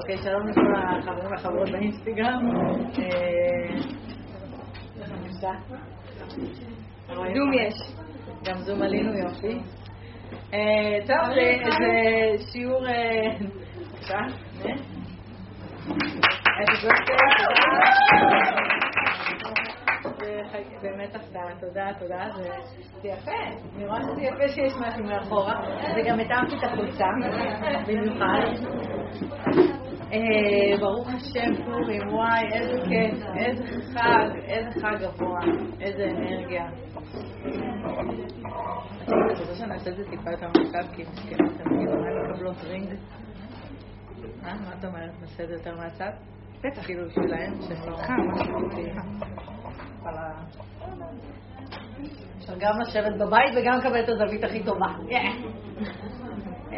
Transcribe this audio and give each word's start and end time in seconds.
אוקיי, 0.00 0.16
שלום 0.18 0.48
לכל 0.48 0.60
החברים 0.76 1.30
והחברות 1.30 1.70
באינסטגרם. 1.70 2.50
אה, 2.98 3.74
איך 5.02 5.10
נמצא? 5.22 5.50
זום 7.14 7.52
יש. 7.52 7.74
גם 8.44 8.54
זום 8.58 8.82
עלינו, 8.82 9.18
יופי. 9.18 9.58
אה, 10.54 10.98
טוב, 11.06 11.34
זה- 11.34 11.70
זה 11.78 12.50
שיעור... 12.52 12.86
אה, 12.88 13.36
בבקשה, 13.40 14.18
אה? 14.64 14.74
זה 20.80 20.88
באמת 20.88 21.14
הפתעה, 21.14 21.42
תודה, 21.60 21.86
תודה. 21.98 22.24
זה 23.02 23.08
יפה, 23.08 23.30
אני 23.76 23.86
רואה 23.86 23.98
שזה 24.02 24.22
יפה 24.22 24.48
שיש 24.48 24.72
משהו 24.80 25.04
מאחורה. 25.04 25.60
וגם 25.96 26.20
התאמתי 26.20 26.56
את 26.58 26.64
החולצה, 26.64 27.04
במיוחד. 27.86 28.40
אה, 30.12 30.78
ברוך 30.80 31.08
השם 31.08 31.64
פורים, 31.64 32.08
וואי, 32.08 32.44
איזה 32.52 32.78
כיף, 32.88 33.26
איזה 33.36 33.64
חג, 33.94 34.28
איזה 34.44 34.80
חג 34.80 34.96
גבוה, 35.00 35.40
איזה 35.80 36.04
אנרגיה. 36.04 36.66
אתה 39.04 39.14
רוצה 39.40 39.54
שנעשה 39.54 39.90
את 39.90 39.96
זה 39.96 40.04
טיפה 40.10 40.30
יותר 40.30 40.46
מורכב, 40.56 40.94
כי 40.96 41.02
מסכנות 41.02 41.60
הן 41.60 41.78
כאילו 41.78 41.92
אולי 41.92 42.32
מקבלות 42.32 42.56
רינג? 42.64 42.88
אה, 44.44 44.54
מה 44.54 44.74
את 44.78 44.84
אומרת? 44.84 45.10
נעשה 45.20 45.42
את 45.42 45.48
זה 45.48 45.54
יותר 45.54 45.76
מהצד? 45.76 46.10
בטח. 46.64 46.86
כאילו 46.86 47.06
בשבילהם, 47.08 47.54
שהם 47.60 47.90
לא... 47.90 47.96
וואלה. 50.02 50.30
אפשר 52.38 52.54
גם 52.58 52.80
לשבת 52.80 53.20
בבית 53.20 53.52
וגם 53.56 53.78
לקבל 53.78 54.04
את 54.04 54.08
הזווית 54.08 54.44
הכי 54.44 54.64
טובה. 54.64 54.86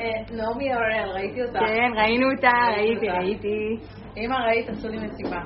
אה, 0.01 0.37
נעמי 0.37 0.75
אוראל, 0.75 1.11
ראיתי 1.15 1.43
אותה. 1.43 1.59
כן, 1.59 1.99
ראינו 1.99 2.31
אותה, 2.33 2.51
ראיתי. 2.77 3.09
ראיתי. 3.09 3.77
אמא, 4.17 4.35
ראית? 4.35 4.69
עשו 4.69 4.89
לי 4.89 4.99
מסיבה. 4.99 5.41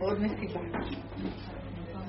עוד 0.00 0.20
מסיבה. 0.20 0.60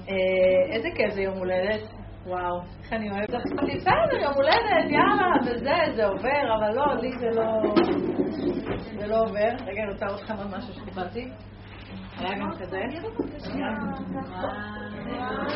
אה, 0.10 0.74
איזה 0.74 0.88
כיף 0.96 1.14
זה 1.14 1.22
יום 1.22 1.38
הולדת. 1.38 1.82
וואו, 2.26 2.62
איך 2.84 2.94
אני 2.94 3.12
אוהבת. 3.12 3.34
אמרתי, 3.34 3.76
בסדר, 3.76 4.22
יום 4.22 4.34
הולדת, 4.34 4.92
יאללה, 4.92 5.32
וזה, 5.46 5.96
זה 5.96 6.06
עובר, 6.06 6.56
אבל 6.60 6.76
לא, 6.76 6.96
לי 7.02 7.12
זה 7.12 7.30
לא... 7.30 7.44
זה 9.00 9.08
לא 9.08 9.20
עובר. 9.22 9.66
רגע, 9.68 9.84
אני 9.84 9.92
רוצה 9.92 10.06
לכם 10.06 10.34
עוד 10.38 10.48
משהו 10.58 10.74
שקיבלתי. 10.74 11.30
היה 12.18 12.40
גם 12.40 12.52
כזה. 12.52 12.80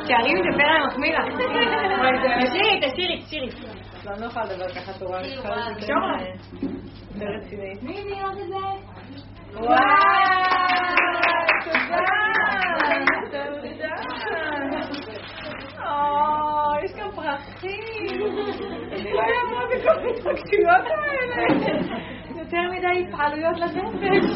שערי 0.07 0.33
מדבר 0.33 0.63
על 0.63 0.87
מחמיא 0.87 1.13
לך. 1.17 1.25
תשאירי, 2.43 2.79
תשאירי, 2.81 3.19
תשאירי. 3.19 3.49
לא, 4.05 4.11
אני 4.11 4.21
לא 4.21 4.25
יכולה 4.25 4.45
לדבר 4.45 4.69
ככה 4.75 4.93
תורה. 4.99 5.19
אה, 5.21 5.27
יותר 5.27 7.25
רצינית. 7.37 7.83
מי 7.83 8.03
מי 8.03 8.21
עוד 8.23 8.35
זה? 8.35 8.55
וואו, 9.53 9.77
תודה, 11.63 12.23
יש 16.83 16.91
גם 16.99 17.11
פרחים. 17.15 17.83
אני 18.91 19.13
לא 19.13 19.21
יודעת 19.21 19.49
מה 19.51 19.61
זה 19.69 19.75
כל 19.83 19.89
ההתרגשויות 19.89 20.85
האלה. 20.89 21.43
יותר 22.39 22.61
מדי 22.71 23.03
התפעלויות 23.07 23.57
לנפש. 23.59 24.27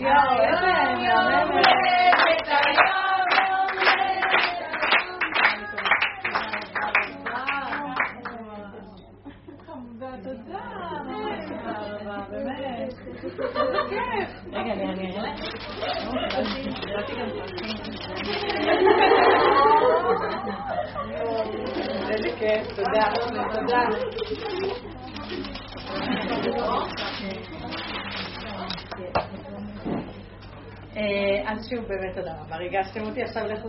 יואו, 0.00 0.42
איזה 0.42 0.66
מהממת. 0.96 1.66
תודה, 10.22 10.58
רבה, 12.00 12.24
באמת. 12.30 12.94
איזה 13.38 13.78
כיף. 13.88 14.30
רגע, 14.52 14.72
אני 14.72 14.84
אני 14.84 15.16
אראה 15.16 15.34
לך. 15.34 15.40
קראתי 16.86 17.12
גם 17.12 17.28
פרחים. 17.30 17.76
איזה 22.10 22.28
כיף, 22.38 22.76
תודה. 22.76 23.12
תודה. 23.54 23.82
אה, 30.96 31.52
אז 31.52 31.68
שוב, 31.70 31.84
באמת 31.88 32.14
תודה 32.14 32.34
רבה. 32.40 32.56
ריגשתם 32.56 33.00
אותי, 33.00 33.22
עכשיו 33.22 33.46
לכו, 33.46 33.68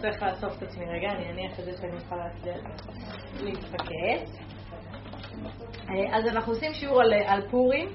צריך 0.00 0.22
לאסוף 0.22 0.58
את 0.58 0.62
עצמי 0.62 0.84
רגע, 0.84 1.08
אני 1.10 1.30
אניח 1.30 1.60
את 1.60 1.64
זה 1.64 1.72
שאני 1.76 1.96
אוכל 1.96 2.16
להצליח 2.16 2.60
להתפקס. 3.40 4.51
אה, 5.90 6.16
אז 6.16 6.26
אנחנו 6.26 6.52
עושים 6.52 6.72
שיעור 6.72 7.00
על, 7.00 7.12
על 7.26 7.50
פורים, 7.50 7.88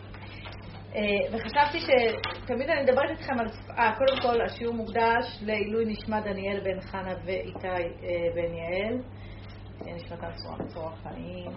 אה, 0.95 1.01
וחשבתי 1.31 1.79
שתמיד 1.79 2.69
אני 2.69 2.81
מדברת 2.83 3.09
איתכם 3.09 3.39
על... 3.39 3.47
אה, 3.79 3.95
קודם 3.97 4.21
כל, 4.21 4.41
השיעור 4.41 4.75
מוקדש 4.75 5.39
לעילוי 5.41 5.85
נשמת 5.85 6.23
דניאל 6.23 6.59
בן 6.59 6.81
חנה 6.81 7.13
ואיתי 7.25 7.67
אה, 7.67 8.33
בן 8.35 8.53
יעל. 8.53 9.01
נשמתם 9.95 10.27
צורה 10.67 10.91
חיים. 11.03 11.51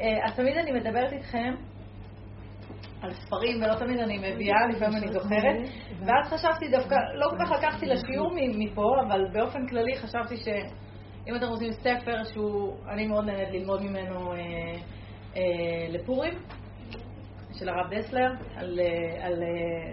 אה, 0.00 0.24
אז 0.24 0.36
תמיד 0.36 0.56
אני 0.56 0.72
מדברת 0.72 1.12
איתכם 1.12 1.54
על 3.02 3.14
ספרים, 3.14 3.62
ולא 3.62 3.74
תמיד 3.74 3.98
אני 4.00 4.18
מביאה, 4.18 4.66
לפעמים 4.66 5.02
אני 5.02 5.12
זוכרת. 5.12 5.56
ואז 6.06 6.32
חשבתי 6.32 6.68
דווקא, 6.70 6.94
לא 7.14 7.26
כל 7.30 7.36
כך 7.44 7.50
לקחתי 7.50 7.86
לשיעור 7.86 8.30
מפה, 8.34 8.94
אבל 9.06 9.24
באופן 9.32 9.66
כללי 9.66 9.98
חשבתי 9.98 10.36
שאם 11.30 11.36
אתם 11.36 11.46
רוצים 11.46 11.72
ספר 11.72 12.24
שהוא, 12.32 12.76
אני 12.88 13.06
מאוד 13.06 13.24
נהנית 13.24 13.48
ללמוד 13.50 13.82
ממנו 13.82 14.32
אה, 14.32 14.38
אה, 15.36 15.88
לפורים, 15.88 16.34
של 17.58 17.68
הרב 17.68 17.94
דסלר, 17.94 18.30
על, 18.56 18.80
אה, 18.80 19.26
על, 19.26 19.42
אה, 19.42 19.92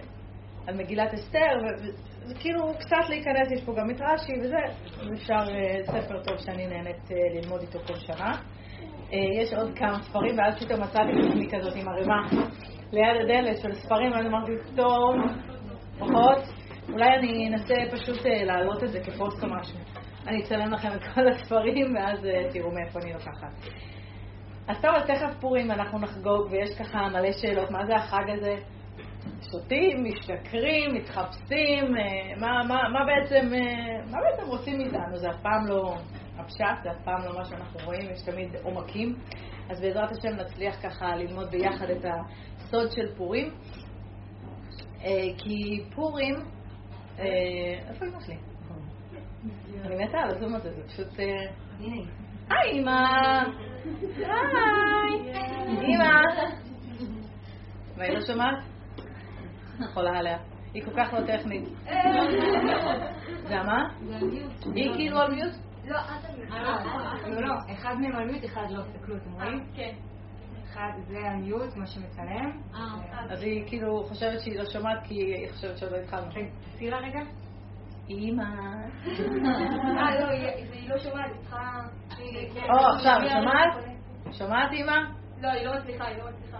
על 0.67 0.77
מגילת 0.77 1.13
אסתר, 1.13 1.55
וזה 1.63 2.35
כאילו 2.39 2.73
קצת 2.79 3.09
להיכנס, 3.09 3.51
יש 3.51 3.63
פה 3.65 3.73
גם 3.77 3.89
את 3.89 4.01
רש"י 4.01 4.33
וזה, 4.41 4.57
אפשר, 5.13 5.33
אה, 5.33 5.79
ספר 5.85 6.23
טוב 6.23 6.37
שאני 6.37 6.67
נהנית 6.67 7.11
אה, 7.11 7.41
ללמוד 7.41 7.61
איתו 7.61 7.79
כל 7.79 7.95
שנה. 7.95 8.31
אה, 9.13 9.41
יש 9.41 9.53
עוד 9.53 9.71
כמה 9.75 9.99
ספרים, 10.01 10.37
ואז 10.37 10.65
פתאום 10.65 10.81
מצאתי 10.81 11.09
את 11.19 11.25
עצמי 11.29 11.47
כזאת 11.51 11.75
עם 11.75 11.87
ערימה 11.89 12.21
ליד 12.91 13.21
הדלת 13.23 13.57
של 13.57 13.73
ספרים, 13.73 14.11
ואז 14.11 14.25
אמרתי, 14.25 14.51
טוב, 14.75 15.15
פחות, 15.99 16.37
אולי 16.93 17.17
אני 17.17 17.47
אנסה 17.47 17.75
פשוט 17.91 18.25
אה, 18.25 18.43
להעלות 18.43 18.83
את 18.83 18.91
זה 18.91 18.99
כפוסט 18.99 19.43
או 19.43 19.49
משהו. 19.49 19.96
אני 20.27 20.43
אצלם 20.43 20.73
לכם 20.73 20.89
את 20.93 21.03
כל 21.13 21.27
הספרים, 21.27 21.95
ואז 21.95 22.25
אה, 22.25 22.49
תראו 22.53 22.71
מאיפה 22.71 22.99
אני 22.99 23.13
לוקחת. 23.13 23.53
אז 24.67 24.81
טוב, 24.81 24.91
אז 24.95 25.03
תכף 25.07 25.39
פורים 25.39 25.71
אנחנו 25.71 25.99
נחגוג, 25.99 26.47
ויש 26.49 26.69
ככה 26.79 27.09
מלא 27.09 27.31
שאלות, 27.31 27.71
מה 27.71 27.85
זה 27.85 27.95
החג 27.95 28.23
הזה? 28.37 28.55
שותים, 29.51 30.03
משתכרים, 30.03 30.93
מתחפשים, 30.95 31.97
אה, 31.97 32.35
מה, 32.39 32.63
מה, 32.67 32.89
מה, 32.89 32.99
בעצם, 33.05 33.53
אה, 33.53 34.11
מה 34.11 34.17
בעצם 34.21 34.47
רוצים 34.47 34.77
מאיתנו? 34.77 35.17
זה 35.17 35.29
אף 35.29 35.41
פעם 35.41 35.67
לא 35.67 35.95
הפשט, 36.37 36.83
זה 36.83 36.91
אף 36.91 37.03
פעם 37.03 37.25
לא 37.25 37.35
מה 37.35 37.45
שאנחנו 37.45 37.79
רואים, 37.85 38.09
יש 38.11 38.21
תמיד 38.21 38.55
עומקים. 38.63 39.15
אז 39.69 39.81
בעזרת 39.81 40.11
השם 40.11 40.35
נצליח 40.35 40.75
ככה 40.83 41.15
ללמוד 41.15 41.51
ביחד 41.51 41.89
את 41.89 42.05
הסוד 42.05 42.91
של 42.91 43.15
פורים. 43.17 43.51
כי 45.37 45.83
פורים, 45.95 46.35
איפה 47.89 48.05
אמא 48.05 48.19
שלי? 48.25 48.46
אני 49.85 50.05
מתה 50.05 50.17
על 50.17 50.29
הזום 50.29 50.55
הזה, 50.55 50.71
זה 50.71 50.83
פשוט... 50.87 51.19
אה, 51.19 51.25
היי 52.49 52.81
אמא! 52.81 53.07
היי! 54.17 55.33
אמא! 55.95 56.21
מה, 57.97 58.03
היא 58.03 58.13
לא 58.13 58.21
שומעת? 58.21 58.57
חולה 59.93 60.19
עליה. 60.19 60.37
היא 60.73 60.83
כל 60.85 60.91
כך 60.91 61.13
לא 61.13 61.37
טכנית. 61.37 61.63
זה 63.47 63.55
מה? 63.55 63.83
היא 64.75 64.93
כאילו 64.95 65.19
על 65.19 65.35
מיוט? 65.35 65.53
לא, 65.85 65.99
לא, 67.27 67.41
לא, 67.41 67.53
אחד 67.73 67.95
מהם 68.01 68.15
על 68.15 68.25
מיוט, 68.25 68.45
אחד 68.45 68.65
לא, 68.69 68.83
תסתכלו, 68.83 69.15
אתם 69.17 69.33
רואים? 69.33 69.65
כן. 69.75 69.95
אחד 70.63 70.89
זה 71.07 71.17
על 71.17 71.35
מיוט, 71.35 71.75
מה 71.75 71.87
שמצלם. 71.87 72.61
אז 73.29 73.41
היא 73.41 73.63
כאילו 73.67 74.03
חושבת 74.03 74.39
שהיא 74.41 74.59
לא 74.59 74.65
שומעת 74.65 74.99
כי 75.03 75.13
היא 75.13 75.49
חושבת 75.51 75.77
שעוד 75.77 75.91
לא 75.91 75.97
התחלנו. 75.97 76.31
תעשי 76.31 76.89
לה 76.89 76.97
רגע. 76.97 77.19
אמא. 78.09 78.43
אה, 78.43 80.19
לא, 80.19 80.27
היא 80.29 80.89
לא 80.89 80.97
שומעת, 80.97 81.31
היא 81.31 81.39
צריכה... 81.41 81.81
כן. 82.53 82.69
או, 82.69 82.87
עכשיו, 82.95 83.19
שומעת? 83.29 83.85
שומעת 84.31 84.71
אמא? 84.73 84.97
לא, 85.41 85.47
היא 85.49 85.65
לא 85.67 85.73
מצליחה, 85.79 86.05
היא 86.07 86.17
לא 86.17 86.23
מצליחה. 86.29 86.57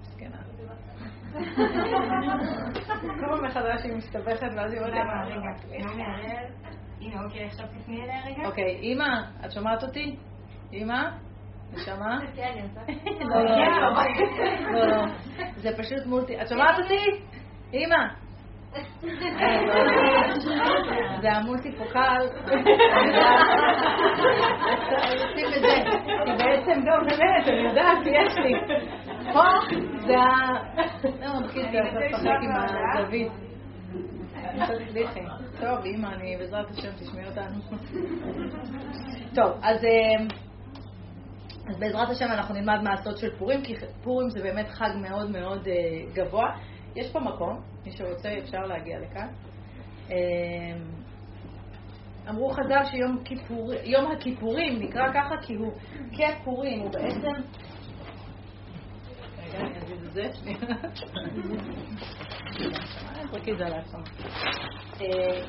מסכנה. 0.00 0.36
כל 3.20 3.26
פעם 3.26 3.44
מחדש 3.44 3.82
היא 3.84 3.96
מסתבכת 3.96 4.46
ואז 4.56 4.72
היא 4.72 4.80
אומרת 4.80 4.92
לי, 4.92 5.00
רגע, 5.00 5.02
"אמא, 5.02 5.24
רגע, 5.24 5.86
נעמי 5.86 6.02
הראל. 6.02 6.44
הנה, 7.00 7.24
אוקיי, 7.24 7.44
עכשיו 7.44 7.66
תפני 7.66 8.02
אליה 8.02 8.24
רגע. 8.26 8.46
אוקיי, 8.48 8.78
אמא, 8.82 9.08
את 9.46 9.52
שומעת 9.52 9.82
אותי? 9.82 10.16
אמא? 10.72 11.02
נשמה? 11.72 12.18
כן, 12.36 12.52
אני 12.52 12.62
עושה. 12.62 12.80
לא, 14.72 14.86
לא. 14.86 15.04
זה 15.56 15.70
פשוט 15.78 16.06
מולטי. 16.06 16.42
את 16.42 16.48
שומעת 16.48 16.78
אותי? 16.78 17.22
אמא, 17.74 17.96
זה 21.22 21.32
המולטיפוקל. 21.32 22.22
עושים 25.22 25.46
את 25.56 25.62
זה. 25.62 25.76
כי 26.24 26.30
בעצם, 26.38 26.76
לא, 26.86 26.94
באמת, 27.00 27.48
אני 27.48 27.62
יודעת, 27.68 27.98
יש 28.06 28.36
לי. 28.36 28.52
פה 29.32 29.44
זה 30.06 30.18
ה... 30.18 30.26
לא, 31.04 31.40
בקיצור, 31.46 31.80
אתה 31.88 31.98
משחק 32.12 32.40
עם 32.42 32.50
הזווית. 32.96 33.32
תצליחי. 34.88 35.20
טוב, 35.60 35.78
אימא, 35.84 36.06
אני 36.06 36.36
בעזרת 36.36 36.70
השם 36.70 36.90
תשמעי 37.00 37.26
אותנו. 37.26 37.58
טוב, 39.34 39.50
אז... 39.62 39.84
אז 41.68 41.78
בעזרת 41.78 42.10
השם 42.10 42.26
אנחנו 42.26 42.54
נלמד 42.54 42.78
הסוד 42.92 43.16
של 43.16 43.30
פורים, 43.38 43.62
כי 43.62 43.74
פורים 44.02 44.30
זה 44.30 44.42
באמת 44.42 44.68
חג 44.68 44.90
מאוד 45.02 45.30
מאוד 45.30 45.66
uh, 45.66 45.70
גבוה. 46.14 46.50
יש 46.96 47.12
פה 47.12 47.20
מקום, 47.20 47.60
מי 47.86 47.92
שרוצה 47.92 48.38
אפשר 48.38 48.66
להגיע 48.66 48.98
לכאן. 49.00 49.28
Uh, 50.08 50.12
אמרו 52.28 52.50
חז"ל 52.50 52.84
שיום 52.90 53.18
כיפור, 53.24 53.72
יום 53.84 54.12
הכיפורים 54.12 54.82
נקרא 54.82 55.12
ככה 55.14 55.34
כי 55.42 55.54
הוא 55.54 55.72
כפורים, 56.12 56.80
הוא 56.80 56.90
בעצם... 56.90 57.42
רגע, 59.38 59.58
אני 59.58 59.78
אגיד 59.78 60.02
את 60.06 60.12
זה, 60.12 60.24
שנייה. 60.34 60.58
תרקי 63.32 63.52
את 63.52 63.58
זה 63.58 63.66
על 63.66 63.72
העצמם. 63.72 64.02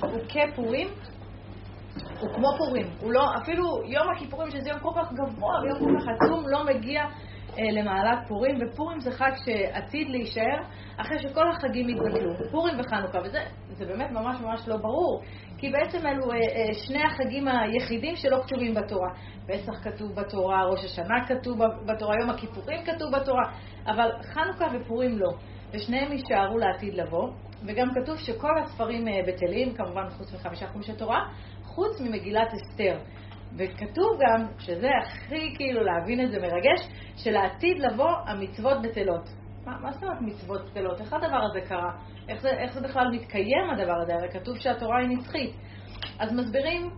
הוא 0.02 0.20
כפורים, 0.30 0.88
הוא 2.20 2.30
כמו 2.36 2.48
פורים. 2.58 2.88
הוא 3.02 3.12
לא, 3.12 3.24
אפילו 3.44 3.64
יום 3.86 4.10
הכיפורים, 4.16 4.52
שזה 4.52 4.70
יום 4.70 4.80
כל 4.80 4.92
כך 4.96 5.14
גבוה 5.14 5.60
ויום 5.62 5.80
כל 5.80 6.00
כך 6.00 6.08
עצום, 6.08 6.44
לא 6.48 6.66
מגיע 6.66 7.02
אה, 7.02 7.10
למעלת 7.72 8.28
פורים, 8.28 8.58
ופורים 8.62 9.00
זה 9.00 9.12
חג 9.12 9.32
שעתיד 9.46 10.10
להישאר 10.10 10.60
אחרי 10.98 11.20
שכל 11.20 11.52
החגים 11.52 11.90
יתבטלו. 11.90 12.52
פורים 12.52 12.80
וחנוכה, 12.80 13.20
וזה 13.70 13.86
באמת 13.86 14.12
ממש 14.12 14.42
ממש 14.42 14.68
לא 14.68 14.78
ברור, 14.78 15.22
כי 15.58 15.70
בעצם 15.70 16.08
אלו 16.08 16.32
אה, 16.32 16.38
אה, 16.38 16.74
שני 16.74 17.04
החגים 17.04 17.48
היחידים 17.48 18.16
שלא 18.16 18.38
כתובים 18.44 18.74
בתורה. 18.74 19.10
פסח 19.48 19.84
כתוב 19.84 20.16
בתורה, 20.16 20.64
ראש 20.66 20.86
השנה 20.86 21.28
כתוב 21.28 21.58
בתורה, 21.86 22.16
יום 22.22 22.30
הכיפורים 22.30 22.84
כתוב 22.86 23.16
בתורה, 23.16 23.44
אבל 23.86 24.12
חנוכה 24.22 24.66
ופורים 24.74 25.18
לא. 25.18 25.30
ושניהם 25.74 26.12
יישארו 26.12 26.58
לעתיד 26.58 26.94
לבוא, 26.94 27.30
וגם 27.66 27.88
כתוב 27.96 28.18
שכל 28.18 28.58
הספרים 28.64 29.08
אה, 29.08 29.14
בטלים, 29.28 29.74
כמובן 29.74 30.10
חוץ 30.10 30.34
מחמישה 30.34 30.68
חומשי 30.68 30.94
תורה, 30.94 31.20
חוץ 31.64 32.02
ממגילת 32.02 32.48
אסתר. 32.54 32.98
וכתוב 33.58 34.20
גם, 34.20 34.46
שזה 34.60 34.90
הכי 35.02 35.56
כאילו 35.56 35.84
להבין 35.84 36.26
את 36.26 36.32
זה 36.32 36.40
מרגש, 36.40 36.88
שלעתיד 37.16 37.80
לבוא 37.80 38.12
המצוות 38.26 38.82
בטלות. 38.82 39.30
מה, 39.66 39.78
מה 39.82 39.92
זאת 39.92 40.04
אומרת 40.04 40.22
מצוות 40.22 40.70
בטלות? 40.70 41.02
איך 41.02 41.14
הדבר 41.14 41.42
הזה 41.50 41.62
קרה? 41.62 41.92
איך 42.30 42.42
זה, 42.42 42.50
איך 42.50 42.74
זה 42.74 42.82
בכלל 42.82 43.08
מתקיים 43.12 43.70
הדבר 43.74 44.02
הזה? 44.02 44.14
הרי 44.14 44.30
כתוב 44.32 44.58
שהתורה 44.58 45.00
היא 45.00 45.18
נצחית. 45.18 45.56
אז 46.20 46.34
מסבירים 46.34 46.90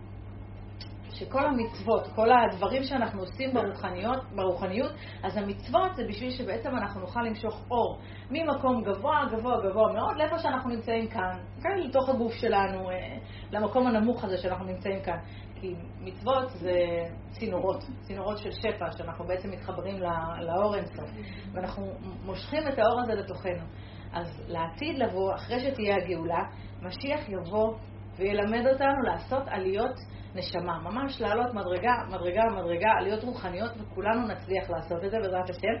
שכל 1.10 1.46
המצוות, 1.46 2.06
כל 2.14 2.28
הדברים 2.32 2.82
שאנחנו 2.82 3.20
עושים 3.20 3.54
ברוחניות, 3.54 4.22
ברוחניות, 4.34 4.92
אז 5.22 5.36
המצוות 5.36 5.94
זה 5.96 6.02
בשביל 6.08 6.30
שבעצם 6.30 6.68
אנחנו 6.76 7.00
נוכל 7.00 7.22
למשוך 7.22 7.64
אור 7.70 7.98
ממקום 8.30 8.82
גבוה, 8.82 9.26
גבוה, 9.32 9.56
גבוה 9.64 9.92
מאוד, 9.92 10.16
לאיפה 10.16 10.38
שאנחנו 10.38 10.70
נמצאים 10.70 11.08
כאן, 11.08 11.38
כן, 11.62 11.78
לתוך 11.78 12.08
הגוף 12.08 12.32
שלנו, 12.32 12.90
אה, 12.90 13.16
למקום 13.52 13.86
הנמוך 13.86 14.24
הזה 14.24 14.36
שאנחנו 14.36 14.64
נמצאים 14.64 15.02
כאן. 15.02 15.18
כי 15.62 15.74
מצוות 16.00 16.50
זה 16.50 17.04
צינורות, 17.30 17.84
צינורות 18.00 18.38
של 18.38 18.50
שפע, 18.50 18.92
שאנחנו 18.98 19.24
בעצם 19.24 19.50
מתחברים 19.50 20.00
לאור 20.40 20.74
אינסוף, 20.74 21.10
ואנחנו 21.52 21.86
מושכים 22.24 22.68
את 22.68 22.78
האור 22.78 23.00
הזה 23.02 23.14
לתוכנו. 23.14 23.64
אז 24.12 24.42
לעתיד 24.48 24.98
לבוא, 24.98 25.34
אחרי 25.34 25.60
שתהיה 25.60 25.96
הגאולה, 25.96 26.42
משיח 26.82 27.28
יבוא 27.28 27.74
וילמד 28.16 28.66
אותנו 28.72 29.02
לעשות 29.02 29.42
עליות 29.46 29.94
נשמה, 30.34 30.78
ממש 30.78 31.20
לעלות 31.20 31.54
מדרגה, 31.54 31.92
מדרגה, 32.08 32.42
מדרגה, 32.52 32.90
עליות 32.98 33.24
רוחניות, 33.24 33.72
וכולנו 33.78 34.26
נצליח 34.28 34.70
לעשות 34.70 35.04
את 35.04 35.10
זה 35.10 35.16
בעזרת 35.18 35.50
השם. 35.50 35.74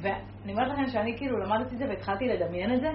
ואני 0.00 0.52
אומרת 0.52 0.68
לכם 0.72 0.86
שאני 0.92 1.16
כאילו 1.16 1.38
למדתי 1.38 1.74
את 1.74 1.78
זה 1.78 1.84
והתחלתי 1.88 2.28
לדמיין 2.28 2.74
את 2.74 2.80
זה, 2.80 2.88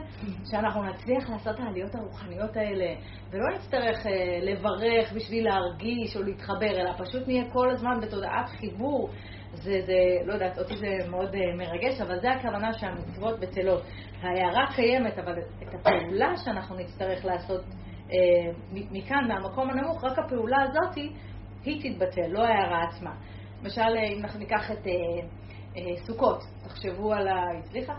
שאנחנו 0.52 0.84
נצליח 0.84 1.30
לעשות 1.30 1.56
את 1.56 1.60
העליות 1.60 1.96
הרוחניות 1.96 2.58
האלה, 2.58 2.96
ולא 3.32 3.56
נצטרך 3.56 4.06
אה, 4.06 4.40
לברך 4.42 5.14
בשביל 5.14 5.44
להרגיש 5.46 6.18
או 6.18 6.24
להתחבר, 6.24 6.72
אלא 6.72 6.92
פשוט 6.98 7.28
נהיה 7.28 7.44
כל 7.52 7.70
הזמן 7.70 8.00
בתודעת 8.02 8.50
חיבור. 8.50 9.10
זה, 9.54 9.82
זה, 9.86 9.94
לא 10.26 10.34
יודעת, 10.34 10.58
אותי 10.60 10.78
זה 10.78 11.10
מאוד 11.10 11.36
uh, 11.36 11.38
מרגש, 11.58 12.02
אבל 12.02 12.20
זה 12.20 12.32
הכוונה 12.32 12.74
שהמצוות 12.74 13.40
בטלות. 13.40 13.84
ההערה 14.22 14.74
קיימת, 14.76 15.20
אבל 15.20 15.40
את 15.40 15.74
הפעולה 15.74 16.38
שאנחנו 16.46 16.76
נצטרך 16.76 17.26
לעשות 17.26 17.62
אה, 18.12 18.52
מכאן, 18.72 19.28
מהמקום 19.28 19.70
הנמוך, 19.70 20.04
רק 20.04 20.20
הפעולה 20.20 20.58
הזאת 20.62 20.96
היא 21.66 21.82
תתבטל, 21.82 22.28
לא 22.28 22.46
ההערה 22.46 22.84
עצמה. 22.84 23.12
למשל, 23.62 23.98
אם 24.18 24.24
אנחנו 24.24 24.40
ניקח 24.40 24.72
את 24.72 24.88
אה, 24.88 24.92
אה, 24.92 25.28
סוכות, 26.06 26.44
תחשבו 26.64 27.14
על 27.14 27.28
ה... 27.28 27.44
הצליחה? 27.60 27.94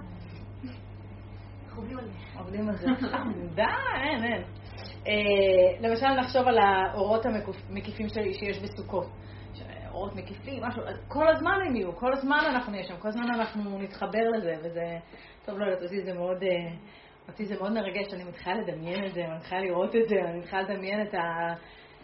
עובדים 2.38 2.68
על 2.68 2.76
זה. 2.76 2.86
די, 3.54 3.62
אין, 4.04 4.24
אין. 4.24 4.42
למשל, 5.80 6.06
נחשוב 6.06 6.48
על 6.48 6.58
האורות 6.58 7.26
המקיפים 7.26 8.08
שיש 8.08 8.62
בסוכות. 8.62 9.06
אורות 9.92 10.16
מקיפים, 10.16 10.62
משהו, 10.62 10.82
כל 11.08 11.28
הזמן 11.28 11.58
הם 11.66 11.76
יהיו, 11.76 11.96
כל 11.96 12.12
הזמן 12.12 12.38
אנחנו 12.46 12.72
נהיה 12.72 12.84
שם, 12.84 12.96
כל 12.96 13.08
הזמן 13.08 13.24
אנחנו 13.34 13.78
נתחבר 13.78 14.28
לזה, 14.36 14.54
וזה, 14.62 14.98
טוב, 15.44 15.58
לא 15.58 15.64
יודעת, 15.64 15.82
אותי 15.82 16.02
זה 16.02 16.12
מאוד... 16.12 16.44
אותי 17.28 17.44
זה 17.44 17.54
מאוד 17.56 17.72
מרגש, 17.72 18.14
אני 18.14 18.24
מתחילה 18.24 18.56
לדמיין 18.56 19.04
את 19.04 19.14
זה, 19.14 19.24
אני 19.24 19.36
מתחילה 19.36 19.60
לראות 19.60 19.96
את 19.96 20.08
זה, 20.08 20.16
אני 20.28 20.38
מתחילה 20.38 20.62
לדמיין 20.62 21.02
את 21.02 21.14
ה... 21.14 21.18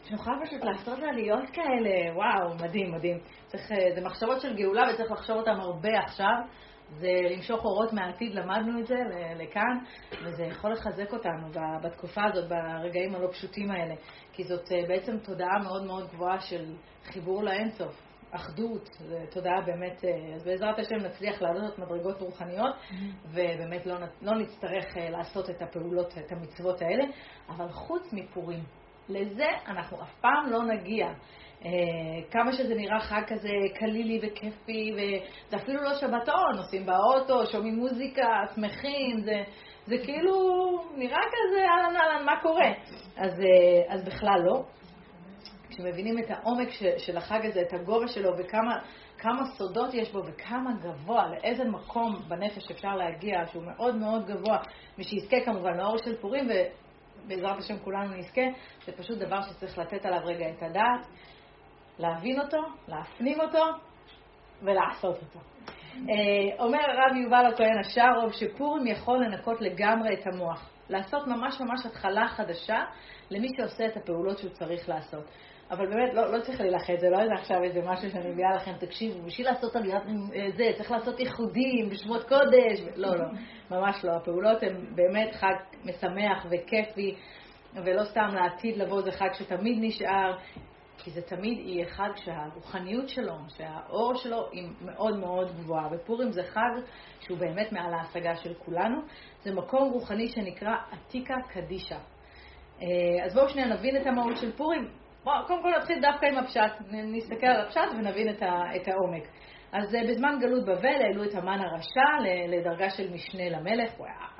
שנוכל 0.04 0.30
פשוט 0.44 0.64
לעשות 0.64 0.98
עליות 0.98 1.50
כאלה, 1.52 2.16
וואו, 2.16 2.54
מדהים, 2.54 2.92
מדהים. 2.92 3.18
צריך, 3.46 3.72
אה, 3.72 3.94
זה 3.94 4.00
מחשבות 4.00 4.40
של 4.40 4.56
גאולה 4.56 4.82
וצריך 4.94 5.12
לחשוב 5.12 5.36
אותן 5.36 5.60
הרבה 5.60 5.98
עכשיו. 5.98 6.34
זה 6.98 7.08
למשוך 7.30 7.64
אורות 7.64 7.92
מהעתיד, 7.92 8.34
למדנו 8.34 8.80
את 8.80 8.86
זה 8.86 8.94
לכאן, 9.36 9.78
וזה 10.24 10.44
יכול 10.44 10.72
לחזק 10.72 11.12
אותנו 11.12 11.48
בתקופה 11.82 12.20
הזאת, 12.24 12.48
ברגעים 12.48 13.14
הלא 13.14 13.28
פשוטים 13.30 13.70
האלה. 13.70 13.94
כי 14.32 14.44
זאת 14.44 14.72
אה, 14.72 14.88
בעצם 14.88 15.18
תודעה 15.18 15.58
מאוד 15.62 15.84
מאוד 15.84 16.08
גבוהה 16.08 16.40
של 16.40 16.74
חיבור 17.04 17.44
לאינסוף. 17.44 18.02
אחדות, 18.32 18.88
זו 18.98 19.16
תודעה 19.30 19.60
באמת, 19.66 20.04
אה, 20.04 20.34
אז 20.34 20.44
בעזרת 20.44 20.78
השם 20.78 20.96
נצליח 20.96 21.42
לעלות 21.42 21.78
מדרגות 21.78 22.20
רוחניות, 22.20 22.74
mm-hmm. 22.74 22.94
ובאמת 23.24 23.86
לא, 23.86 23.94
לא 24.22 24.38
נצטרך 24.38 24.96
לעשות 24.96 25.50
את 25.50 25.62
הפעולות, 25.62 26.14
את 26.18 26.32
המצוות 26.32 26.82
האלה, 26.82 27.04
אבל 27.48 27.68
חוץ 27.68 28.12
מפורים, 28.12 28.64
לזה 29.10 29.48
אנחנו 29.66 30.02
אף 30.02 30.14
פעם 30.20 30.50
לא 30.50 30.62
נגיע. 30.62 31.06
אה, 31.64 31.70
כמה 32.30 32.52
שזה 32.52 32.74
נראה 32.74 33.00
חג 33.00 33.22
כזה 33.26 33.48
קלילי 33.74 34.20
וכיפי, 34.22 34.92
וזה 34.92 35.56
אפילו 35.56 35.82
לא 35.82 35.94
שבתון, 35.94 36.56
נוסעים 36.56 36.86
באוטו, 36.86 37.46
שומעים 37.46 37.74
מוזיקה, 37.74 38.26
שמחים, 38.54 39.20
זה, 39.20 39.42
זה 39.86 39.96
כאילו 40.04 40.34
נראה 40.94 41.20
כזה 41.20 41.64
אהלן 41.64 41.96
אהלן, 41.96 42.24
מה 42.24 42.42
קורה? 42.42 42.68
אז, 43.16 43.32
אז 43.88 44.04
בכלל 44.04 44.40
לא. 44.44 44.62
כשמבינים 45.70 46.18
את 46.18 46.30
העומק 46.30 46.68
של 46.98 47.16
החג 47.16 47.46
הזה, 47.46 47.60
את 47.60 47.72
הגובה 47.72 48.08
שלו 48.08 48.30
וכמה 48.38 49.44
סודות 49.58 49.94
יש 49.94 50.12
בו 50.12 50.18
וכמה 50.26 50.70
גבוה, 50.82 51.26
לאיזה 51.28 51.64
מקום 51.64 52.14
בנפש 52.28 52.70
אפשר 52.70 52.96
להגיע, 52.96 53.46
שהוא 53.52 53.62
מאוד 53.62 53.96
מאוד 53.96 54.26
גבוה, 54.26 54.58
מי 54.98 55.04
שיזכה 55.04 55.36
כמובן 55.44 55.76
לאור 55.76 55.98
של 55.98 56.16
פורים, 56.20 56.48
ובעזרת 57.24 57.58
השם 57.58 57.78
כולנו 57.78 58.16
נזכה, 58.16 58.46
זה 58.86 58.92
פשוט 58.92 59.18
דבר 59.18 59.42
שצריך 59.42 59.78
לתת 59.78 60.06
עליו 60.06 60.20
רגע 60.24 60.50
את 60.50 60.62
הדעת, 60.62 61.06
להבין 61.98 62.40
אותו, 62.40 62.58
להפנים 62.88 63.40
אותו 63.40 63.64
ולעשות 64.62 65.16
אותו. 65.16 65.38
אה, 65.94 66.64
אומר 66.64 66.78
הרב 66.78 67.16
יובל 67.16 67.46
הכהן 67.46 67.78
השארוב 67.78 68.32
שפורים 68.32 68.86
יכול 68.86 69.24
לנקות 69.24 69.60
לגמרי 69.60 70.14
את 70.14 70.26
המוח, 70.26 70.70
לעשות 70.88 71.26
ממש 71.26 71.60
ממש 71.60 71.86
התחלה 71.86 72.28
חדשה 72.28 72.84
למי 73.30 73.48
שעושה 73.56 73.86
את 73.86 73.96
הפעולות 73.96 74.38
שהוא 74.38 74.50
צריך 74.50 74.88
לעשות. 74.88 75.24
אבל 75.70 75.86
באמת, 75.86 76.14
לא, 76.14 76.32
לא 76.32 76.40
צריך 76.42 76.60
להילחץ, 76.60 77.00
זה 77.00 77.10
לא 77.10 77.20
איזה 77.20 77.32
עכשיו 77.34 77.62
איזה 77.62 77.80
משהו 77.84 78.10
שאני 78.10 78.30
מביאה 78.30 78.56
לכם, 78.56 78.72
תקשיבו, 78.78 79.22
בשביל 79.22 79.46
לעשות 79.46 79.76
עליית 79.76 80.02
אה, 80.34 80.50
זה, 80.56 80.64
צריך 80.76 80.90
לעשות 80.90 81.20
ייחודים, 81.20 81.90
בשמות 81.90 82.28
קודש, 82.28 82.80
לא, 82.96 83.16
לא, 83.16 83.24
ממש 83.70 84.04
לא. 84.04 84.12
הפעולות 84.16 84.62
הן 84.62 84.94
באמת 84.94 85.34
חג 85.34 85.54
משמח 85.84 86.46
וכיפי, 86.50 87.16
ולא 87.74 88.04
סתם 88.04 88.28
לעתיד 88.34 88.76
לבוא 88.76 89.02
זה 89.02 89.12
חג 89.12 89.28
שתמיד 89.32 89.78
נשאר, 89.80 90.36
כי 90.98 91.10
זה 91.10 91.22
תמיד 91.22 91.58
יהיה 91.58 91.86
חג 91.86 92.10
שהרוחניות 92.16 93.08
שלו, 93.08 93.34
שהאור 93.48 94.14
שלו 94.14 94.48
היא 94.52 94.68
מאוד 94.80 95.18
מאוד 95.18 95.56
גבוהה. 95.56 95.88
ופורים 95.92 96.32
זה 96.32 96.42
חג 96.42 96.80
שהוא 97.20 97.38
באמת 97.38 97.72
מעל 97.72 97.94
ההשגה 97.94 98.36
של 98.36 98.54
כולנו. 98.54 99.00
זה 99.42 99.54
מקום 99.54 99.92
רוחני 99.92 100.28
שנקרא 100.28 100.74
עתיקה 100.90 101.34
קדישה. 101.48 101.98
אה, 102.82 103.24
אז 103.24 103.34
בואו 103.34 103.48
שנייה 103.48 103.68
נבין 103.68 103.96
את 103.96 104.06
המהות 104.06 104.36
של 104.36 104.52
פורים. 104.52 104.99
קודם 105.24 105.62
כל 105.62 105.70
נתחיל 105.78 106.00
דווקא 106.00 106.26
עם 106.26 106.38
הפשט, 106.38 106.72
נסתכל 106.90 107.46
על 107.46 107.60
הפשט 107.60 107.88
ונבין 107.98 108.28
את, 108.28 108.42
ה, 108.42 108.62
את 108.76 108.88
העומק. 108.88 109.24
אז 109.72 109.94
אה, 109.94 110.00
בזמן 110.08 110.38
גלות 110.40 110.62
בבל 110.64 111.02
העלו 111.02 111.24
את 111.24 111.34
המן 111.34 111.58
הרשע 111.60 112.30
לדרגה 112.48 112.90
של 112.90 113.12
משנה 113.12 113.48
למלך, 113.48 113.92
הוא 113.96 114.06
היה 114.06 114.30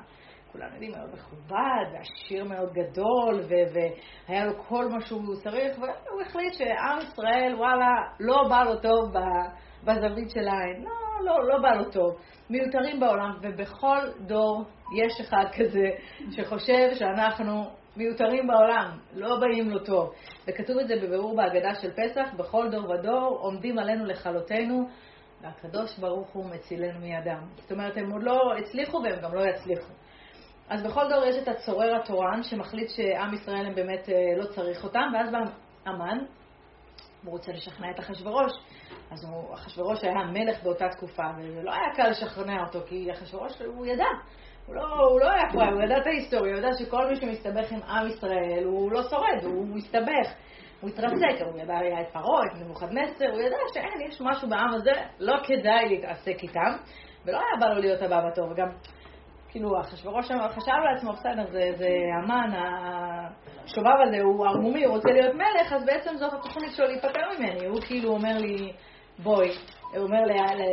כולנו 0.51 0.73
יודעים, 0.73 0.91
מאוד 0.91 1.09
מכובד, 1.13 1.85
ועשיר 1.93 2.43
מאוד 2.43 2.73
גדול, 2.73 3.41
והיה 3.49 4.45
לו 4.45 4.63
כל 4.67 4.87
מה 4.87 5.01
שהוא 5.01 5.35
צריך, 5.43 5.77
והוא 5.77 6.21
החליט 6.21 6.53
שעם 6.53 6.99
ישראל, 6.99 7.55
וואלה, 7.57 7.91
לא 8.19 8.43
בא 8.49 8.63
לו 8.63 8.75
טוב 8.79 9.13
בזווית 9.83 10.29
של 10.29 10.47
העין. 10.47 10.83
לא, 10.83 11.25
לא, 11.25 11.47
לא 11.47 11.61
בא 11.61 11.73
לו 11.73 11.91
טוב. 11.91 12.17
מיותרים 12.49 12.99
בעולם, 12.99 13.37
ובכל 13.41 13.99
דור 14.19 14.63
יש 14.97 15.21
אחד 15.21 15.45
כזה 15.57 15.89
שחושב 16.31 16.89
שאנחנו 16.93 17.80
מיותרים 17.97 18.47
בעולם, 18.47 18.97
לא 19.13 19.39
באים 19.39 19.69
לו 19.69 19.79
טוב. 19.79 20.13
וכתוב 20.47 20.77
את 20.77 20.87
זה 20.87 20.95
בבירור 20.95 21.35
בהגדה 21.35 21.75
של 21.75 21.91
פסח, 21.91 22.33
בכל 22.37 22.69
דור 22.71 22.89
ודור 22.89 23.37
עומדים 23.41 23.79
עלינו 23.79 24.05
לכלותנו, 24.05 24.87
והקדוש 25.41 25.97
ברוך 25.97 26.29
הוא 26.29 26.45
מצילנו 26.45 26.99
מידם. 26.99 27.41
זאת 27.57 27.71
אומרת, 27.71 27.97
הם 27.97 28.11
עוד 28.11 28.23
לא 28.23 28.53
הצליחו 28.59 29.01
והם 29.03 29.21
גם 29.21 29.35
לא 29.35 29.41
יצליחו. 29.41 29.93
אז 30.69 30.83
בכל 30.83 31.09
דור 31.09 31.25
יש 31.25 31.35
את 31.35 31.47
הצורר 31.47 31.95
התורן 31.95 32.43
שמחליט 32.43 32.89
שעם 32.89 33.33
ישראל 33.33 33.65
הם 33.65 33.75
באמת 33.75 34.09
אה, 34.09 34.37
לא 34.37 34.45
צריך 34.45 34.83
אותם, 34.83 35.11
ואז 35.13 35.31
בא 35.31 35.39
המן, 35.85 36.17
הוא 37.23 37.31
רוצה 37.31 37.51
לשכנע 37.51 37.91
את 37.91 37.99
אחשורוש. 37.99 38.51
אז 39.11 39.25
אחשורוש 39.53 40.03
היה 40.03 40.25
מלך 40.33 40.63
באותה 40.63 40.89
תקופה, 40.89 41.23
וזה 41.37 41.61
לא 41.63 41.71
היה 41.71 41.95
קל 41.95 42.09
לשכנע 42.09 42.63
אותו, 42.65 42.79
כי 42.87 43.11
אחשורוש, 43.11 43.61
הוא 43.61 43.85
ידע. 43.85 44.05
הוא 44.65 44.75
לא, 44.75 44.83
הוא 45.11 45.19
לא 45.19 45.27
פראייר, 45.53 45.73
הוא 45.73 45.83
ידע 45.83 45.97
את 45.97 46.07
ההיסטוריה, 46.07 46.51
הוא 46.53 46.59
ידע 46.59 46.69
שכל 46.79 47.07
מי 47.09 47.15
שמסתבך 47.15 47.71
עם 47.71 47.83
עם 47.83 48.07
ישראל, 48.07 48.63
הוא 48.63 48.91
לא 48.91 49.03
שורד, 49.03 49.43
הוא 49.43 49.65
מסתבך. 49.67 50.33
הוא 50.81 50.89
התרסק, 50.89 51.41
הוא 51.45 51.59
ידע, 51.59 51.77
היה 51.77 52.01
את 52.01 52.07
פרעה, 52.13 52.45
את 52.45 52.61
נבוכדנצר, 52.61 53.29
הוא 53.31 53.41
ידע 53.41 53.57
שאין, 53.73 54.07
יש 54.07 54.21
משהו 54.21 54.49
בעם 54.49 54.73
הזה, 54.73 54.91
לא 55.19 55.35
כדאי 55.43 55.89
להתעסק 55.89 56.43
איתם, 56.43 56.71
ולא 57.25 57.37
היה 57.37 57.59
בא 57.59 57.73
לו 57.73 57.81
להיות 57.81 58.01
הבא 58.01 58.29
בתור. 58.29 58.51
וגם 58.51 58.67
כאילו, 59.49 59.79
אחשוורוש 59.81 60.25
חשב 60.25 60.71
לעצמו, 60.91 61.11
בסדר, 61.13 61.51
זה, 61.51 61.71
זה 61.75 61.87
המן, 62.23 62.49
השובב 63.65 63.95
הזה, 64.07 64.21
הוא 64.21 64.47
ערמומי, 64.47 64.85
הוא 64.85 64.95
רוצה 64.95 65.09
להיות 65.09 65.35
מלך, 65.35 65.73
אז 65.73 65.85
בעצם 65.85 66.15
זאת 66.15 66.33
התוכנית 66.33 66.71
שלו 66.75 66.87
להיפטר 66.87 67.21
ממני. 67.37 67.65
הוא 67.65 67.81
כאילו 67.81 68.09
אומר 68.09 68.37
לי, 68.37 68.73
בואי, 69.23 69.49
הוא 69.93 70.03
אומר 70.03 70.21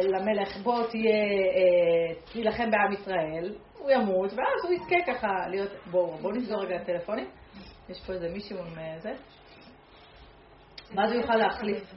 למלך, 0.02 0.56
בוא 0.62 0.86
תהיה, 0.90 1.14
אה, 1.14 2.14
תילחם 2.32 2.70
בעם 2.70 2.92
ישראל, 2.92 3.54
הוא 3.78 3.90
ימות, 3.90 4.32
ואז 4.32 4.64
הוא 4.64 4.72
יזכה 4.72 5.12
ככה 5.12 5.48
להיות, 5.48 5.70
בואו, 5.90 6.18
בואו 6.18 6.32
נסגור 6.32 6.62
רגע 6.62 6.76
את 6.76 6.80
הטלפונים. 6.80 7.26
יש 7.88 8.06
פה 8.06 8.12
איזה 8.12 8.28
מישהו 8.28 8.58
עם 8.58 8.78
אה, 8.78 8.98
זה. 8.98 9.12
ואז 10.94 11.12
הוא 11.12 11.20
יוכל 11.20 11.36
להחליף. 11.36 11.94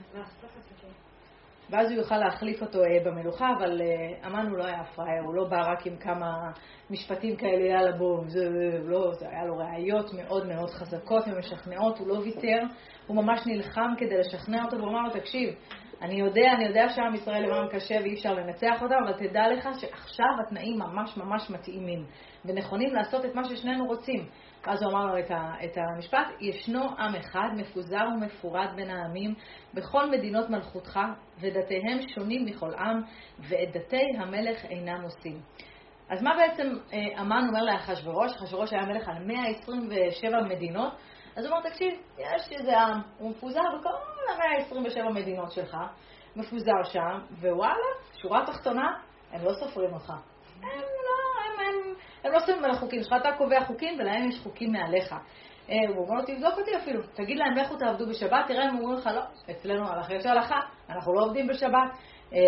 ואז 1.70 1.90
הוא 1.90 1.98
יוכל 1.98 2.18
להחליף 2.18 2.62
אותו 2.62 2.84
אה, 2.84 3.04
במלוכה, 3.04 3.46
אבל 3.58 3.80
אה, 3.80 4.28
אמן 4.28 4.46
הוא 4.46 4.58
לא 4.58 4.64
היה 4.64 4.84
פראייר, 4.84 5.22
הוא 5.22 5.34
לא 5.34 5.44
בא 5.44 5.72
רק 5.72 5.86
עם 5.86 5.96
כמה 5.96 6.50
משפטים 6.90 7.36
כאלה, 7.36 7.66
יאללה 7.66 7.92
בואו, 7.92 8.28
זה 8.28 8.48
לא, 8.84 9.12
זה 9.12 9.28
היה 9.28 9.44
לו 9.44 9.58
ראיות 9.58 10.12
מאוד 10.14 10.46
מאוד 10.46 10.70
חזקות 10.70 11.24
ומשכנעות, 11.26 11.98
הוא 11.98 12.08
לא 12.08 12.14
ויתר, 12.14 12.62
הוא 13.06 13.16
ממש 13.16 13.40
נלחם 13.46 13.94
כדי 13.98 14.18
לשכנע 14.18 14.64
אותו, 14.64 14.76
והוא 14.76 14.90
אמר 14.90 15.02
לו, 15.02 15.10
תקשיב, 15.10 15.54
אני 16.02 16.14
יודע, 16.14 16.52
אני 16.52 16.64
יודע 16.64 16.88
שעם 16.88 17.14
ישראל 17.14 17.52
עם 17.52 17.68
קשה 17.68 17.94
ואי 18.02 18.14
אפשר 18.14 18.34
לנצח 18.34 18.82
אותם, 18.82 18.94
אבל 19.04 19.12
תדע 19.12 19.48
לך 19.52 19.68
שעכשיו 19.80 20.26
התנאים 20.46 20.78
ממש 20.78 21.16
ממש 21.16 21.50
מתאימים 21.50 22.06
ונכונים 22.44 22.94
לעשות 22.94 23.24
את 23.24 23.34
מה 23.34 23.44
ששנינו 23.44 23.86
רוצים. 23.86 24.26
ואז 24.66 24.82
הוא 24.82 24.92
אמר 24.92 25.06
לו 25.06 25.18
את, 25.18 25.30
ה, 25.30 25.52
את 25.64 25.76
המשפט, 25.76 26.26
ישנו 26.40 26.84
עם 26.98 27.14
אחד 27.14 27.48
מפוזר 27.56 28.04
ומפורד 28.14 28.68
בין 28.76 28.90
העמים 28.90 29.34
בכל 29.74 30.10
מדינות 30.10 30.50
מלכותך, 30.50 31.00
ודתיהם 31.40 32.08
שונים 32.14 32.44
מכל 32.44 32.74
עם, 32.74 33.02
ואת 33.38 33.72
דתי 33.72 34.06
המלך 34.18 34.64
אינם 34.64 35.02
עושים. 35.02 35.40
אז 36.10 36.22
מה 36.22 36.30
בעצם 36.36 36.72
אמן 37.20 37.32
אה, 37.32 37.48
אומר 37.48 37.62
לאחשוורוש? 37.62 38.32
אחשוורוש 38.32 38.72
היה 38.72 38.86
מלך 38.86 39.08
על 39.08 39.24
127 39.24 40.42
מדינות, 40.42 40.92
אז 41.36 41.44
הוא 41.44 41.56
אומר, 41.56 41.70
תקשיב, 41.70 41.94
יש 42.18 42.52
איזה 42.52 42.80
עם, 42.80 43.00
הוא 43.18 43.30
מפוזר 43.30 43.60
בכל 43.78 43.88
ה-127 43.88 45.12
מדינות 45.14 45.52
שלך, 45.52 45.76
מפוזר 46.36 46.82
שם, 46.84 47.18
ווואלה, 47.40 47.74
שורה 48.22 48.46
תחתונה, 48.46 48.98
הם 49.32 49.44
לא 49.44 49.52
סופרים 49.52 49.94
אותך. 49.94 50.10
הם 50.62 50.80
לא, 50.80 51.42
הם, 51.44 51.66
הם, 51.66 51.94
הם 52.24 52.32
לא 52.32 52.40
שמים 52.46 52.64
על 52.64 52.70
החוקים 52.70 53.02
שלך, 53.02 53.14
אתה 53.20 53.32
קובע 53.38 53.64
חוקים 53.64 53.98
ולהם 53.98 54.28
יש 54.28 54.40
חוקים 54.42 54.72
מעליך. 54.72 55.12
אה, 55.70 55.76
הוא 55.88 56.06
אומר 56.06 56.20
לו, 56.20 56.26
תבדוק 56.26 56.58
אותי 56.58 56.76
אפילו, 56.76 57.02
תגיד 57.14 57.38
להם 57.38 57.54
לכו 57.54 57.76
תעבדו 57.76 58.06
בשבת, 58.06 58.46
תראה 58.46 58.70
אם 58.70 58.78
אומרים 58.78 58.98
לך, 58.98 59.06
לא, 59.06 59.22
אצלנו 59.50 59.88
הלכה 59.88 60.14
יש 60.14 60.26
הלכה, 60.26 60.60
אנחנו 60.90 61.14
לא 61.14 61.24
עובדים 61.24 61.46
בשבת. 61.46 61.90
אה, 62.32 62.38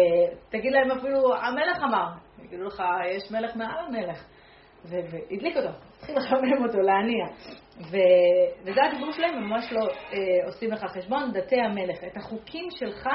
תגיד 0.50 0.72
להם 0.72 0.90
אפילו, 0.90 1.34
המלך 1.36 1.82
אמר, 1.82 2.06
יגידו 2.44 2.64
לך, 2.64 2.82
יש 3.10 3.30
מלך 3.30 3.56
מעל 3.56 3.84
המלך. 3.86 4.24
והדליק 4.84 5.56
אותו, 5.56 5.68
התחיל 5.96 6.16
לחמם 6.16 6.64
אותו, 6.66 6.78
להניע. 6.78 7.26
וזה 7.80 8.80
הדיבור 8.88 9.12
שלהם, 9.12 9.34
הם 9.34 9.44
ממש 9.44 9.72
לא 9.72 9.88
אה, 9.88 10.46
עושים 10.46 10.70
לך 10.70 10.84
חשבון, 10.84 11.32
דתי 11.32 11.60
המלך. 11.60 12.04
את 12.04 12.16
החוקים 12.16 12.70
שלך 12.70 13.06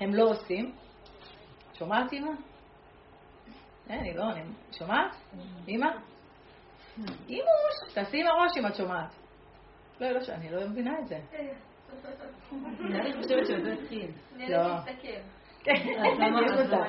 הם 0.00 0.14
לא 0.14 0.30
עושים. 0.30 0.72
שומעת, 1.78 2.12
אימא? 2.12 2.30
אה, 3.90 3.94
אני 3.94 4.14
לא, 4.14 4.22
אני 4.32 4.42
שומעת? 4.78 5.16
אימא? 5.68 5.86
אימוש, 7.28 7.94
תעשי 7.94 8.20
עם 8.20 8.26
הראש 8.26 8.50
אם 8.58 8.66
את 8.66 8.74
שומעת. 8.74 9.14
לא, 10.00 10.10
לא, 10.10 10.20
אני 10.28 10.50
לא 10.50 10.68
מבינה 10.68 10.98
את 10.98 11.08
זה. 11.08 11.18
אני 13.00 13.22
חושבת 13.22 13.46
שזה 13.46 13.72
התחיל. 13.72 14.10
לא. 14.36 14.76
כן, 15.62 15.72
יש 15.74 16.52
אותה. 16.58 16.82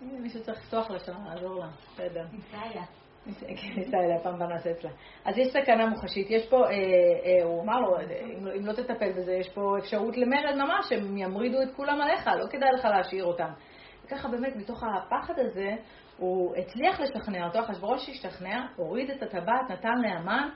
מישהו 0.00 0.42
צריך 0.42 0.58
לפתוח 0.58 0.90
לה 0.90 0.98
שם, 0.98 1.24
לעזור 1.24 1.58
לה, 1.58 1.68
בסדר. 1.92 2.24
ניסה 3.76 3.96
אליה, 3.96 4.18
פעם 4.22 4.38
בא 4.38 4.46
נעשה 4.46 4.70
אצלה. 4.70 4.90
אז 5.24 5.38
יש 5.38 5.48
סכנה 5.48 5.86
מוחשית, 5.86 6.30
יש 6.30 6.48
פה, 6.48 6.56
אה, 6.56 6.70
אה, 6.70 7.44
הוא 7.44 7.62
אמר 7.62 7.80
לו, 7.80 7.96
אם 8.58 8.66
לא 8.66 8.72
תטפל 8.72 9.12
בזה, 9.12 9.32
יש 9.32 9.48
פה 9.48 9.78
אפשרות 9.78 10.16
למרד 10.16 10.54
ממש, 10.56 10.92
הם 10.92 11.18
ימרידו 11.18 11.62
את 11.62 11.68
כולם 11.76 12.00
עליך, 12.00 12.26
לא 12.26 12.46
כדאי 12.50 12.68
לך 12.78 12.84
להשאיר 12.84 13.24
אותם. 13.24 13.48
וככה 14.04 14.28
באמת, 14.28 14.56
מתוך 14.56 14.82
הפחד 14.82 15.34
הזה, 15.38 15.70
הוא 16.16 16.56
הצליח 16.56 17.00
לשכנע 17.00 17.46
אותו, 17.46 17.60
אחשוורוש 17.60 18.08
השתכנע, 18.08 18.66
הוריד 18.76 19.10
את 19.10 19.22
הטבעת, 19.22 19.70
נתן 19.70 19.98
לאמן, 20.02 20.48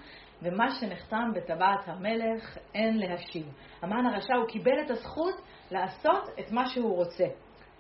ומה 0.43 0.71
שנחתם 0.81 1.31
בטבעת 1.35 1.81
המלך 1.87 2.59
אין 2.75 2.99
להשיב. 2.99 3.47
המן 3.83 4.07
הרשע, 4.07 4.35
הוא 4.35 4.49
קיבל 4.49 4.81
את 4.87 4.91
הזכות 4.91 5.35
לעשות 5.71 6.29
את 6.41 6.53
מה 6.53 6.67
שהוא 6.67 6.97
רוצה. 6.97 7.25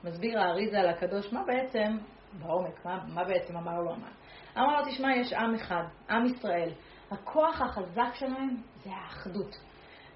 מסביר 0.04 0.40
האריזה 0.40 0.78
על 0.80 0.88
הקדוש, 0.88 1.32
מה 1.32 1.44
בעצם, 1.46 1.98
בעומק, 2.32 2.84
מה, 2.84 3.04
מה 3.14 3.24
בעצם 3.24 3.56
אמר 3.56 3.80
לו 3.80 3.92
המן? 3.92 4.17
אמר 4.58 4.80
לו, 4.80 4.84
תשמע, 4.86 5.16
יש 5.16 5.32
עם 5.32 5.54
אחד, 5.54 5.84
עם 6.10 6.26
ישראל. 6.26 6.70
הכוח 7.10 7.62
החזק 7.62 8.14
שלהם 8.14 8.56
זה 8.84 8.90
האחדות. 8.92 9.56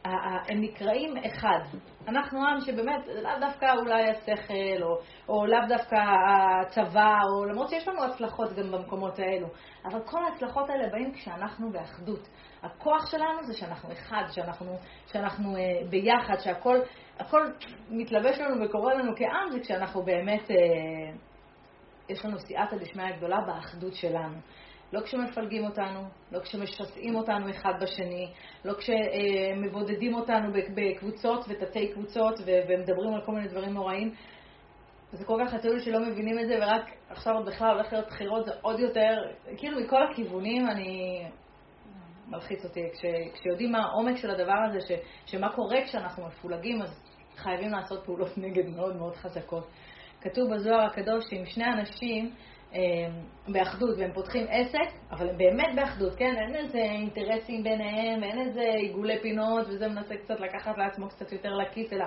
הם 0.05 0.61
נקראים 0.61 1.15
אחד. 1.27 1.61
אנחנו 2.09 2.47
עם 2.47 2.61
שבאמת, 2.61 3.07
לאו 3.23 3.31
דווקא 3.41 3.67
אולי 3.79 4.11
השכל, 4.11 4.83
או, 4.83 4.99
או 5.29 5.47
לאו 5.47 5.59
דווקא 5.69 5.97
הצבא, 5.97 7.19
או 7.23 7.45
למרות 7.45 7.69
שיש 7.69 7.89
לנו 7.89 8.05
הצלחות 8.05 8.53
גם 8.53 8.73
במקומות 8.73 9.19
האלו, 9.19 9.47
אבל 9.85 10.01
כל 10.05 10.25
ההצלחות 10.25 10.71
האלה 10.71 10.89
באים 10.89 11.13
כשאנחנו 11.13 11.71
באחדות. 11.71 12.29
הכוח 12.63 13.07
שלנו 13.07 13.43
זה 13.43 13.55
שאנחנו 13.55 13.93
אחד, 13.93 14.23
שאנחנו, 14.31 14.77
שאנחנו 15.07 15.57
אה, 15.57 15.61
ביחד, 15.91 16.39
שהכל 16.39 16.77
הכל 17.19 17.47
מתלבש 17.91 18.39
לנו 18.39 18.65
וקורה 18.65 18.95
לנו 18.95 19.13
כעם, 19.17 19.51
זה 19.51 19.61
כשאנחנו 19.61 20.03
באמת, 20.03 20.51
אה, 20.51 20.57
יש 22.12 22.25
לנו 22.25 22.38
סייעתא 22.38 22.76
דשמיא 22.76 23.16
גדולה 23.16 23.40
באחדות 23.47 23.95
שלנו. 23.95 24.38
לא 24.92 25.00
כשמפלגים 25.00 25.64
אותנו, 25.64 26.00
לא 26.33 26.40
כשמשסעים 26.40 27.14
אותנו 27.14 27.50
אחד 27.50 27.73
בשני, 27.83 28.33
לא 28.64 28.75
כשמבודדים 28.75 30.14
אותנו 30.14 30.52
בקבוצות 30.75 31.45
ותתי 31.49 31.92
קבוצות 31.92 32.35
ומדברים 32.47 33.14
על 33.14 33.21
כל 33.25 33.33
מיני 33.33 33.49
דברים 33.49 33.73
נוראים. 33.73 34.14
זה 35.12 35.25
כל 35.25 35.42
כך 35.47 35.54
עצוב 35.54 35.78
שלא 35.78 36.00
מבינים 36.00 36.38
את 36.38 36.47
זה, 36.47 36.59
ורק 36.62 36.90
עכשיו 37.11 37.35
בכלל 37.47 37.75
הולך 37.75 37.92
להיות 37.92 38.07
בחירות, 38.07 38.45
זה 38.45 38.52
עוד 38.62 38.81
יותר, 38.81 39.16
כאילו 39.57 39.81
מכל 39.81 40.02
הכיוונים 40.02 40.69
אני... 40.69 41.25
מלחיץ 42.33 42.64
אותי. 42.64 42.81
כש, 42.92 43.04
כשיודעים 43.35 43.73
מה 43.73 43.78
העומק 43.78 44.16
של 44.16 44.31
הדבר 44.31 44.59
הזה, 44.69 44.81
ש, 44.81 44.92
שמה 45.26 45.52
קורה 45.52 45.85
כשאנחנו 45.85 46.26
מפולגים, 46.26 46.83
אז 46.83 47.02
חייבים 47.37 47.71
לעשות 47.71 48.04
פעולות 48.04 48.38
נגד 48.38 48.69
מאוד 48.69 48.97
מאוד 48.97 49.16
חזקות. 49.16 49.66
כתוב 50.23 50.55
בזוהר 50.55 50.81
הקדוש 50.81 51.25
שאם 51.31 51.47
שני 51.47 51.64
אנשים 51.64 52.31
אה, 52.75 52.81
באחדות 53.49 53.99
והם 53.99 54.12
פותחים 54.14 54.47
עסק, 54.49 54.97
אבל 55.11 55.31
הם 55.31 55.38
באמת 55.38 55.75
באחדות, 55.75 56.14
כן? 56.17 56.35
אין 56.37 56.57
איזה 56.57 56.79
אינטרסים 56.79 57.62
ביניהם, 57.62 58.25
אין 58.25 58.38
איזה 58.38 58.61
עיגולי 58.61 59.21
פינות, 59.23 59.67
וזה 59.69 59.88
מנסה 59.88 60.17
קצת 60.17 60.41
לקחת 60.41 60.79
לעצמו 60.79 61.09
קצת 61.09 61.33
יותר 61.33 61.55
לכיס, 61.55 61.93
אלא 61.93 62.05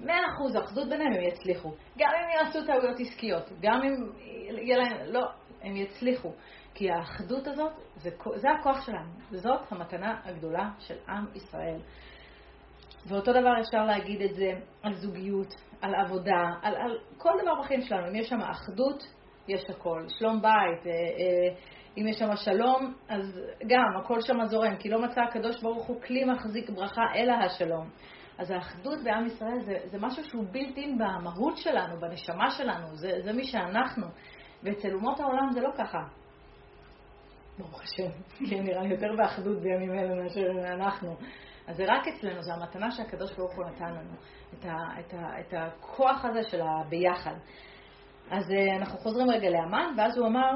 מאה 0.00 0.20
אחוז 0.34 0.56
אחדות 0.56 0.88
ביניהם 0.88 1.12
הם 1.12 1.22
יצליחו. 1.22 1.72
גם 1.98 2.10
אם 2.14 2.30
יעשו 2.38 2.66
טעויות 2.66 2.96
עסקיות, 3.00 3.52
גם 3.60 3.80
אם 3.82 3.94
יהיה 4.58 4.76
להם, 4.76 4.96
לא, 5.06 5.26
הם 5.62 5.76
יצליחו. 5.76 6.32
כי 6.74 6.90
האחדות 6.90 7.46
הזאת, 7.46 7.72
זה, 7.96 8.10
זה 8.36 8.48
הכוח 8.50 8.86
שלנו, 8.86 9.10
זאת 9.30 9.60
המתנה 9.72 10.20
הגדולה 10.24 10.70
של 10.78 10.94
עם 11.08 11.24
ישראל. 11.34 11.78
ואותו 13.06 13.32
דבר 13.32 13.60
אפשר 13.60 13.84
להגיד 13.84 14.22
את 14.22 14.34
זה 14.34 14.52
על 14.82 14.94
זוגיות, 14.94 15.54
על 15.80 15.94
עבודה, 15.94 16.50
על, 16.62 16.74
על 16.74 16.98
כל 17.18 17.32
דבר 17.42 17.60
בחיים 17.60 17.80
שלנו. 17.80 18.08
אם 18.08 18.14
יש 18.14 18.28
שם 18.28 18.40
אחדות, 18.40 19.04
יש 19.48 19.70
הכל. 19.70 20.04
שלום 20.08 20.42
בית, 20.42 20.86
אה, 20.86 20.92
אה, 20.92 21.54
אם 21.98 22.06
יש 22.06 22.18
שם 22.18 22.36
שלום, 22.36 22.94
אז 23.08 23.40
גם, 23.66 24.00
הכל 24.00 24.20
שם 24.20 24.44
זורם, 24.44 24.76
כי 24.76 24.88
לא 24.88 25.02
מצא 25.02 25.20
הקדוש 25.20 25.62
ברוך 25.62 25.86
הוא 25.86 26.02
כלי 26.02 26.24
מחזיק 26.24 26.70
ברכה 26.70 27.02
אלא 27.14 27.32
השלום. 27.32 27.88
אז 28.38 28.50
האחדות 28.50 28.98
בעם 29.04 29.26
ישראל 29.26 29.60
זה, 29.64 29.78
זה 29.90 29.98
משהו 30.00 30.24
שהוא 30.24 30.44
בלתי 30.50 30.80
אין 30.80 30.98
במהות 30.98 31.56
שלנו, 31.56 32.00
בנשמה 32.00 32.50
שלנו, 32.50 32.96
זה, 32.96 33.10
זה 33.24 33.32
מי 33.32 33.44
שאנחנו. 33.44 34.06
ואצל 34.62 34.94
אומות 34.94 35.20
העולם 35.20 35.50
זה 35.52 35.60
לא 35.60 35.70
ככה. 35.78 35.98
ברוך 37.58 37.82
השם, 37.82 38.10
כי 38.48 38.60
נראה 38.60 38.82
לי 38.82 38.88
יותר 38.88 39.16
באחדות 39.16 39.60
בימים 39.60 39.94
אלה 39.94 40.22
מאשר 40.22 40.74
אנחנו. 40.74 41.16
אז 41.66 41.76
זה 41.76 41.84
רק 41.88 42.08
אצלנו, 42.08 42.42
זו 42.42 42.52
המתנה 42.52 42.90
שהקדוש 42.90 43.32
ברוך 43.32 43.56
הוא 43.56 43.64
נתן 43.64 43.94
לנו, 43.94 44.14
את, 44.54 44.64
ה, 44.64 45.00
את, 45.00 45.14
ה, 45.14 45.40
את 45.40 45.54
הכוח 45.56 46.24
הזה 46.24 46.42
של 46.42 46.60
הביחד. 46.60 47.34
אז 48.30 48.50
uh, 48.50 48.76
אנחנו 48.76 48.98
חוזרים 48.98 49.30
רגע 49.30 49.50
לאמן, 49.50 49.94
ואז 49.96 50.18
הוא 50.18 50.26
אמר, 50.26 50.50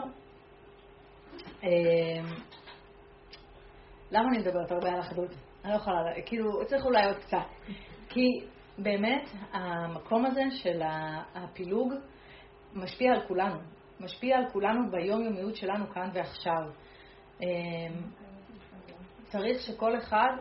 uh, 1.61 1.65
למה 4.11 4.29
אני 4.29 4.39
מדברת 4.39 4.71
הרבה 4.71 4.93
על 4.93 5.01
אחדות? 5.01 5.31
אני 5.65 5.73
לא 5.73 5.77
יכולה, 5.77 5.97
כאילו, 6.27 6.67
צריך 6.67 6.85
אולי 6.85 7.07
עוד 7.07 7.17
קצת. 7.17 7.47
כי 8.09 8.27
באמת, 8.79 9.29
המקום 9.53 10.27
הזה 10.27 10.43
של 10.51 10.83
הפילוג 11.35 11.93
משפיע 12.75 13.13
על 13.13 13.27
כולנו. 13.29 13.59
משפיע 14.01 14.37
על 14.37 14.51
כולנו 14.53 14.91
ביומיומיות 14.91 15.57
שלנו 15.57 15.91
כאן 15.91 16.11
ועכשיו. 16.15 16.63
אמ, 17.41 17.47
צריך 19.29 19.61
שכל 19.61 19.99
אחד 19.99 20.37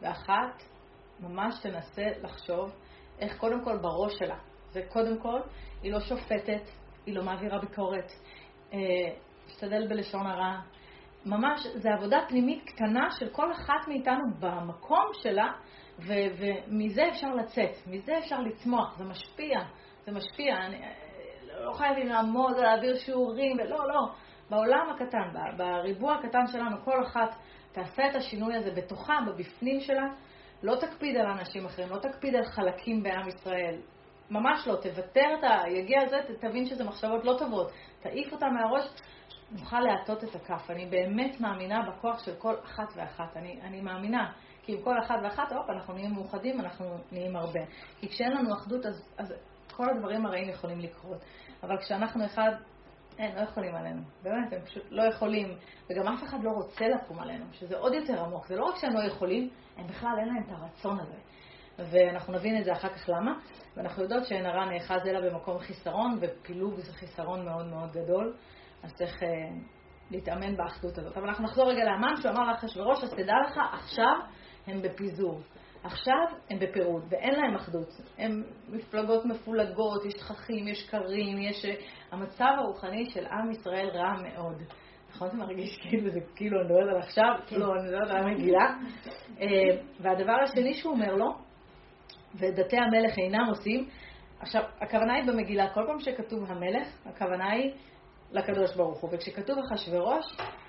ואחת 0.00 0.62
ממש 1.20 1.54
תנסה 1.62 2.06
לחשוב 2.22 2.70
איך 3.20 3.38
קודם 3.38 3.64
כל 3.64 3.76
בראש 3.76 4.12
שלה. 4.18 4.36
זה 4.70 4.82
קודם 4.88 5.18
כל, 5.18 5.40
היא 5.82 5.92
לא 5.92 6.00
שופטת, 6.00 6.62
היא 7.06 7.14
לא 7.14 7.24
מעבירה 7.24 7.58
ביקורת, 7.58 8.12
משתדל 9.46 9.82
אה, 9.82 9.88
בלשון 9.88 10.26
הרע. 10.26 10.60
ממש, 11.26 11.66
זה 11.74 11.88
עבודה 11.94 12.18
פנימית 12.28 12.64
קטנה 12.64 13.10
של 13.18 13.28
כל 13.28 13.52
אחת 13.52 13.88
מאיתנו 13.88 14.24
במקום 14.38 15.06
שלה, 15.12 15.52
ו- 15.98 16.28
ומזה 16.38 17.08
אפשר 17.08 17.34
לצאת, 17.34 17.86
מזה 17.86 18.18
אפשר 18.18 18.40
לצמוח, 18.40 18.98
זה 18.98 19.04
משפיע, 19.04 19.58
זה 20.06 20.12
משפיע. 20.12 20.56
אני, 20.56 20.80
לא 21.64 21.72
חייבים 21.72 22.06
לעמוד 22.06 22.56
להעביר 22.56 22.96
שיעורים, 22.96 23.56
ולא, 23.56 23.88
לא. 23.88 24.08
בעולם 24.50 24.90
הקטן, 24.90 25.56
בריבוע 25.56 26.14
הקטן 26.14 26.46
שלנו, 26.46 26.76
כל 26.84 27.02
אחת 27.02 27.36
תעשה 27.78 28.10
את 28.10 28.16
השינוי 28.16 28.56
הזה 28.56 28.70
בתוכה, 28.70 29.18
בבפנים 29.26 29.80
שלה. 29.80 30.06
לא 30.62 30.76
תקפיד 30.76 31.16
על 31.16 31.26
אנשים 31.26 31.66
אחרים, 31.66 31.88
לא 31.90 31.98
תקפיד 31.98 32.34
על 32.34 32.44
חלקים 32.44 33.02
בעם 33.02 33.28
ישראל. 33.28 33.76
ממש 34.30 34.66
לא, 34.66 34.76
תוותר 34.76 35.46
ה... 35.46 35.68
יגיע 35.70 36.04
לזה, 36.04 36.16
תבין 36.40 36.66
שזה 36.66 36.84
מחשבות 36.84 37.24
לא 37.24 37.36
טובות. 37.38 37.72
תעיף 38.00 38.32
אותה 38.32 38.46
מהראש, 38.46 38.84
נוכל 39.50 39.80
להטות 39.80 40.24
את 40.24 40.34
הכף. 40.34 40.70
אני 40.70 40.86
באמת 40.86 41.40
מאמינה 41.40 41.82
בכוח 41.82 42.24
של 42.24 42.34
כל 42.34 42.54
אחת 42.64 42.92
ואחת. 42.96 43.36
אני, 43.36 43.60
אני 43.62 43.80
מאמינה. 43.80 44.32
כי 44.62 44.72
עם 44.72 44.82
כל 44.82 44.98
אחת 45.04 45.14
ואחת, 45.22 45.52
הופ, 45.52 45.70
אנחנו 45.70 45.94
נהיים 45.94 46.12
מאוחדים, 46.12 46.60
אנחנו 46.60 46.86
נהיים 47.12 47.36
הרבה. 47.36 47.60
כי 48.00 48.08
כשאין 48.08 48.32
לנו 48.32 48.52
אחדות, 48.54 48.86
אז, 48.86 49.08
אז 49.18 49.34
כל 49.72 49.90
הדברים 49.90 50.26
הרעים 50.26 50.48
יכולים 50.48 50.80
לקרות. 50.80 51.18
אבל 51.62 51.78
כשאנחנו 51.78 52.24
אחד, 52.24 52.50
אין, 53.18 53.36
לא 53.36 53.40
יכולים 53.40 53.74
עלינו. 53.74 54.02
באמת, 54.22 54.52
הם 54.52 54.60
פשוט 54.64 54.82
לא 54.90 55.02
יכולים. 55.02 55.56
וגם 55.90 56.08
אף 56.08 56.22
אחד 56.22 56.42
לא 56.42 56.50
רוצה 56.50 56.88
לקום 56.88 57.18
עלינו, 57.18 57.44
שזה 57.52 57.78
עוד 57.78 57.94
יותר 57.94 58.24
עמוק. 58.24 58.46
זה 58.46 58.56
לא 58.56 58.64
רק 58.64 58.76
שהם 58.76 58.92
לא 58.92 59.04
יכולים, 59.04 59.50
הם 59.76 59.86
בכלל 59.86 60.14
אין 60.18 60.28
להם 60.28 60.42
את 60.46 60.52
הרצון 60.52 61.00
הזה. 61.00 61.16
ואנחנו 61.78 62.32
נבין 62.32 62.58
את 62.58 62.64
זה 62.64 62.72
אחר 62.72 62.88
כך 62.88 63.08
למה. 63.08 63.38
ואנחנו 63.76 64.02
יודעות 64.02 64.26
שאין 64.26 64.46
הרע 64.46 64.64
נאחז 64.64 65.06
אלא 65.06 65.30
במקום 65.30 65.58
חיסרון, 65.58 66.18
ופילוג 66.20 66.80
זה 66.80 66.92
חיסרון 66.92 67.44
מאוד 67.44 67.66
מאוד 67.66 67.92
גדול. 67.92 68.36
אז 68.82 68.94
צריך 68.94 69.22
אה, 69.22 69.28
להתאמן 70.10 70.56
באחדות 70.56 70.98
הזאת. 70.98 71.16
אבל 71.16 71.28
אנחנו 71.28 71.44
נחזור 71.44 71.70
רגע 71.70 71.84
לאמן, 71.84 72.16
שהוא 72.16 72.30
אמר 72.30 72.44
לאחשוורוש, 72.44 73.04
אז 73.04 73.10
תדע 73.10 73.34
לך, 73.46 73.60
עכשיו 73.72 74.16
הם 74.66 74.82
בפיזור. 74.82 75.40
עכשיו 75.88 76.26
הם 76.50 76.58
בפירוד, 76.58 77.02
ואין 77.10 77.34
להם 77.34 77.54
אחדות. 77.54 77.88
הם 78.18 78.42
מפלגות 78.68 79.24
מפולגות, 79.24 80.04
יש 80.04 80.14
תככים, 80.14 80.68
יש 80.68 80.90
קרים, 80.90 81.38
יש... 81.38 81.64
אה, 81.64 81.74
המצב 82.12 82.52
הרוחני 82.58 83.10
של 83.10 83.26
עם 83.26 83.50
ישראל 83.50 83.88
רע 83.88 84.12
מאוד. 84.22 84.62
נכון? 85.10 85.28
זה 85.30 85.36
מרגיש 85.36 85.78
כאילו 85.78 86.10
זה 86.10 86.20
כאילו 86.36 86.60
אני 86.60 86.68
מדברת 86.68 86.94
על 86.94 86.98
עכשיו? 86.98 87.34
לא, 87.52 87.74
אני 87.74 87.88
מדברת 87.88 88.10
על 88.10 88.16
המגילה. 88.16 88.74
אה, 89.40 89.46
והדבר 90.00 90.36
השני 90.44 90.74
שהוא 90.74 90.92
אומר 90.92 91.14
לו, 91.14 91.26
ודתי 92.34 92.76
המלך 92.76 93.18
אינם 93.18 93.46
עושים, 93.48 93.88
עכשיו, 94.40 94.62
הכוונה 94.80 95.14
היא 95.14 95.24
במגילה, 95.24 95.74
כל 95.74 95.84
פעם 95.86 96.00
שכתוב 96.00 96.44
המלך, 96.50 96.88
הכוונה 97.06 97.50
היא 97.50 97.72
לקדוש 98.32 98.76
ברוך 98.76 99.00
הוא. 99.00 99.10
וכשכתוב 99.12 99.58
אחשורוש, 99.58 100.24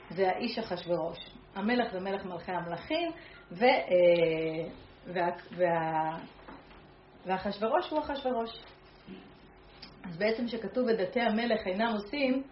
זה 0.10 0.30
האיש 0.30 0.60
אחשורוש. 0.60 1.18
המלך 1.56 1.92
זה 1.92 2.00
מלך 2.00 2.26
מלכי 2.26 2.52
המלכים, 2.52 3.12
ו... 3.52 3.66
ואחשורוש 7.26 7.90
הוא 7.90 8.00
אחשורוש. 8.00 8.60
אז 10.06 10.18
בעצם 10.18 10.46
כשכתוב 10.48 10.88
ודתי 10.88 11.22
המלך 11.22 11.68
אינם 11.68 11.94
עושים, 11.94 12.44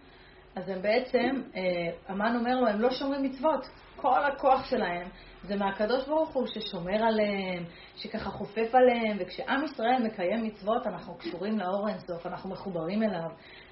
אז 0.55 0.69
הם 0.69 0.81
בעצם, 0.81 1.41
אה, 1.55 1.61
המן 2.07 2.35
אומר 2.35 2.55
לו, 2.61 2.67
הם 2.67 2.81
לא 2.81 2.91
שומרים 2.91 3.23
מצוות. 3.23 3.65
כל 3.95 4.25
הכוח 4.25 4.69
שלהם 4.69 5.07
זה 5.43 5.55
מהקדוש 5.55 6.07
ברוך 6.07 6.29
הוא 6.29 6.47
ששומר 6.47 7.03
עליהם, 7.03 7.63
שככה 7.95 8.29
חופף 8.29 8.75
עליהם, 8.75 9.17
וכשעם 9.19 9.63
ישראל 9.63 10.03
מקיים 10.03 10.43
מצוות, 10.43 10.87
אנחנו 10.87 11.15
קשורים 11.15 11.59
לאור 11.59 11.89
אינסוף, 11.89 12.25
אנחנו 12.25 12.49
מחוברים 12.49 13.03
אליו. 13.03 13.29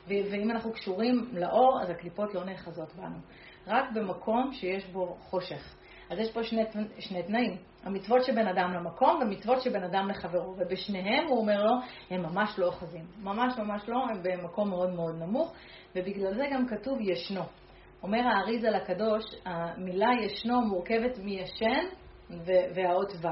ואם 0.07 0.51
אנחנו 0.51 0.71
קשורים 0.71 1.29
לאור, 1.33 1.79
אז 1.81 1.89
הקליפות 1.89 2.33
לא 2.33 2.45
נאחזות 2.45 2.95
בנו. 2.95 3.17
רק 3.67 3.85
במקום 3.93 4.53
שיש 4.53 4.85
בו 4.85 5.17
חושך. 5.19 5.75
אז 6.09 6.19
יש 6.19 6.31
פה 6.31 6.43
שני, 6.43 6.63
שני 6.99 7.23
תנאים, 7.23 7.57
המצוות 7.83 8.23
שבין 8.23 8.47
אדם 8.47 8.73
למקום 8.73 9.19
ומצוות 9.21 9.61
שבין 9.61 9.83
אדם 9.83 10.09
לחברו, 10.09 10.55
ובשניהם 10.57 11.27
הוא 11.27 11.37
אומר 11.37 11.63
לו, 11.63 11.73
הם 12.09 12.21
ממש 12.21 12.59
לא 12.59 12.65
אוחזים, 12.65 13.05
ממש 13.23 13.57
ממש 13.57 13.89
לא, 13.89 13.97
הם 14.09 14.23
במקום 14.23 14.69
מאוד 14.69 14.93
מאוד 14.93 15.15
נמוך, 15.15 15.53
ובגלל 15.95 16.33
זה 16.33 16.43
גם 16.51 16.67
כתוב 16.67 16.97
ישנו. 17.01 17.41
אומר 18.03 18.19
האריזה 18.27 18.69
לקדוש, 18.69 19.23
המילה 19.45 20.09
ישנו 20.21 20.61
מורכבת 20.61 21.17
מישן 21.17 21.85
והאות 22.75 23.11
ו'. 23.21 23.27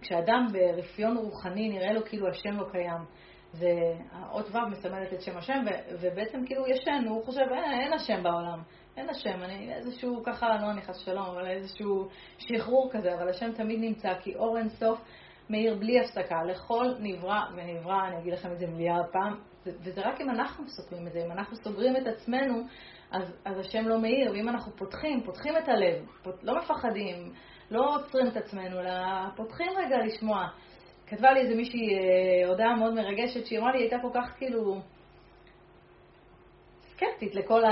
כשאדם 0.00 0.46
ברפיון 0.52 1.16
רוחני 1.16 1.68
נראה 1.68 1.92
לו 1.92 2.04
כאילו 2.04 2.28
השם 2.28 2.56
לא 2.56 2.64
קיים. 2.70 3.04
זה, 3.52 3.68
האות 4.12 4.46
ו' 4.54 4.68
מסמלת 4.70 5.12
את 5.12 5.22
שם 5.22 5.36
השם, 5.36 5.64
ובעצם 6.00 6.46
כאילו 6.46 6.66
ישן, 6.66 7.04
הוא 7.08 7.24
חושב, 7.24 7.40
אה, 7.52 7.80
אין 7.80 7.92
השם 7.92 8.22
בעולם. 8.22 8.62
אין 8.98 9.10
השם, 9.10 9.42
אני 9.42 9.74
איזשהו, 9.74 10.22
ככה, 10.24 10.58
לא 10.60 10.70
אני 10.70 10.82
חס 10.82 10.98
שלום, 10.98 11.24
אבל 11.26 11.46
איזשהו 11.46 12.08
שחרור 12.38 12.90
כזה, 12.92 13.14
אבל 13.14 13.28
השם 13.28 13.52
תמיד 13.52 13.80
נמצא, 13.80 14.14
כי 14.20 14.36
אור 14.36 14.58
אין 14.58 14.68
סוף 14.68 14.98
מאיר 15.50 15.74
בלי 15.74 16.00
הפסקה, 16.00 16.42
לכל 16.44 16.86
נברא 16.98 17.40
ונברא, 17.56 18.08
אני 18.08 18.18
אגיד 18.18 18.32
לכם 18.32 18.52
את 18.52 18.58
זה 18.58 18.66
מיליארד 18.66 19.06
פעם, 19.12 19.36
וזה 19.66 20.00
רק 20.00 20.20
אם 20.20 20.30
אנחנו 20.30 20.64
סוגרים 20.68 21.06
את 21.06 21.12
זה, 21.12 21.22
אם 21.26 21.32
אנחנו 21.32 21.56
סוגרים 21.56 21.96
את 21.96 22.06
עצמנו, 22.06 22.62
אז, 23.10 23.34
אז 23.44 23.58
השם 23.58 23.88
לא 23.88 24.00
מאיר, 24.00 24.32
ואם 24.32 24.48
אנחנו 24.48 24.72
פותחים, 24.76 25.22
פותחים 25.22 25.56
את 25.56 25.68
הלב, 25.68 26.06
פות, 26.22 26.44
לא 26.44 26.58
מפחדים, 26.58 27.32
לא 27.70 27.96
עוצרים 27.96 28.26
את 28.26 28.36
עצמנו, 28.36 28.80
אלא 28.80 28.92
פותחים 29.36 29.72
רגע 29.76 29.96
לשמוע. 30.06 30.48
כתבה 31.06 31.32
לי 31.32 31.40
איזה 31.40 31.54
מישהי 31.54 31.88
אה, 31.94 32.48
הודעה 32.48 32.76
מאוד 32.76 32.94
מרגשת, 32.94 33.46
שהיא 33.46 33.58
אמרה 33.58 33.72
לי, 33.72 33.78
הייתה 33.78 33.96
כל 34.02 34.10
כך 34.14 34.34
כאילו... 34.38 34.80
סקפטית 36.98 37.34
לכל 37.34 37.62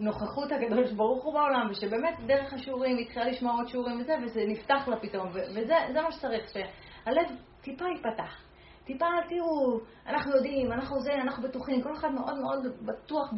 הנוכחות 0.00 0.52
הקדוש 0.52 0.92
ברוך 0.92 1.24
הוא 1.24 1.34
בעולם, 1.34 1.68
ושבאמת 1.70 2.14
דרך 2.26 2.52
השיעורים 2.52 2.96
היא 2.96 3.06
התחילה 3.06 3.24
לשמוע 3.24 3.52
עוד 3.52 3.68
שיעורים 3.68 4.00
וזה, 4.00 4.14
וזה 4.24 4.40
נפתח 4.46 4.88
לה 4.88 4.96
פתאום, 5.00 5.28
וזה 5.28 6.02
מה 6.02 6.12
שצריך, 6.12 6.48
שהלב 6.48 7.26
טיפה 7.60 7.84
ייפתח. 7.84 8.44
טיפה, 8.84 9.06
תראו, 9.28 9.80
אנחנו 10.06 10.36
יודעים, 10.36 10.72
אנחנו 10.72 11.00
זה, 11.00 11.14
אנחנו 11.14 11.42
בטוחים, 11.42 11.82
כל 11.82 11.92
אחד 11.92 12.08
מאוד 12.12 12.38
מאוד 12.38 12.66
בטוח 12.82 13.32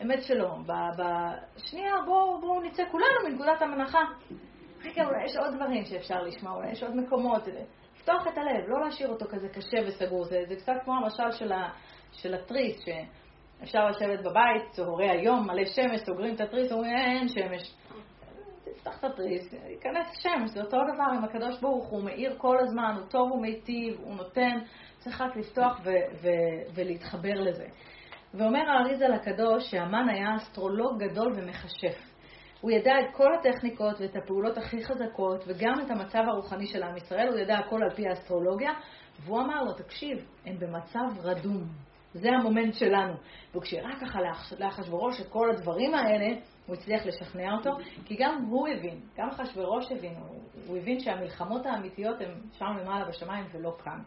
באמת 0.00 0.22
שלו. 0.22 0.48
בשנייה, 0.98 1.92
בואו 2.06 2.40
בוא 2.40 2.62
נצא 2.62 2.82
כולנו 2.90 3.28
מנקודת 3.28 3.62
המנחה. 3.62 4.00
רגע, 4.84 5.04
אולי 5.04 5.24
יש 5.24 5.36
עוד 5.36 5.54
דברים 5.54 5.84
שאפשר 5.84 6.22
לשמוע, 6.22 6.52
אולי 6.52 6.70
יש 6.70 6.82
עוד 6.82 6.96
מקומות. 6.96 7.42
לפתוח 7.96 8.26
את 8.26 8.38
הלב, 8.38 8.68
לא 8.68 8.80
להשאיר 8.84 9.08
אותו 9.08 9.26
כזה 9.28 9.48
קשה 9.48 9.78
וסגור. 9.86 10.24
זה, 10.24 10.38
זה 10.48 10.56
קצת 10.56 10.72
כמו 10.84 10.94
המשל 10.94 11.32
של, 11.38 11.52
ה, 11.52 11.68
של 12.12 12.34
התריס. 12.34 12.76
אפשר 13.62 13.86
לשבת 13.86 14.20
בבית, 14.20 14.62
צהרי 14.70 15.10
היום, 15.10 15.46
מלא 15.46 15.64
שמש, 15.64 16.00
סוגרים 16.00 16.34
את 16.34 16.40
התריס, 16.40 16.72
אומרים 16.72 16.96
אין 16.96 17.28
שמש. 17.28 17.74
תפתח 18.64 18.98
את 18.98 19.04
התריס, 19.04 19.52
ייכנס 19.52 20.06
שמש, 20.18 20.50
זה 20.50 20.60
אותו 20.60 20.76
דבר 20.94 21.16
עם 21.16 21.24
הקדוש 21.24 21.60
ברוך 21.60 21.88
הוא, 21.88 22.02
מאיר 22.04 22.34
כל 22.38 22.58
הזמן, 22.58 22.94
הוא 22.98 23.06
טוב, 23.06 23.30
הוא 23.30 23.42
מיטיב, 23.42 24.00
הוא 24.00 24.14
נותן, 24.14 24.58
צריך 24.98 25.20
רק 25.20 25.36
לפתוח 25.36 25.80
ו- 25.84 26.22
ו- 26.22 26.74
ולהתחבר 26.74 27.34
לזה. 27.34 27.66
ואומר 28.34 28.70
האריזה 28.70 29.08
לקדוש 29.08 29.70
שהמן 29.70 30.08
היה 30.08 30.36
אסטרולוג 30.36 31.02
גדול 31.02 31.32
ומכשף. 31.36 32.16
הוא 32.60 32.70
ידע 32.70 32.92
את 33.00 33.16
כל 33.16 33.34
הטכניקות 33.34 34.00
ואת 34.00 34.16
הפעולות 34.16 34.58
הכי 34.58 34.84
חזקות 34.84 35.44
וגם 35.46 35.74
את 35.86 35.90
המצב 35.90 36.18
הרוחני 36.18 36.66
של 36.66 36.82
עם 36.82 36.96
ישראל, 36.96 37.28
הוא 37.28 37.38
ידע 37.38 37.58
הכל 37.58 37.82
על 37.82 37.90
פי 37.90 38.08
האסטרולוגיה, 38.08 38.70
והוא 39.20 39.40
אמר 39.40 39.62
לו, 39.62 39.72
תקשיב, 39.72 40.18
הם 40.46 40.58
במצב 40.58 41.20
רדום. 41.22 41.64
זה 42.14 42.28
המומנט 42.30 42.74
שלנו. 42.74 43.14
והוא 43.52 43.62
ככה 44.00 44.18
לאחשוורוש 44.58 45.20
את 45.20 45.26
כל 45.28 45.50
הדברים 45.50 45.94
האלה, 45.94 46.26
הוא 46.66 46.76
הצליח 46.76 47.06
לשכנע 47.06 47.52
אותו, 47.52 47.70
כי 48.04 48.16
גם 48.18 48.44
הוא 48.50 48.68
הבין, 48.68 49.00
גם 49.18 49.28
אחשוורוש 49.28 49.92
הבין, 49.92 50.14
הוא, 50.16 50.40
הוא 50.66 50.76
הבין 50.76 51.00
שהמלחמות 51.00 51.66
האמיתיות 51.66 52.20
הן 52.20 52.30
שם 52.52 52.76
למעלה 52.80 53.04
בשמיים 53.04 53.46
ולא 53.52 53.76
כאן. 53.84 53.98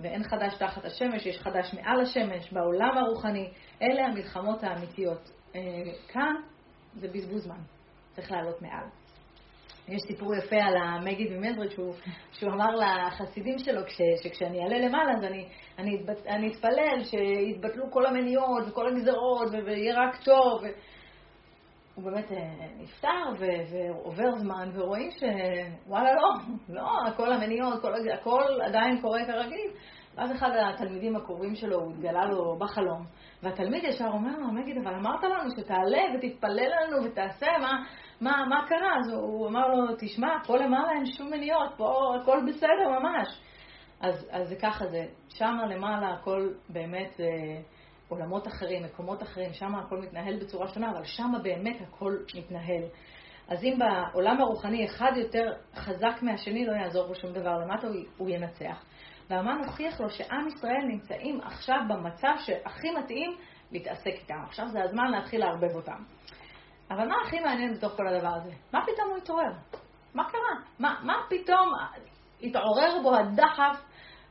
ואין 0.00 0.22
חדש 0.22 0.54
תחת 0.58 0.84
השמש, 0.84 1.26
יש 1.26 1.38
חדש 1.38 1.74
מעל 1.74 2.00
השמש, 2.00 2.52
בעולם 2.52 2.98
הרוחני. 2.98 3.50
אלה 3.82 4.06
המלחמות 4.06 4.64
האמיתיות. 4.64 5.30
אה, 5.54 5.60
כאן 6.08 6.34
זה 6.94 7.08
בזבוז 7.08 7.42
זמן, 7.42 7.60
צריך 8.12 8.32
לעלות 8.32 8.62
מעל. 8.62 8.84
יש 9.88 10.02
סיפור 10.06 10.34
יפה 10.34 10.56
על 10.56 10.76
המגיד 10.76 11.32
ממזריץ' 11.32 11.72
שהוא, 11.72 11.94
שהוא 12.32 12.52
אמר 12.52 12.70
לחסידים 12.76 13.58
שלו, 13.58 13.80
כש, 13.86 14.00
שכשאני 14.22 14.62
אעלה 14.62 14.78
למעלה 14.78 15.12
אז 15.12 15.24
אני, 15.24 15.48
אני, 15.78 15.98
אני 16.28 16.52
אתפלל 16.52 17.04
שיתבטלו 17.04 17.90
כל 17.90 18.06
המניעות 18.06 18.64
וכל 18.68 18.88
הגזרות 18.88 19.48
ויהיה 19.66 19.94
רק 19.94 20.24
טוב. 20.24 20.62
ו... 20.62 20.66
הוא 21.94 22.04
באמת 22.04 22.32
אה, 22.32 22.66
נפטר 22.78 23.44
ועובר 23.70 24.36
זמן 24.36 24.70
ורואים 24.74 25.10
שוואלה 25.10 26.10
לא, 26.14 26.28
לא, 26.68 27.10
כל 27.16 27.32
המניעות, 27.32 27.82
כל, 27.82 27.92
הכל 28.20 28.42
עדיין 28.66 29.00
קורה 29.00 29.24
כרגיל. 29.26 29.70
ואז 30.16 30.32
אחד 30.32 30.50
התלמידים 30.56 31.16
הקרובים 31.16 31.54
שלו, 31.54 31.80
הוא 31.80 31.92
התגלה 31.92 32.24
לו 32.24 32.56
בחלום, 32.58 33.06
והתלמיד 33.42 33.84
ישר 33.84 34.08
אומר 34.12 34.38
לו, 34.38 34.52
מגיד, 34.52 34.76
אבל 34.78 34.94
אמרת 34.94 35.22
לנו 35.22 35.50
שתעלה 35.50 36.02
ותתפלל 36.14 36.70
לנו 36.80 37.04
ותעשה, 37.04 37.46
מה, 37.60 37.72
מה, 38.20 38.44
מה 38.48 38.66
קרה? 38.68 38.98
אז 39.00 39.12
הוא 39.12 39.48
אמר 39.48 39.68
לו, 39.68 39.96
תשמע, 39.98 40.28
פה 40.46 40.56
למעלה 40.56 40.92
אין 40.92 41.06
שום 41.06 41.30
מניעות, 41.30 41.74
פה 41.76 42.16
הכל 42.20 42.40
בסדר 42.48 42.88
ממש. 43.00 43.28
אז, 44.00 44.26
אז 44.30 44.48
זה 44.48 44.56
ככה 44.56 44.86
זה, 44.86 45.06
שם 45.28 45.56
למעלה 45.70 46.12
הכל 46.12 46.48
באמת 46.68 47.20
אה, 47.20 47.60
עולמות 48.08 48.46
אחרים, 48.46 48.82
מקומות 48.82 49.22
אחרים, 49.22 49.52
שם 49.52 49.74
הכל 49.74 50.00
מתנהל 50.00 50.38
בצורה 50.40 50.68
שונה, 50.68 50.90
אבל 50.90 51.04
שם 51.04 51.32
באמת 51.42 51.76
הכל 51.80 52.16
מתנהל. 52.34 52.82
אז 53.48 53.64
אם 53.64 53.78
בעולם 53.78 54.40
הרוחני 54.40 54.84
אחד 54.84 55.12
יותר 55.16 55.52
חזק 55.74 56.22
מהשני, 56.22 56.66
לא 56.66 56.72
יעזור 56.72 57.06
בו 57.06 57.14
שום 57.14 57.32
דבר 57.32 57.58
למטה, 57.58 57.86
הוא, 57.86 57.96
הוא 58.16 58.30
ינצח. 58.30 58.84
והמן 59.30 59.58
הוכיח 59.64 60.00
לו 60.00 60.10
שעם 60.10 60.48
ישראל 60.48 60.84
נמצאים 60.88 61.40
עכשיו 61.40 61.78
במצב 61.88 62.34
שהכי 62.38 62.90
מתאים 62.90 63.36
להתעסק 63.72 64.06
איתם. 64.06 64.42
עכשיו 64.44 64.68
זה 64.68 64.82
הזמן 64.82 65.10
להתחיל 65.10 65.40
לערבב 65.40 65.74
אותם. 65.74 66.02
אבל 66.90 67.08
מה 67.08 67.14
הכי 67.26 67.40
מעניין 67.40 67.74
בתוך 67.74 67.92
כל 67.96 68.06
הדבר 68.06 68.34
הזה? 68.34 68.50
מה 68.72 68.82
פתאום 68.82 69.10
הוא 69.10 69.16
התעורר? 69.16 69.52
מה 70.14 70.24
קרה? 70.30 70.60
מה, 70.78 71.00
מה 71.02 71.14
פתאום 71.28 71.72
התעורר 72.42 73.02
בו 73.02 73.14
הדחף 73.16 73.82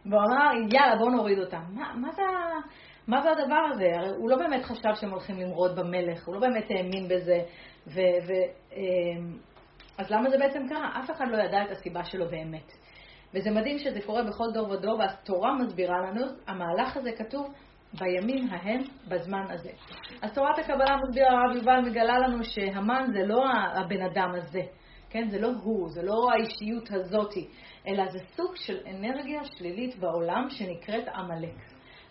והוא 0.06 0.22
אמר, 0.24 0.52
יאללה, 0.72 0.96
בואו 0.96 1.10
נוריד 1.10 1.40
אותם. 1.40 1.62
מה, 1.70 1.94
מה, 1.96 2.12
זה, 2.12 2.22
מה 3.08 3.22
זה 3.22 3.32
הדבר 3.32 3.68
הזה? 3.72 3.92
הרי 3.96 4.10
הוא 4.10 4.30
לא 4.30 4.38
באמת 4.38 4.64
חשב 4.64 4.96
שהם 4.96 5.12
הולכים 5.12 5.40
למרוד 5.40 5.80
במלך, 5.80 6.28
הוא 6.28 6.36
לא 6.36 6.42
באמת 6.42 6.66
האמין 6.70 7.08
בזה. 7.08 7.38
ו, 7.88 8.00
ו, 8.28 8.32
אמ, 8.74 9.38
אז 9.98 10.12
למה 10.12 10.30
זה 10.30 10.38
בעצם 10.38 10.68
קרה? 10.70 11.00
אף 11.00 11.12
אחד 11.12 11.26
לא 11.28 11.38
ידע 11.38 11.64
את 11.64 11.72
הסיבה 11.72 12.04
שלו 12.04 12.26
באמת. 12.30 12.72
וזה 13.34 13.52
מדהים 13.52 13.78
שזה 13.78 14.00
קורה 14.06 14.24
בכל 14.24 14.52
דור 14.54 14.70
ודור, 14.70 15.00
והתורה 15.00 15.56
מסבירה 15.56 15.98
לנו, 16.00 16.26
המהלך 16.48 16.98
הזה 16.98 17.12
כתוב 17.18 17.54
בימים 18.00 18.48
ההם, 18.50 18.82
בזמן 19.08 19.46
הזה. 19.50 19.70
אז 20.22 20.34
תורת 20.34 20.60
הקבלה 20.60 20.98
מסבירה, 20.98 21.30
הרב 21.30 21.56
יובל 21.56 21.82
מגלה 21.90 22.20
לנו 22.20 22.44
שהמן 22.44 23.06
זה 23.14 23.26
לא 23.26 23.44
הבן 23.76 24.02
אדם 24.02 24.32
הזה, 24.36 24.62
כן? 25.10 25.30
זה 25.30 25.40
לא 25.40 25.50
הוא, 25.64 25.90
זה 25.90 26.04
לא 26.04 26.28
האישיות 26.32 26.92
הזאתי, 26.92 27.48
אלא 27.88 28.12
זה 28.12 28.20
סוג 28.20 28.56
של 28.56 28.78
אנרגיה 28.88 29.44
שלילית 29.44 29.96
בעולם 30.00 30.50
שנקראת 30.50 31.08
עמלק. 31.08 31.56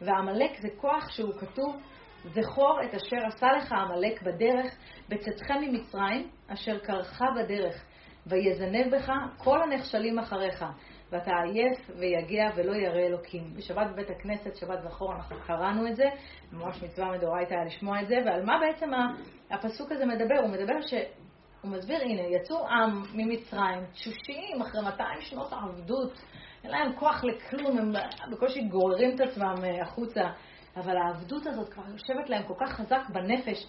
ועמלק 0.01 0.61
זה 0.61 0.69
כוח 0.77 1.09
שהוא 1.11 1.33
כתוב, 1.41 1.77
זכור 2.25 2.79
את 2.85 2.95
אשר 2.95 3.27
עשה 3.27 3.47
לך 3.53 3.73
עמלק 3.73 4.23
בדרך, 4.23 4.77
בצאתכם 5.09 5.55
ממצרים, 5.61 6.29
אשר 6.49 6.79
קרחה 6.79 7.27
בדרך, 7.37 7.85
ויזנב 8.27 8.97
בך 8.97 9.13
כל 9.37 9.63
הנחשלים 9.63 10.19
אחריך. 10.19 10.65
ואתה 11.13 11.31
עייף 11.43 11.91
ויגע 11.99 12.51
ולא 12.57 12.73
ירא 12.73 13.01
אלוקים. 13.01 13.55
בשבת 13.55 13.87
בבית 13.93 14.11
הכנסת, 14.11 14.57
שבת 14.57 14.83
זכור, 14.83 15.13
אנחנו 15.13 15.37
קראנו 15.47 15.87
את 15.87 15.97
זה, 15.97 16.05
ממש 16.53 16.83
מצווה 16.83 17.11
מדאורייתא 17.11 17.55
היה 17.55 17.65
לשמוע 17.65 18.03
את 18.03 18.09
זה, 18.09 18.15
ועל 18.27 18.45
מה 18.45 18.59
בעצם 18.61 18.91
הפסוק 19.51 19.93
הזה 19.93 20.07
מדבר? 20.07 20.39
הוא 20.43 20.51
מדבר 20.51 20.81
ש... 20.81 20.95
הוא 21.63 21.71
מסביר, 21.71 22.03
הנה, 22.03 22.23
יצאו 22.23 22.69
עם 22.69 23.03
ממצרים, 23.15 23.85
תשושיים, 23.93 24.63
אחרי 24.63 24.83
200 24.83 25.21
שנות 25.21 25.53
עבדות, 25.53 26.13
אין 26.65 26.71
להם 26.71 26.93
כוח 26.97 27.25
לכלום, 27.25 27.79
הם 27.79 27.93
בקושי 28.33 28.63
גוררים 28.63 29.15
את 29.15 29.21
עצמם 29.21 29.55
אה, 29.65 29.83
החוצה, 29.83 30.23
אבל 30.77 30.97
העבדות 30.97 31.47
הזאת 31.47 31.69
כבר 31.69 31.83
יושבת 31.93 32.31
להם 32.31 32.43
כל 32.43 32.55
כך 32.61 32.73
חזק 32.73 33.01
בנפש, 33.13 33.67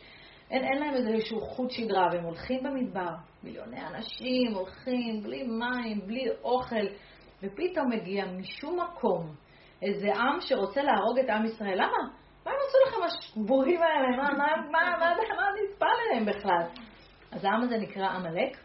אין, 0.51 0.63
אין 0.63 0.79
להם 0.79 0.93
איזשהו 0.93 1.41
חוט 1.41 1.71
שדרה, 1.71 2.07
והם 2.11 2.23
הולכים 2.23 2.63
במדבר, 2.63 3.09
מיליוני 3.43 3.87
אנשים 3.87 4.53
הולכים 4.53 5.23
בלי 5.23 5.43
מים, 5.43 6.01
בלי 6.07 6.25
אוכל, 6.43 6.85
ופתאום 7.43 7.89
מגיע 7.89 8.25
משום 8.25 8.79
מקום 8.79 9.35
איזה 9.81 10.07
עם 10.15 10.41
שרוצה 10.41 10.81
להרוג 10.83 11.19
את 11.19 11.29
עם 11.29 11.45
ישראל. 11.45 11.75
למה? 11.75 11.97
מה 12.45 12.51
הם 12.51 12.57
עשו 12.67 12.77
לכם 12.87 13.03
השבורים 13.03 13.81
האלה? 13.81 14.17
מה, 14.17 14.29
מה, 14.37 14.45
מה, 14.71 14.97
מה, 14.99 15.15
מה 15.35 15.45
נצפה 15.63 15.85
להם 16.13 16.25
בכלל? 16.25 16.83
אז 17.31 17.45
העם 17.45 17.61
הזה 17.61 17.77
נקרא 17.77 18.07
עמלק, 18.07 18.57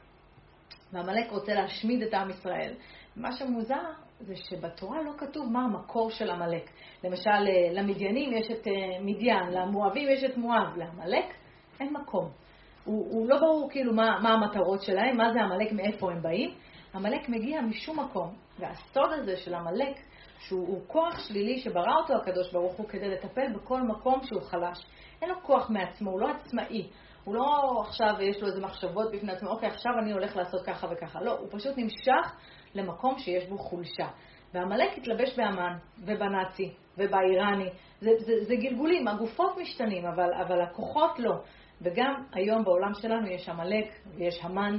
ועמלק 0.93 1.31
רוצה 1.31 1.55
להשמיד 1.55 2.03
את 2.03 2.15
עם 2.15 2.31
ישראל. 2.31 2.75
מה 3.17 3.33
שמוזר 3.33 3.83
זה 4.21 4.37
שבתורה 4.37 5.03
לא 5.03 5.13
כתוב 5.19 5.53
מה 5.53 5.65
המקור 5.65 6.11
של 6.11 6.31
עמלק. 6.31 6.71
למשל, 7.05 7.41
למדיינים 7.73 8.33
יש 8.33 8.51
את 8.51 8.67
אה, 8.67 9.01
מדיין, 9.01 9.51
למואבים 9.51 10.09
יש 10.09 10.25
את 10.25 10.37
מואב, 10.37 10.77
לעמלק 10.77 11.35
אין 11.81 11.93
מקום. 11.93 12.31
הוא, 12.85 13.07
הוא 13.11 13.29
לא 13.29 13.39
ברור 13.41 13.71
כאילו 13.71 13.93
מה, 13.95 14.19
מה 14.23 14.29
המטרות 14.29 14.83
שלהם, 14.83 15.17
מה 15.17 15.33
זה 15.33 15.41
עמלק, 15.41 15.73
מאיפה 15.73 16.13
הם 16.13 16.23
באים. 16.23 16.55
עמלק 16.95 17.29
מגיע 17.29 17.61
משום 17.61 18.01
מקום, 18.01 18.35
והסוד 18.59 19.13
הזה 19.13 19.37
של 19.37 19.55
עמלק, 19.55 19.97
שהוא 20.39 20.83
כוח 20.87 21.19
שלילי 21.19 21.59
שברא 21.59 21.95
אותו 22.01 22.15
הקדוש 22.15 22.53
ברוך 22.53 22.73
הוא 22.73 22.89
כדי 22.89 23.09
לטפל 23.09 23.53
בכל 23.55 23.83
מקום 23.83 24.21
שהוא 24.23 24.43
חלש. 24.43 24.87
אין 25.23 25.31
לו 25.31 25.43
כוח 25.43 25.71
מעצמו, 25.71 26.11
הוא 26.11 26.21
לא 26.21 26.29
עצמאי. 26.29 26.89
הוא 27.25 27.35
לא 27.35 27.83
עכשיו 27.87 28.15
יש 28.21 28.43
לו 28.43 28.49
איזה 28.49 28.61
מחשבות 28.61 29.13
בפני 29.13 29.33
עצמו, 29.33 29.51
אוקיי, 29.51 29.69
עכשיו 29.69 29.93
אני 30.03 30.13
הולך 30.13 30.37
לעשות 30.37 30.67
ככה 30.67 30.87
וככה. 30.91 31.21
לא, 31.21 31.39
הוא 31.39 31.49
פשוט 31.51 31.75
נמשך 31.77 32.37
למקום 32.75 33.19
שיש 33.19 33.47
בו 33.47 33.59
חולשה. 33.59 34.09
ועמלק 34.55 34.99
התלבש 34.99 35.37
באמן, 35.37 35.77
ובנאצי, 35.99 36.75
ובאיראני. 36.99 37.71
זה, 38.01 38.11
זה, 38.19 38.45
זה 38.45 38.57
גלגולים, 38.57 39.09
הגופות 39.09 39.57
משתנים, 39.59 40.07
אבל, 40.07 40.29
אבל 40.47 40.61
הכוחות 40.61 41.19
לא. 41.19 41.35
וגם 41.83 42.25
היום 42.33 42.65
בעולם 42.65 42.95
שלנו 42.95 43.27
יש 43.27 43.49
עמלק 43.49 43.87
ויש 44.17 44.45
המן, 44.45 44.79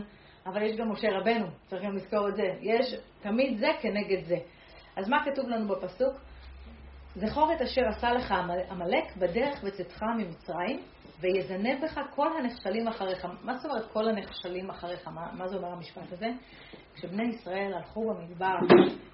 אבל 0.54 0.62
יש 0.62 0.78
גם 0.78 0.92
משה 0.92 1.08
רבנו, 1.12 1.48
צריך 1.68 1.84
גם 1.84 1.96
לזכור 1.96 2.30
את 2.30 2.36
זה. 2.36 2.54
יש 2.62 2.96
תמיד 3.22 3.60
זה 3.60 3.68
כנגד 3.82 4.26
זה. 4.26 4.38
אז 4.96 5.10
מה 5.10 5.26
כתוב 5.26 5.50
לנו 5.50 5.68
בפסוק? 5.68 6.14
זכור 7.16 7.54
את 7.54 7.62
אשר 7.62 7.82
עשה 7.88 8.14
לך 8.14 8.34
עמלק 8.70 9.16
בדרך 9.18 9.64
בצאתך 9.64 10.04
ממצרים, 10.18 10.80
ויזנב 11.22 11.84
בך 11.84 12.00
כל 12.16 12.38
הנחשלים 12.38 12.88
אחריך. 12.88 13.28
מה 13.44 13.58
זאת 13.58 13.66
אומרת 13.66 13.92
כל 13.92 14.10
הנחשלים 14.10 14.70
אחריך? 14.70 15.08
מה, 15.08 15.32
מה 15.34 15.48
זה 15.48 15.58
אומר 15.58 15.68
המשפט 15.68 16.12
הזה? 16.12 16.28
כשבני 16.96 17.24
ישראל 17.24 17.74
הלכו 17.74 18.14
במדבר, 18.14 18.56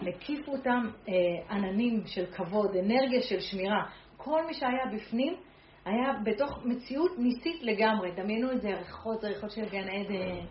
הקיפו 0.02 0.52
אותם 0.52 0.89
אה, 1.10 1.13
עננים 1.56 2.04
של 2.06 2.26
כבוד, 2.26 2.76
אנרגיה 2.76 3.21
של 3.21 3.39
שמירה. 3.39 3.84
כל 4.17 4.45
מי 4.45 4.54
שהיה 4.54 4.86
בפנים 4.93 5.36
היה 5.86 6.13
בתוך 6.24 6.60
מציאות 6.65 7.12
ניסית 7.17 7.63
לגמרי. 7.63 8.12
דמיינו 8.12 8.52
את 8.52 8.62
זה, 8.62 8.67
ריחות, 8.67 9.21
זה 9.21 9.28
ריחות 9.28 9.52
של 9.52 9.69
גן 9.69 9.89
עדן, 9.89 10.45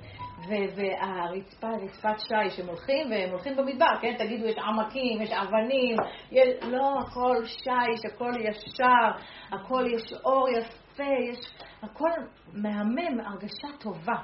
והרצפה, 0.49 1.69
רצפת 1.71 2.19
שיש, 2.19 2.61
הם 2.61 2.67
הולכים 2.69 3.11
והם 3.11 3.31
הולכים 3.31 3.57
במדבר, 3.57 4.01
כן? 4.01 4.15
תגידו, 4.19 4.47
יש 4.47 4.57
עמקים, 4.59 5.23
יש 5.23 5.31
אבנים, 5.33 5.97
יש... 6.33 6.49
לא, 6.63 6.99
הכל 6.99 7.45
שיש, 7.47 8.01
הכל 8.15 8.33
ישר, 8.41 9.25
הכל 9.53 9.85
יש 9.95 10.13
אור 10.25 10.49
יפה, 10.49 11.05
יש... 11.31 11.39
הכל 11.83 12.11
מהמם, 12.53 13.21
הרגשה 13.21 13.69
טובה. 13.81 14.17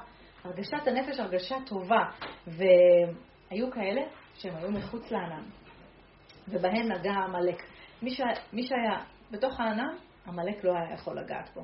הרגשת 0.43 0.87
הנפש, 0.87 1.19
הרגשה 1.19 1.55
טובה. 1.65 2.03
והיו 2.47 3.71
כאלה 3.71 4.01
שהם 4.33 4.55
היו 4.55 4.71
מחוץ 4.71 5.11
לענן, 5.11 5.43
ובהם 6.47 6.91
נגע 6.91 7.13
עמלק. 7.13 7.63
מי, 8.01 8.09
ש... 8.09 8.21
מי 8.53 8.63
שהיה 8.63 8.99
בתוך 9.31 9.59
הענן, 9.59 9.95
עמלק 10.27 10.63
לא 10.63 10.71
היה 10.71 10.93
יכול 10.93 11.19
לגעת 11.19 11.49
בו. 11.55 11.61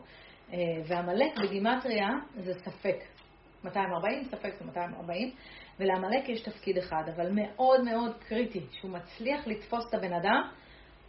אה, 0.53 0.57
ועמלק 0.87 1.39
בגימטריה 1.43 2.07
זה 2.35 2.53
ספק. 2.53 3.16
240, 3.63 4.23
ספק 4.23 4.53
זה 4.59 4.65
240, 4.65 5.31
ולעמלק 5.79 6.29
יש 6.29 6.41
תפקיד 6.41 6.77
אחד, 6.77 7.03
אבל 7.15 7.31
מאוד 7.31 7.83
מאוד 7.83 8.17
קריטי, 8.27 8.65
שהוא 8.71 8.91
מצליח 8.91 9.47
לתפוס 9.47 9.89
את 9.89 9.93
הבן 9.93 10.13
אדם, 10.13 10.49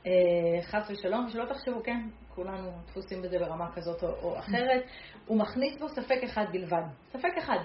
אה, 0.06 0.62
חס 0.62 0.90
ושלום, 0.90 1.26
ושלא 1.26 1.44
תחשבו, 1.44 1.82
כן, 1.84 2.00
כולנו 2.34 2.70
דפוסים 2.86 3.22
בזה 3.22 3.38
ברמה 3.38 3.72
כזאת 3.74 4.02
או, 4.02 4.08
או 4.08 4.38
אחרת, 4.38 4.82
הוא 5.26 5.38
מכניס 5.38 5.78
בו 5.80 5.88
ספק 5.88 6.20
אחד 6.24 6.44
בלבד. 6.52 6.82
ספק 7.12 7.32
אחד. 7.38 7.58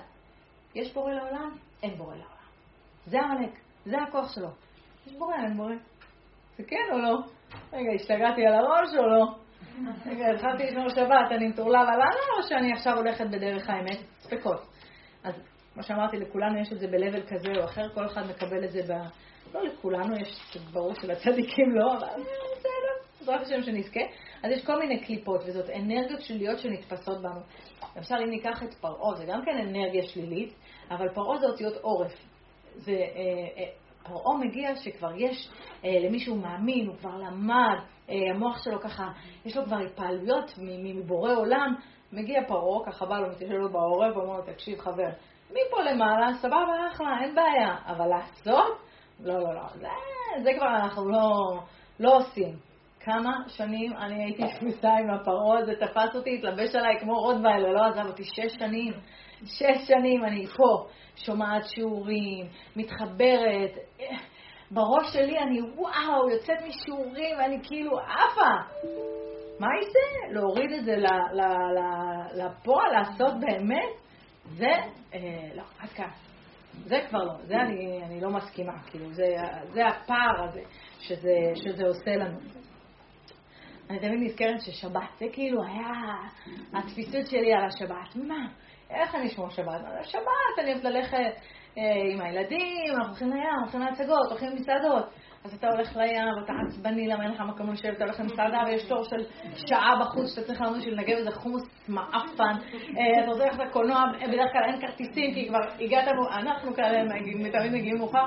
יש 0.76 0.94
בורא 0.94 1.12
לעולם? 1.12 1.58
אין 1.84 1.98
בורא 1.98 2.16
לעולם. 2.16 2.44
זה 3.06 3.20
עמלק, 3.20 3.60
זה 3.86 3.98
הכוח 4.02 4.36
שלו. 4.36 4.50
יש 5.08 5.14
בורא, 5.14 5.36
אין 5.36 5.58
בורא. 5.58 5.74
זה 6.58 6.64
כן 6.68 6.94
או 6.94 6.98
לא? 6.98 7.18
רגע, 7.74 7.92
השתגעתי 7.96 8.46
על 8.46 8.54
הראש 8.54 8.90
או 8.98 9.08
לא? 9.08 9.26
רגע, 10.06 10.32
התחלתי 10.32 10.64
לשמור 10.64 10.90
שבת, 10.90 11.32
אני 11.32 11.48
מטורלל 11.48 11.76
על 11.76 12.02
הלאה, 12.02 12.38
או 12.38 12.44
שאני 12.50 12.74
עכשיו 12.74 12.98
הולכת 12.98 13.26
בדרך 13.26 13.70
האמת? 13.70 13.98
ספקות. 14.20 14.73
אז 15.24 15.34
כמו 15.74 15.84
שאמרתי, 15.84 16.18
לכולנו 16.18 16.60
יש 16.60 16.74
את 16.74 16.80
זה 16.80 16.88
ב-level 16.88 17.34
כזה 17.34 17.52
או 17.60 17.66
אחר, 17.66 17.90
כל 17.94 18.06
אחד 18.06 18.22
מקבל 18.30 18.64
את 18.64 18.72
זה 18.72 18.82
ב... 18.82 18.92
לא 19.54 19.64
לכולנו, 19.64 20.16
יש, 20.16 20.58
ברור 20.74 20.94
שלצדיקים 20.94 21.76
לא, 21.76 21.94
אבל 21.98 22.22
בסדר, 22.58 22.94
בעזרת 23.20 23.42
השם 23.42 23.64
שנזכה. 23.64 24.00
אז 24.44 24.52
יש 24.52 24.66
כל 24.66 24.80
מיני 24.80 25.00
קליפות, 25.00 25.42
וזאת 25.48 25.70
אנרגיות 25.70 26.22
שליליות 26.22 26.60
שנתפסות 26.60 27.22
בנו. 27.22 27.40
למשל, 27.96 28.16
אם 28.16 28.30
ניקח 28.30 28.64
את 28.64 28.74
פרעה, 28.74 29.16
זה 29.16 29.26
גם 29.26 29.46
כן 29.46 29.58
אנרגיה 29.68 30.04
שלילית, 30.04 30.54
אבל 30.92 31.10
פרעה 31.10 31.38
זה 31.38 31.46
אותיות 31.46 31.74
עורף. 31.82 32.14
זה, 32.76 32.92
אה, 32.92 32.98
אה, 33.58 33.70
פרעה 34.04 34.38
מגיע 34.38 34.76
שכבר 34.76 35.12
יש 35.18 35.50
אה, 35.86 36.00
למישהו 36.00 36.36
מאמין, 36.36 36.88
הוא 36.88 36.96
כבר 36.98 37.18
למד, 37.18 37.80
אה, 38.10 38.16
המוח 38.36 38.64
שלו 38.64 38.80
ככה, 38.80 39.12
יש 39.46 39.58
לו 39.58 39.66
כבר 39.66 39.78
התפעלויות 39.78 40.52
מבורא 40.84 41.34
עולם. 41.34 41.76
מגיע 42.14 42.42
פרעה, 42.48 42.86
ככה 42.86 43.06
בא 43.06 43.20
לו, 43.20 43.30
מתיישב 43.30 43.54
לו 43.54 43.70
בעורף, 43.70 44.18
ואומר 44.18 44.38
לו, 44.38 44.42
תקשיב 44.54 44.80
חבר, 44.80 45.10
מפה 45.52 45.82
למעלה, 45.82 46.34
סבבה, 46.42 46.88
אחלה, 46.94 47.08
אין 47.22 47.36
בעיה, 47.36 47.76
אבל 47.86 48.08
לעשות? 48.08 48.78
לא, 49.20 49.34
לא, 49.34 49.54
לא, 49.54 49.68
זה, 49.76 49.88
זה 50.44 50.50
כבר 50.58 50.68
אנחנו 50.68 51.10
לא, 51.10 51.30
לא 52.00 52.18
עושים. 52.18 52.56
כמה 53.00 53.32
שנים 53.48 53.94
אני 53.98 54.24
הייתי 54.24 54.44
תפוסה 54.44 54.90
עם 54.90 55.10
הפרעה 55.10 55.60
הזה, 55.60 55.74
תפס 55.76 56.16
אותי, 56.16 56.36
התלבש 56.36 56.76
עליי 56.76 57.00
כמו 57.00 57.14
רוטוויילר, 57.14 57.70
לא 57.70 57.86
עזב 57.86 58.06
אותי, 58.08 58.24
שש 58.24 58.54
שנים. 58.60 58.94
שש 59.46 59.88
שנים 59.88 60.26
אני 60.26 60.48
פה, 60.48 60.86
שומעת 61.16 61.64
שיעורים, 61.68 62.46
מתחברת. 62.76 63.72
בראש 64.72 65.14
שלי 65.14 65.40
אני, 65.40 65.62
וואו, 65.62 66.30
יוצאת 66.30 66.58
משיעורים 66.68 67.38
ואני 67.38 67.60
כאילו 67.64 68.00
עפה. 68.00 68.80
מה 69.60 69.68
זה? 69.92 70.34
להוריד 70.34 70.72
את 70.72 70.86
זה 70.86 70.96
לפועל, 72.36 72.92
לעשות 72.92 73.34
באמת? 73.40 73.90
זה, 74.46 74.72
אה, 75.14 75.50
לא, 75.56 75.64
עד 75.80 75.90
כאן. 75.90 76.10
זה 76.86 77.00
כבר 77.10 77.24
לא, 77.24 77.34
זה 77.46 77.56
אני, 77.56 78.04
אני 78.04 78.22
לא 78.22 78.30
מסכימה, 78.30 78.74
כאילו, 78.86 79.14
זה, 79.14 79.36
זה 79.74 79.88
הפער 79.88 80.44
הזה 80.44 80.62
שזה, 81.00 81.36
שזה 81.56 81.88
עושה 81.88 82.16
לנו. 82.16 82.40
אני 83.90 84.00
תמיד 84.00 84.20
נזכרת 84.20 84.62
ששבת, 84.62 85.18
זה 85.20 85.26
כאילו 85.34 85.64
היה 85.64 85.92
התפיסות 86.74 87.28
שלי 87.28 87.54
על 87.54 87.66
השבת. 87.66 88.16
מה? 88.16 88.48
איך 88.90 89.16
אני 89.16 89.28
אשמור 89.28 89.50
שבת? 89.50 89.82
שבת, 90.04 90.60
אני 90.60 90.72
אוהבת 90.72 90.84
ללכת 90.84 91.34
אה, 91.78 91.84
עם 92.14 92.22
הילדים, 92.22 92.94
אנחנו 92.96 93.08
הולכים 93.08 93.30
לים, 93.30 93.60
הולכים 93.62 93.82
להצגות, 93.82 94.30
הולכים 94.30 94.50
למסעדות. 94.50 95.06
אז 95.46 95.54
אתה 95.54 95.68
הולך 95.68 95.96
לים, 95.98 96.26
ואתה 96.42 96.54
עצבני, 96.68 97.08
למה 97.08 97.24
אין 97.24 97.32
לך 97.32 97.42
מקום 97.42 97.70
לשבת, 97.70 97.96
אתה 97.96 98.04
הולך 98.04 98.20
למסעדה 98.20 98.64
ויש 98.66 98.84
תור 98.84 99.04
של 99.04 99.24
שעה 99.68 99.96
בחוץ 100.02 100.36
שאתה 100.36 100.48
צריך 100.48 100.62
לעמוד 100.62 100.80
בשביל 100.80 100.94
לנגב 100.94 101.18
איזה 101.18 101.32
חומוס 101.32 101.64
מעפן. 101.88 102.54
אה, 102.98 103.24
אתה 103.24 103.32
רוצה 103.32 103.46
ללכת 103.46 103.60
לקולנוע, 103.60 104.04
בדרך 104.28 104.52
כלל 104.52 104.64
אין 104.64 104.82
כרטיסים, 104.82 105.34
כי 105.34 105.48
כבר 105.48 105.60
הגעת, 105.80 106.08
אנחנו 106.32 106.74
כאלה 106.74 107.04
תמיד 107.52 107.72
מגיעים 107.72 107.98
מאוחר. 107.98 108.26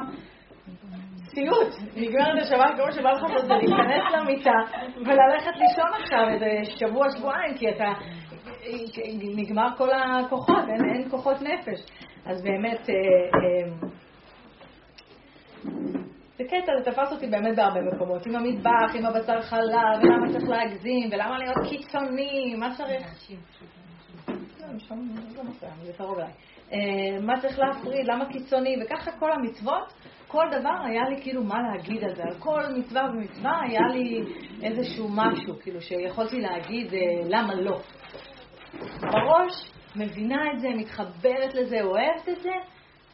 סיוט, 1.37 1.75
נגמרת 1.97 2.43
השבת, 2.43 2.75
כמו 2.77 2.93
שבא 2.93 3.11
לך 3.13 3.23
זה 3.47 3.55
להיכנס 3.55 4.05
למיטה 4.15 4.59
וללכת 4.97 5.57
לישון 5.57 5.91
עכשיו 6.03 6.29
איזה 6.29 6.71
שבוע, 6.77 7.07
שבועיים, 7.19 7.55
כי 7.57 7.69
אתה, 7.69 7.93
נגמר 9.37 9.69
כל 9.77 9.89
הכוחות, 9.93 10.65
אין, 10.69 10.95
אין 10.95 11.11
כוחות 11.11 11.37
נפש. 11.43 11.81
אז 12.27 12.43
באמת, 12.43 12.91
אה, 12.91 12.95
אה, 12.95 13.89
זה 16.39 16.45
קטע, 16.45 16.73
זה 16.79 16.91
תפס 16.91 17.13
אותי 17.13 17.27
באמת 17.27 17.57
בהרבה 17.57 17.81
מקומות, 17.81 18.27
עם 18.27 18.37
המטבח, 18.37 18.95
עם 18.95 19.07
הבשר 19.07 19.41
חלב, 19.43 20.03
ולמה 20.03 20.33
צריך 20.33 20.49
להגזים, 20.49 21.09
ולמה 21.13 21.39
להיות 21.39 21.57
קיצוני, 21.69 22.55
מה 22.59 22.75
צריך... 22.77 23.07
מה 27.21 27.41
צריך 27.41 27.59
להפריד, 27.59 28.07
למה 28.07 28.33
קיצוני, 28.33 28.77
וככה 28.83 29.11
כל 29.13 29.33
המצוות, 29.33 29.93
כל 30.29 30.45
דבר 30.51 30.77
היה 30.85 31.09
לי 31.09 31.23
כאילו 31.23 31.45
מה 31.45 31.59
להגיד 31.63 32.05
על 32.05 32.15
זה, 32.15 32.23
על 32.23 32.35
כל 32.39 32.63
מצווה 32.77 33.03
ומצווה 33.13 33.61
היה 33.63 33.89
לי 33.89 34.21
איזשהו 34.63 35.09
משהו, 35.11 35.55
כאילו 35.63 35.81
שיכולתי 35.81 36.41
להגיד 36.41 36.95
אה, 36.95 36.99
למה 37.25 37.55
לא. 37.55 37.79
בראש, 39.01 39.73
מבינה 39.97 40.53
את 40.55 40.61
זה, 40.61 40.69
מתחברת 40.69 41.55
לזה, 41.55 41.83
אוהבת 41.83 42.29
את 42.29 42.43
זה, 42.43 42.55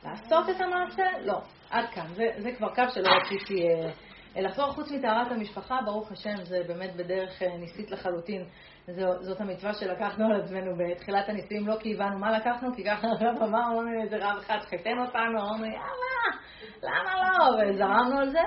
לעשות 0.04 0.50
את 0.50 0.61
המעשה, 0.61 1.04
לא. 1.24 1.40
עד 1.72 1.85
כאן. 1.94 2.06
זה, 2.14 2.24
זה 2.38 2.52
כבר 2.56 2.74
קו 2.74 2.82
שלא 2.94 3.08
רציתי 3.08 3.68
אה, 3.68 4.42
לחזור. 4.42 4.70
חוץ 4.70 4.90
מטהרת 4.90 5.32
המשפחה, 5.32 5.78
ברוך 5.85 6.12
השם, 6.12 6.44
זה 6.44 6.62
באמת 6.68 6.96
בדרך 6.96 7.42
אה, 7.42 7.56
ניסית 7.56 7.90
לחלוטין. 7.90 8.44
זו, 8.87 9.22
זאת 9.22 9.40
המצווה 9.40 9.74
שלקחנו 9.74 10.26
על 10.26 10.40
עצמנו 10.40 10.70
בתחילת 10.76 11.28
הניסויים, 11.28 11.66
לא 11.66 11.76
כי 11.80 11.94
הבנו 11.94 12.18
מה 12.18 12.38
לקחנו, 12.38 12.74
כי 12.76 12.85
ככה 12.85 13.06
הרב 13.20 13.42
אמר, 13.42 13.46
אמרנו 13.46 14.02
איזה 14.02 14.16
רב 14.16 14.37
אחד 14.38 14.58
חיתן 14.61 14.98
אותנו, 14.98 15.40
אמרנו 15.40 15.64
יאללה, 15.64 16.38
למה 16.82 17.14
לא? 17.22 17.70
וזרמנו 17.70 18.18
על 18.18 18.30
זה. 18.30 18.42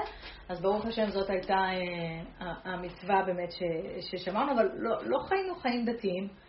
אז 0.49 0.61
ברוך 0.61 0.85
השם 0.85 1.09
זאת 1.09 1.29
הייתה 1.29 1.57
אה, 1.57 2.53
המצווה 2.63 3.21
באמת 3.25 3.51
ש, 3.51 3.59
ששמענו, 4.11 4.51
אבל 4.51 4.69
לא, 4.73 4.97
לא 5.03 5.17
חיינו 5.27 5.55
חיים 5.55 5.85
דתיים. 5.85 6.44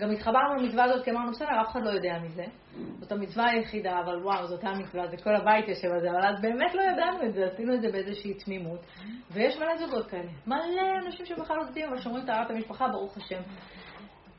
גם 0.00 0.10
התחברנו 0.10 0.54
למצווה 0.54 0.84
הזאת, 0.84 1.04
כי 1.04 1.10
אמרנו, 1.10 1.30
בסדר, 1.30 1.60
אף 1.60 1.68
אחד 1.68 1.82
לא 1.82 1.90
יודע 1.90 2.18
מזה. 2.22 2.44
זאת 3.00 3.12
המצווה 3.12 3.50
היחידה, 3.50 4.00
אבל 4.00 4.22
וואו, 4.22 4.46
זאת 4.46 4.64
המצווה, 4.64 5.06
זה 5.06 5.16
כל 5.16 5.36
הבית 5.36 5.68
יושב 5.68 5.88
על 5.88 6.00
זה, 6.00 6.10
אבל 6.10 6.26
אז 6.26 6.40
באמת 6.40 6.74
לא 6.74 6.82
ידענו 6.82 7.26
את 7.26 7.34
זה, 7.34 7.46
עשינו 7.46 7.74
את 7.74 7.80
זה 7.80 7.88
באיזושהי 7.92 8.34
תמימות. 8.34 8.80
ויש 9.30 9.58
מלא 9.58 9.76
זוגות 9.76 10.06
כאלה, 10.06 10.30
מלא 10.46 11.06
אנשים 11.06 11.26
שבכלל 11.26 11.56
לא 11.56 11.62
יודעים, 11.62 11.88
אבל 11.88 11.98
שומרים 11.98 12.26
טהרת 12.26 12.50
המשפחה, 12.50 12.88
ברוך 12.88 13.16
השם. 13.16 13.40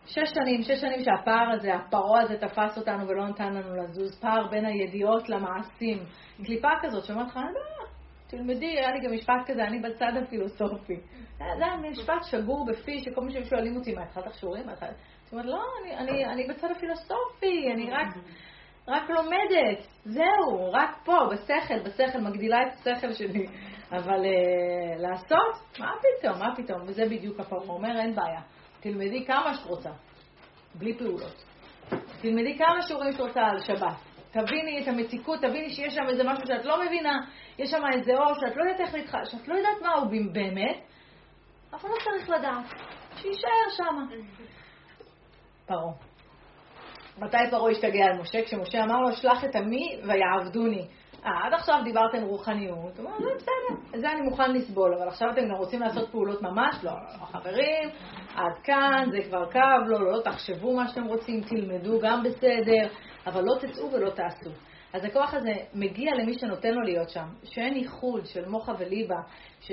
שש 0.06 0.30
שנים, 0.34 0.62
שש 0.62 0.82
שנים 0.82 1.04
שהפער 1.04 1.52
הזה, 1.52 1.76
הפרעה 1.76 2.22
הזה 2.22 2.38
תפס 2.38 2.78
אותנו 2.78 3.08
ולא 3.08 3.28
נתן 3.28 3.54
לנו 3.54 3.76
לזוז, 3.76 4.20
פער 4.20 4.48
בין 4.48 4.66
הידיעות 4.66 5.30
למעשים. 5.30 6.04
קליפה 6.46 6.70
כזאת 6.82 7.06
שאומרת 7.06 7.28
לך, 7.28 7.36
לא, 7.36 7.86
תלמדי, 8.28 8.66
היה 8.66 8.92
לי 8.92 9.08
גם 9.08 9.14
משפט 9.14 9.34
כזה, 9.46 9.64
אני 9.64 9.80
בצד 9.80 10.12
הפילוסופי. 10.24 11.00
זה 11.38 11.66
היה 11.66 11.78
משפט 11.78 12.24
שגור 12.24 12.66
בפי, 12.66 13.00
שכל 13.00 13.22
מי 13.22 13.32
ששואלים 13.32 13.76
אותי, 13.76 13.94
מה, 13.94 14.04
התחלת 14.04 14.34
שיעורים? 14.34 14.70
זאת 15.30 15.34
אומרת, 15.34 15.46
לא, 15.46 15.64
אני, 15.82 15.98
אני, 15.98 16.26
אני 16.26 16.48
בצד 16.48 16.72
הפילוסופי, 16.72 17.72
אני 17.74 17.92
רק, 17.92 18.08
רק 18.88 19.10
לומדת, 19.10 19.88
זהו, 20.06 20.72
רק 20.74 20.90
פה, 21.06 21.18
בשכל, 21.32 21.80
בשכל, 21.80 22.20
מגדילה 22.20 22.58
את 22.68 22.88
השכל 22.88 23.14
שלי. 23.14 23.46
אבל 23.92 24.20
uh, 24.26 25.02
לעשות, 25.02 25.80
מה 25.80 25.92
פתאום, 26.00 26.40
מה 26.40 26.56
פתאום, 26.56 26.82
וזה 26.88 27.06
בדיוק 27.06 27.40
הפרעה. 27.40 27.64
הוא 27.66 27.74
אומר, 27.74 28.00
אין 28.00 28.16
בעיה, 28.16 28.42
תלמדי 28.80 29.26
כמה 29.26 29.54
שאת 29.54 29.66
רוצה, 29.66 29.90
בלי 30.76 30.98
פעולות. 30.98 31.44
תלמדי 32.22 32.58
כמה 32.58 32.82
שיעורים 32.82 33.12
שאת 33.12 33.22
רוצה 33.22 33.42
על 33.42 33.60
שבת. 33.60 33.96
תביני 34.32 34.84
את 34.84 34.88
המתיקות, 34.88 35.40
תביני 35.42 35.70
שיש 35.70 35.94
שם 35.96 36.10
איזה 36.10 36.24
משהו 36.24 36.48
שאת 36.48 36.66
לא 36.66 36.86
מבינה, 36.86 37.18
יש 37.58 37.70
שם 37.72 37.82
איזה 37.94 38.12
אור 38.18 38.34
שאת 38.34 38.58
לא 38.58 38.64
יודעת 38.64 38.80
איך 38.80 38.94
להתח... 38.94 39.18
שאת 39.26 39.48
לא 39.48 39.54
יודעת 39.54 39.82
מה 39.82 39.94
הוא 39.94 40.08
באמת, 40.34 40.78
אבל 41.72 41.90
לא 41.90 41.96
צריך 42.04 42.30
לדעת, 42.30 42.66
שיישאר 43.16 43.70
שם. 43.78 44.16
פרעה. 45.70 45.94
מתי 47.18 47.52
פרעה 47.52 47.72
השתגע 47.72 48.06
על 48.06 48.22
משה? 48.22 48.42
כשמשה 48.46 48.84
אמר 48.84 49.02
לו, 49.02 49.12
שלח 49.16 49.44
את 49.44 49.56
עמי 49.56 50.00
ויעבדוני. 50.08 50.88
אה, 51.26 51.46
עד 51.46 51.54
עכשיו 51.54 51.82
דיברתם 51.84 52.24
רוחניות. 52.24 52.98
הוא 52.98 53.10
אמר, 53.10 53.18
זה 53.20 53.30
בסדר, 53.36 53.96
את 53.96 54.02
זה 54.02 54.12
אני 54.12 54.22
מוכן 54.22 54.54
לסבול, 54.54 54.94
אבל 54.94 55.08
עכשיו 55.08 55.30
אתם 55.32 55.52
רוצים 55.52 55.82
לעשות 55.82 56.10
פעולות 56.12 56.42
ממש? 56.42 56.76
לא, 56.84 56.92
לא, 56.92 56.98
לא, 57.20 57.26
חברים, 57.26 57.90
עד 58.36 58.58
כאן, 58.64 59.10
זה 59.12 59.18
כבר 59.30 59.52
קו, 59.52 59.60
לא, 59.88 60.00
לא, 60.00 60.12
לא, 60.12 60.22
תחשבו 60.24 60.76
מה 60.76 60.88
שאתם 60.88 61.04
רוצים, 61.04 61.42
תלמדו, 61.42 62.00
גם 62.00 62.24
בסדר, 62.24 62.88
אבל 63.28 63.44
לא 63.44 63.56
תצאו 63.60 63.92
ולא 63.92 64.10
תעשו. 64.10 64.50
אז 64.94 65.04
הכוח 65.04 65.34
הזה 65.34 65.54
מגיע 65.74 66.12
למי 66.16 66.40
שנותן 66.40 66.74
לו 66.74 66.82
להיות 66.82 67.10
שם, 67.10 67.28
שאין 67.44 67.74
איחוד 67.74 68.26
של 68.26 68.50
מוחה 68.50 68.72
וליבה, 68.80 69.20
ש, 69.62 69.72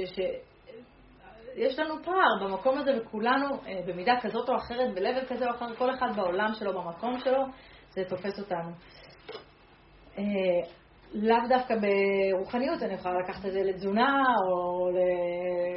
יש 1.56 1.78
לנו 1.78 1.94
פער 2.04 2.44
במקום 2.44 2.78
הזה, 2.78 2.90
וכולנו 3.00 3.46
אה, 3.66 3.80
במידה 3.86 4.14
כזאת 4.22 4.48
או 4.48 4.56
אחרת, 4.56 4.94
ב 4.94 5.24
כזה 5.28 5.46
או 5.46 5.50
אחר, 5.50 5.74
כל 5.74 5.94
אחד 5.94 6.16
בעולם 6.16 6.54
שלו, 6.54 6.72
במקום 6.72 7.18
שלו, 7.18 7.44
זה 7.90 8.04
תופס 8.08 8.38
אותנו. 8.38 8.70
אה, 10.18 10.24
לאו 11.14 11.48
דווקא 11.48 11.74
ברוחניות, 11.74 12.82
אני 12.82 12.94
יכולה 12.94 13.14
לקחת 13.20 13.46
את 13.46 13.52
זה 13.52 13.60
לתזונה, 13.62 14.24
או. 14.48 14.76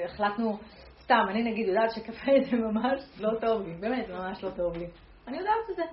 החלטנו, 0.05 0.57
סתם, 1.01 1.25
אני 1.29 1.43
נגיד 1.43 1.67
יודעת 1.67 1.91
שקפה 1.91 2.31
זה 2.49 2.57
ממש 2.57 3.01
לא 3.19 3.39
טוב 3.39 3.67
לי, 3.67 3.73
באמת, 3.79 4.09
ממש 4.09 4.43
לא 4.43 4.49
טוב 4.49 4.77
לי. 4.77 4.87
אני 5.27 5.37
יודעת 5.37 5.69
את 5.71 5.75
זה. 5.75 5.83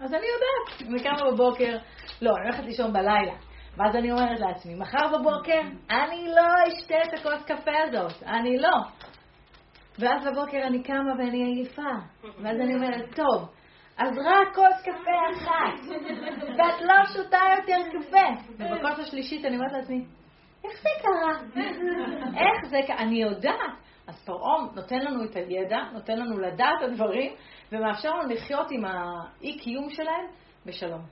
אז 0.00 0.14
אני 0.14 0.26
יודעת, 0.26 0.90
אני 0.90 1.02
קמה 1.02 1.30
בבוקר, 1.30 1.76
לא, 2.22 2.30
אני 2.36 2.44
הולכת 2.44 2.64
לישון 2.64 2.92
בלילה. 2.92 3.32
ואז 3.78 3.96
אני 3.96 4.12
אומרת 4.12 4.40
לעצמי, 4.40 4.74
מחר 4.74 5.18
בבוקר 5.18 5.60
אני 5.90 6.28
לא 6.36 6.42
אשתה 6.68 6.94
את 7.04 7.18
הכוס 7.18 7.44
קפה 7.44 7.72
הזאת, 7.84 8.22
אני 8.22 8.58
לא. 8.58 8.76
ואז 9.98 10.26
בבוקר 10.26 10.58
אני 10.66 10.82
קמה 10.82 11.12
ואני 11.18 11.44
עייפה. 11.44 11.92
ואז 12.42 12.56
אני 12.60 12.74
אומרת, 12.74 13.16
טוב, 13.16 13.48
אז 13.98 14.18
רק 14.18 14.54
כוס 14.54 14.82
קפה 14.82 15.10
אחת, 15.34 15.88
ואת 16.58 16.80
לא 16.80 16.94
שותה 17.12 17.38
יותר 17.56 17.98
קפה. 17.98 18.52
ובכוס 18.58 18.98
השלישית 18.98 19.44
אני 19.44 19.56
אומרת 19.56 19.72
לעצמי, 19.72 20.04
איך 20.64 20.72
זה 20.82 20.88
קרה? 21.02 21.62
איך 22.36 22.70
זה 22.70 22.76
קרה? 22.86 22.98
אני 22.98 23.22
יודעת. 23.22 23.78
אז 24.06 24.24
פרעה 24.24 24.66
נותן 24.74 24.98
לנו 24.98 25.24
את 25.24 25.36
הידע, 25.36 25.78
נותן 25.92 26.18
לנו 26.18 26.38
לדעת 26.38 26.74
את 26.78 26.88
הדברים, 26.88 27.32
ומאפשר 27.72 28.10
לנו 28.10 28.28
לחיות 28.34 28.66
עם 28.70 28.84
האי-קיום 28.84 29.90
שלהם 29.90 30.26
בשלום. 30.66 31.02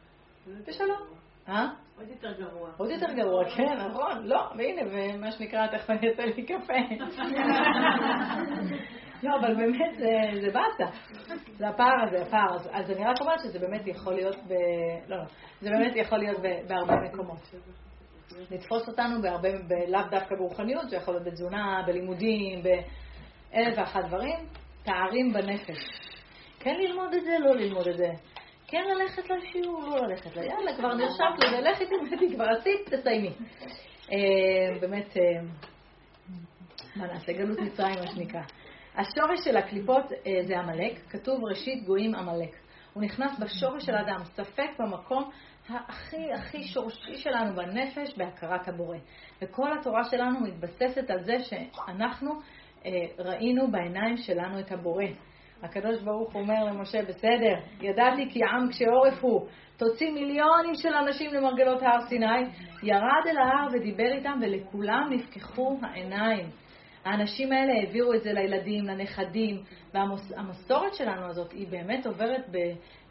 בשלום. 0.67 1.16
אה? 1.49 1.67
עוד 1.99 2.09
יותר 2.09 2.33
גרוע. 2.33 2.71
עוד 2.77 2.91
יותר 2.91 3.13
גרוע, 3.13 3.45
כן, 3.57 3.77
נכון. 3.89 4.27
לא, 4.27 4.51
והנה, 4.59 4.83
ומה 4.93 5.31
שנקרא, 5.33 5.67
תכף 5.67 5.91
אני 5.91 6.11
אעשה 6.11 6.25
לי 6.25 6.47
קפה. 6.47 6.73
לא, 9.23 9.37
אבל 9.41 9.55
באמת 9.55 9.99
זה, 9.99 10.41
זה 10.41 10.47
באסה. 10.53 10.97
זה 11.57 11.69
הפער 11.69 12.03
הזה, 12.07 12.23
הפער. 12.23 12.55
הזה. 12.55 12.71
אז 12.73 12.91
אני 12.91 13.05
רק 13.05 13.21
אומרת 13.21 13.41
שזה 13.41 13.59
באמת 13.59 13.87
יכול 13.87 14.15
להיות 14.15 14.37
ב... 14.37 14.53
לא, 15.09 15.17
לא. 15.17 15.25
זה 15.61 15.71
באמת 15.71 15.97
יכול 15.97 16.19
להיות 16.19 16.41
בהרבה 16.69 16.95
מקומות. 16.97 17.39
לתפוס 18.51 18.89
אותנו 18.89 19.23
בהרבה, 19.23 19.49
לאו 19.89 20.01
דווקא 20.11 20.35
ברוחניות, 20.35 20.91
זה 20.91 20.97
יכול 20.97 21.15
להיות 21.15 21.27
בתזונה, 21.27 21.83
בלימודים, 21.87 22.63
באלף 22.63 23.79
ואחת 23.79 24.05
דברים, 24.05 24.37
תארים 24.83 25.33
בנפש. 25.33 25.79
כן 26.61 26.75
ללמוד 26.75 27.15
את 27.15 27.25
זה, 27.25 27.37
לא 27.41 27.55
ללמוד 27.55 27.89
את 27.89 27.97
זה. 27.97 28.09
כן 28.69 28.83
ללכת 28.89 29.31
לשיעור, 29.31 29.89
לא 29.89 30.07
ללכת 30.07 30.37
ל... 30.37 30.43
יאללה, 30.43 30.77
כבר 30.77 30.95
נרשמת 30.95 31.45
לזה, 31.45 31.61
לכי 31.61 31.85
תלמדי, 31.87 32.35
כבר 32.35 32.45
עשית, 32.45 32.95
תסיימי. 32.95 33.33
אה, 34.13 34.81
באמת, 34.81 35.17
אה, 35.17 35.41
מה 36.97 37.07
נעשה? 37.07 37.33
גלות 37.33 37.59
מצרים, 37.59 37.95
מה 37.95 38.07
שנקרא. 38.07 38.41
השורש 38.95 39.45
של 39.45 39.57
הקליפות 39.57 40.13
אה, 40.13 40.43
זה 40.47 40.59
עמלק, 40.59 41.01
כתוב 41.11 41.45
ראשית 41.45 41.85
גויים 41.85 42.15
עמלק. 42.15 42.57
הוא 42.93 43.03
נכנס 43.03 43.39
בשורש 43.39 43.85
של 43.87 43.95
האדם, 43.95 44.25
ספק 44.25 44.71
במקום 44.79 45.31
הכי 45.69 46.33
הכי 46.33 46.63
שורשי 46.63 47.17
שלנו 47.17 47.57
בנפש, 47.57 48.17
בהכרת 48.17 48.69
הבורא. 48.69 48.97
וכל 49.43 49.79
התורה 49.79 50.05
שלנו 50.05 50.41
מתבססת 50.41 51.11
על 51.11 51.25
זה 51.25 51.37
שאנחנו 51.39 52.31
ראינו 53.19 53.71
בעיניים 53.71 54.17
שלנו 54.17 54.61
את 54.61 54.73
הבורא. 54.73 55.05
הקדוש 55.62 56.03
ברוך 56.03 56.35
אומר 56.35 56.64
למשה, 56.64 57.03
בסדר, 57.03 57.55
ידעתי 57.81 58.31
כי 58.31 58.40
עם 58.45 58.69
כשעורף 58.71 59.25
הוא, 59.25 59.47
תוציא 59.77 60.12
מיליונים 60.12 60.75
של 60.75 60.95
אנשים 60.95 61.35
למרגלות 61.35 61.83
הר 61.83 62.07
סיני, 62.09 62.42
ירד 62.83 63.27
אל 63.27 63.38
ההר 63.38 63.69
ודיבר 63.73 64.12
איתם, 64.12 64.38
ולכולם 64.42 65.09
נפקחו 65.11 65.79
העיניים. 65.83 66.47
האנשים 67.05 67.53
האלה 67.53 67.73
העבירו 67.73 68.14
את 68.14 68.23
זה 68.23 68.33
לילדים, 68.33 68.85
לנכדים, 68.85 69.62
והמסורת 69.95 70.95
שלנו 70.95 71.27
הזאת 71.27 71.53
היא 71.53 71.69
באמת 71.69 72.07
עוברת 72.07 72.47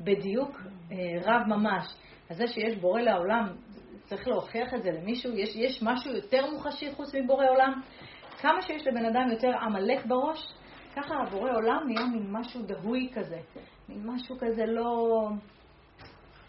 בדיוק 0.01 0.61
אה, 0.91 0.97
רב 1.23 1.47
ממש. 1.47 1.83
אז 2.29 2.37
זה 2.37 2.47
שיש 2.47 2.75
בורא 2.77 3.01
לעולם, 3.01 3.47
צריך 4.03 4.27
להוכיח 4.27 4.73
את 4.73 4.83
זה 4.83 4.91
למישהו, 4.91 5.31
יש, 5.31 5.55
יש 5.55 5.83
משהו 5.83 6.11
יותר 6.11 6.51
מוחשי 6.51 6.91
חוץ 6.91 7.15
מבורא 7.15 7.45
עולם. 7.49 7.81
כמה 8.37 8.61
שיש 8.61 8.87
לבן 8.87 9.05
אדם 9.05 9.31
יותר 9.31 9.51
עמלק 9.61 10.05
בראש, 10.05 10.53
ככה 10.95 11.15
הבורא 11.15 11.51
עולם 11.51 11.79
נהיה 11.85 12.05
מין 12.05 12.27
משהו 12.31 12.61
דהוי 12.61 13.09
כזה, 13.13 13.37
מין 13.89 14.01
משהו 14.05 14.35
כזה 14.39 14.65
לא, 14.65 15.07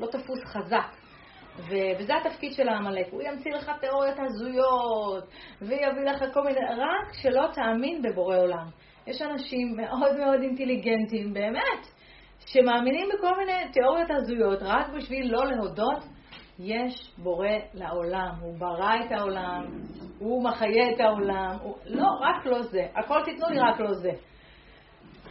לא 0.00 0.06
תפוס 0.06 0.44
חזק. 0.44 1.06
ו- 1.58 1.98
וזה 1.98 2.12
התפקיד 2.16 2.52
של 2.52 2.68
העמלק, 2.68 3.06
הוא 3.10 3.22
ימציא 3.22 3.52
לך 3.52 3.70
תיאוריות 3.80 4.18
הזויות, 4.18 5.24
ויביא 5.62 6.04
לך 6.04 6.24
כל 6.34 6.42
מיני, 6.44 6.60
רק 6.60 7.12
שלא 7.12 7.46
תאמין 7.54 8.02
בבורא 8.02 8.36
עולם. 8.36 8.66
יש 9.06 9.22
אנשים 9.22 9.76
מאוד 9.76 10.16
מאוד 10.16 10.40
אינטליגנטים, 10.42 11.34
באמת, 11.34 11.86
שמאמינים 12.46 13.08
בכל 13.14 13.36
מיני 13.38 13.72
תיאוריות 13.72 14.10
הזויות, 14.10 14.58
רק 14.62 14.88
בשביל 14.88 15.32
לא 15.32 15.46
להודות, 15.46 16.04
יש 16.58 17.12
בורא 17.18 17.48
לעולם, 17.74 18.30
הוא 18.40 18.58
ברא 18.58 18.94
את 19.06 19.12
העולם, 19.12 19.64
הוא 20.18 20.44
מחיה 20.44 20.90
את 20.94 21.00
העולם, 21.00 21.56
הוא... 21.62 21.76
לא, 21.86 22.06
רק 22.20 22.46
לא 22.46 22.62
זה, 22.62 22.86
הכל 22.94 23.20
תיתנו 23.24 23.48
לי, 23.48 23.58
רק 23.58 23.80
לא 23.80 23.92
זה. 23.92 24.10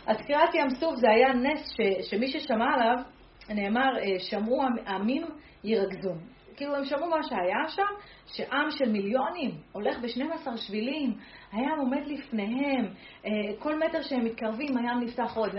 אז 0.08 0.18
קריאת 0.28 0.54
ים 0.54 0.70
סוף 0.70 0.96
זה 0.96 1.08
היה 1.10 1.34
נס 1.34 1.70
ש, 1.70 2.10
שמי 2.10 2.28
ששמע 2.28 2.74
עליו, 2.74 2.96
נאמר, 3.50 3.98
אה, 3.98 4.20
שמעו 4.20 4.62
עמים 4.88 5.26
ירגזון. 5.64 6.18
כאילו 6.56 6.76
הם 6.76 6.86
שמעו 6.86 7.10
מה 7.10 7.24
שהיה 7.24 7.68
שם, 7.68 7.84
שעם 8.26 8.72
של 8.72 8.92
מיליונים 8.92 9.52
הולך 9.72 9.98
ב-12 10.00 10.58
שבילים, 10.58 11.18
הים 11.52 11.80
עומד 11.80 12.08
לפניהם, 12.08 12.86
אה, 13.26 13.32
כל 13.60 13.80
מטר 13.80 14.02
שהם 14.02 14.26
מתקרבים 14.26 14.78
הים 14.78 15.00
נפתח 15.00 15.38
עוד, 15.38 15.52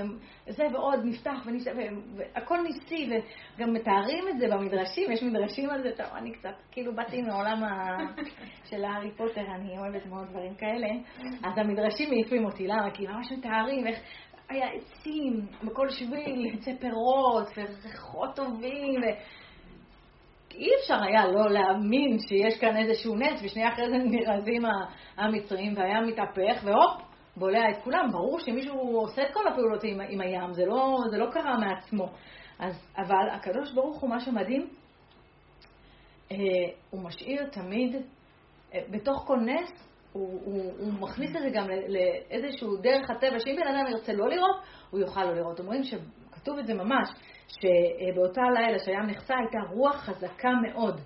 זה 0.48 0.64
ועוד 0.72 1.00
נפתח 1.04 1.42
ונפתח, 1.46 1.72
והכל 2.16 2.58
ניסי, 2.62 3.10
וגם 3.56 3.72
מתארים 3.72 4.28
את 4.28 4.38
זה 4.38 4.46
במדרשים, 4.48 5.12
יש 5.12 5.22
מדרשים 5.22 5.70
על 5.70 5.82
זה, 5.82 5.90
טוב, 5.96 6.06
אני 6.14 6.32
קצת, 6.32 6.54
כאילו 6.70 6.94
באתי 6.94 7.22
מעולם 7.22 7.64
ה... 7.64 7.96
של 8.70 8.84
הארי 8.84 9.10
פוטר, 9.16 9.44
אני 9.54 9.78
אוהבת 9.78 10.06
מאוד 10.06 10.26
דברים 10.30 10.54
כאלה, 10.54 10.88
אז 11.44 11.58
המדרשים 11.58 12.08
מעיפים 12.10 12.44
אותי, 12.44 12.66
למה? 12.66 12.90
כי 12.90 13.06
ממש 13.06 13.32
מתארים 13.32 13.86
איך 13.86 13.98
היה 14.48 14.66
עצים, 14.68 15.46
בכל 15.64 15.90
שביל 15.90 16.46
יצא 16.46 16.70
פירות, 16.80 17.48
וריחות 17.56 18.36
טובים, 18.36 19.00
ו... 19.02 19.06
אי 20.54 20.68
אפשר 20.80 21.02
היה 21.02 21.26
לא 21.26 21.50
להאמין 21.50 22.18
שיש 22.18 22.60
כאן 22.60 22.76
איזשהו 22.76 23.16
נס, 23.16 23.40
ושנייה 23.44 23.72
אחרי 23.72 23.88
זה 23.88 23.96
נרזים 23.96 24.62
המצרים, 25.16 25.74
והים 25.76 26.06
מתהפך, 26.06 26.64
והופ, 26.64 27.02
בולע 27.36 27.70
את 27.70 27.76
כולם. 27.84 28.08
ברור 28.12 28.40
שמישהו 28.40 29.00
עושה 29.00 29.22
את 29.22 29.34
כל 29.34 29.48
הפעולות 29.48 29.84
עם, 29.84 30.00
עם 30.08 30.20
הים, 30.20 30.52
זה 30.52 30.66
לא, 30.66 30.98
זה 31.10 31.18
לא 31.18 31.30
קרה 31.30 31.58
מעצמו. 31.58 32.08
אז, 32.58 32.86
אבל 32.96 33.28
הקדוש 33.32 33.72
ברוך 33.72 34.00
הוא, 34.00 34.10
מה 34.10 34.20
שמדהים, 34.20 34.68
אה, 36.32 36.36
הוא 36.90 37.02
משאיר 37.02 37.46
תמיד, 37.46 37.96
אה, 38.74 38.80
בתוך 38.90 39.24
כל 39.26 39.38
נס, 39.40 39.88
הוא, 40.16 40.40
הוא, 40.44 40.72
הוא 40.78 40.92
מכניס 40.92 41.36
את 41.36 41.42
זה 41.42 41.50
גם 41.52 41.66
לאיזשהו 41.88 42.76
דרך 42.76 43.10
הטבע, 43.10 43.38
שאם 43.38 43.56
בן 43.56 43.74
אדם 43.74 43.86
ירצה 43.90 44.12
לא 44.12 44.28
לראות, 44.28 44.56
הוא 44.90 45.00
יוכל 45.00 45.24
לא 45.24 45.34
לראות. 45.34 45.60
אומרים 45.60 45.82
שכתוב 45.82 46.58
את 46.58 46.66
זה 46.66 46.74
ממש, 46.74 47.08
שבאותה 47.48 48.42
לילה 48.54 48.78
שהים 48.78 49.06
נחצה 49.06 49.34
הייתה 49.38 49.58
רוח 49.70 49.96
חזקה 49.96 50.50
מאוד. 50.50 51.00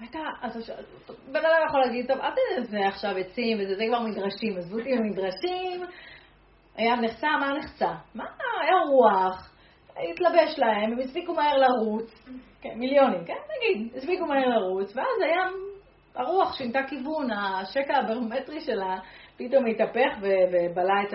הייתה, 0.00 0.18
אז 0.42 0.72
בן 1.32 1.40
אדם 1.40 1.66
יכול 1.68 1.80
להגיד, 1.80 2.06
טוב, 2.06 2.18
אל 2.20 2.64
זה 2.64 2.78
עכשיו 2.88 3.16
עצים 3.16 3.58
וזה, 3.60 3.76
זה 3.76 3.84
כבר 3.88 4.00
מדרשים, 4.00 4.58
עזבו 4.58 4.78
אותי 4.78 4.96
במדרשים, 4.98 5.82
הים 6.76 7.00
נחצה, 7.00 7.28
מה 7.40 7.52
נחצה? 7.58 7.90
מה, 8.14 8.24
היה 8.62 8.76
רוח, 8.90 9.50
התלבש 9.90 10.58
להם, 10.58 10.92
הם 10.92 10.98
הספיקו 10.98 11.34
מהר 11.34 11.56
לרוץ, 11.56 12.24
כן, 12.60 12.74
מיליונים, 12.76 13.24
כן, 13.24 13.34
נגיד, 13.56 13.96
הספיקו 13.96 14.26
מהר 14.26 14.48
לרוץ, 14.48 14.96
ואז 14.96 15.20
הים, 15.24 15.69
הרוח 16.14 16.56
שינתה 16.56 16.80
כיוון, 16.88 17.30
השקע 17.30 17.96
הברומטרי 17.96 18.60
שלה 18.60 18.96
פתאום 19.36 19.66
התהפך 19.66 20.18
ובלע 20.20 21.02
את, 21.02 21.14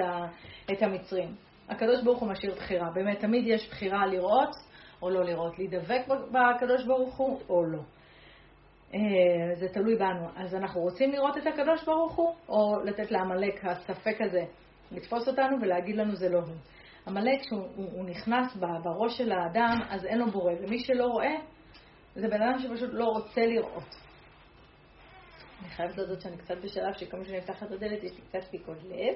את 0.71 0.81
המצרים. 0.81 1.35
הקדוש 1.69 2.03
ברוך 2.03 2.19
הוא 2.19 2.29
משאיר 2.29 2.55
בחירה. 2.55 2.89
באמת, 2.93 3.19
תמיד 3.19 3.47
יש 3.47 3.69
בחירה 3.69 4.05
לראות 4.05 4.55
או 5.01 5.09
לא 5.09 5.23
לראות, 5.23 5.59
להידבק 5.59 6.01
בקדוש 6.07 6.85
ברוך 6.85 7.17
הוא 7.17 7.39
או 7.49 7.65
לא. 7.65 7.81
אה, 8.93 9.55
זה 9.55 9.67
תלוי 9.73 9.95
בנו. 9.95 10.27
אז 10.35 10.55
אנחנו 10.55 10.81
רוצים 10.81 11.11
לראות 11.11 11.37
את 11.37 11.47
הקדוש 11.47 11.85
ברוך 11.85 12.15
הוא, 12.15 12.35
או 12.49 12.79
לתת 12.83 13.11
לעמלק 13.11 13.65
הספק 13.65 14.21
הזה 14.21 14.43
לתפוס 14.91 15.27
אותנו 15.27 15.57
ולהגיד 15.61 15.95
לנו 15.95 16.15
זה 16.15 16.29
לא 16.29 16.39
הוא. 16.39 16.55
עמלק, 17.07 17.41
כשהוא 17.41 18.05
נכנס 18.05 18.55
בראש 18.83 19.17
של 19.17 19.31
האדם, 19.31 19.77
אז 19.89 20.05
אין 20.05 20.19
לו 20.19 20.31
בורא. 20.31 20.53
ומי 20.61 20.79
שלא 20.79 21.05
רואה, 21.05 21.35
זה 22.15 22.27
בן 22.27 22.41
אדם 22.41 22.59
שפשוט 22.59 22.89
לא 22.93 23.05
רוצה 23.05 23.45
לראות. 23.45 23.95
אני 25.65 25.73
חייבת 25.73 25.97
לדעת 25.97 26.21
שאני 26.21 26.37
קצת 26.37 26.57
בשלב 26.63 26.93
שכל 26.93 27.23
שאני 27.23 27.37
את 27.37 27.71
הדלת 27.71 28.03
יש 28.03 28.11
לי 28.11 28.21
קצת 28.29 28.43
פיקוד 28.51 28.77
לב. 28.83 29.15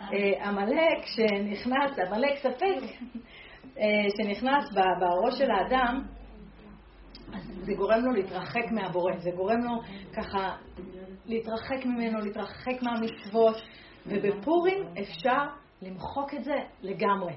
אה, 0.00 0.48
עמלק 0.48 1.04
שנכנס, 1.04 1.98
עמלק 2.06 2.38
ספק, 2.38 2.96
אה, 3.78 3.84
שנכנס 4.16 4.74
בראש 4.74 5.38
של 5.38 5.50
האדם, 5.50 6.02
זה 7.62 7.72
גורם 7.74 8.00
לו 8.04 8.12
להתרחק 8.12 8.70
מהבורא, 8.70 9.16
זה 9.16 9.30
גורם 9.30 9.60
לו 9.60 9.80
ככה 10.16 10.56
להתרחק 11.26 11.84
ממנו, 11.84 12.20
להתרחק 12.20 12.82
מהמצוות, 12.82 13.56
ובפורים 14.06 14.84
אפשר 15.00 15.44
למחוק 15.82 16.34
את 16.34 16.44
זה 16.44 16.54
לגמרי. 16.82 17.32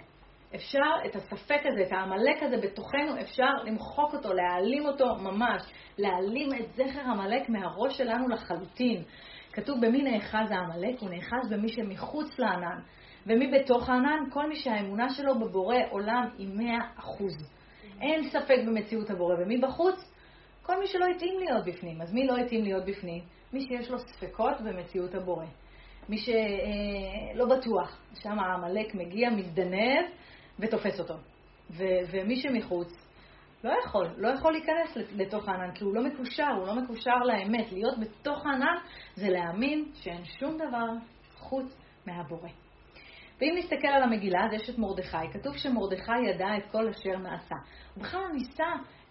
אפשר 0.56 0.92
את 1.06 1.16
הספק 1.16 1.62
הזה, 1.66 1.82
את 1.82 1.92
העמלק 1.92 2.44
הזה 2.44 2.58
בתוכנו, 2.58 3.22
אפשר 3.22 3.52
למחוק 3.64 4.14
אותו, 4.14 4.34
להעלים 4.34 4.86
אותו 4.86 5.16
ממש, 5.16 5.62
להעלים 5.98 6.50
את 6.54 6.74
זכר 6.74 7.02
עמלק 7.02 7.50
מהראש 7.50 7.98
שלנו 7.98 8.30
לחלוטין. 8.30 9.04
כתוב 9.54 9.86
במי 9.86 10.04
נאחז 10.04 10.52
העמלק? 10.52 11.00
הוא 11.00 11.10
נאחז 11.10 11.50
במי 11.50 11.70
שמחוץ 11.70 12.40
לענן. 12.40 12.80
ומי 13.28 13.48
בתוך 13.48 13.90
הענן? 13.90 14.30
כל 14.32 14.50
מי 14.50 14.56
שהאמונה 14.56 15.10
שלו 15.10 15.40
בבורא 15.40 15.76
עולם 15.90 16.30
היא 16.38 16.48
מאה 16.54 16.80
אחוז. 17.00 17.50
אין 18.02 18.30
ספק 18.30 18.58
במציאות 18.68 19.10
הבורא. 19.10 19.36
ומי 19.40 19.58
בחוץ? 19.58 20.14
כל 20.64 20.80
מי 20.80 20.88
שלא 20.88 21.06
התאים 21.06 21.40
להיות 21.40 21.66
בפנים. 21.66 22.02
אז 22.02 22.14
מי 22.14 22.28
לא 22.28 22.38
התאים 22.38 22.64
להיות 22.64 22.86
בפנים? 22.86 23.24
מי 23.54 23.62
שיש 23.62 23.92
לו 23.92 24.00
ספקות 24.00 24.62
במציאות 24.62 25.16
הבורא. 25.16 25.46
מי 26.10 26.18
שלא 26.18 27.46
בטוח, 27.46 28.00
שם 28.24 28.40
העמלק 28.40 28.96
מגיע, 28.96 29.30
מזדנב 29.30 30.06
ותופס 30.60 31.00
אותו. 31.00 31.14
ו- 31.72 32.02
ומי 32.12 32.36
שמחוץ, 32.36 33.08
לא 33.64 33.72
יכול, 33.86 34.08
לא 34.18 34.28
יכול 34.28 34.52
להיכנס 34.52 34.98
לתוך 35.16 35.50
הענן, 35.50 35.72
כי 35.74 35.84
הוא 35.84 35.96
לא 35.96 36.04
מקושר, 36.04 36.52
הוא 36.58 36.68
לא 36.68 36.76
מקושר 36.76 37.18
לאמת. 37.26 37.72
להיות 37.72 38.00
בתוך 38.00 38.46
הענן 38.46 38.76
זה 39.16 39.30
להאמין 39.30 39.86
שאין 39.94 40.26
שום 40.40 40.58
דבר 40.58 40.88
חוץ 41.36 41.78
מהבורא. 42.08 42.50
ואם 43.42 43.56
נסתכל 43.58 43.88
על 43.88 44.04
המגילה, 44.04 44.46
אז 44.46 44.54
יש 44.54 44.70
את 44.70 44.78
מרדכי. 44.78 45.32
כתוב 45.34 45.58
שמרדכי 45.58 46.20
ידע 46.30 46.58
את 46.58 46.72
כל 46.72 46.88
אשר 46.90 47.18
נעשה. 47.18 47.56
הוא 47.96 48.04
בכלל 48.04 48.22
לא 48.22 48.34
ניסה 48.34 48.64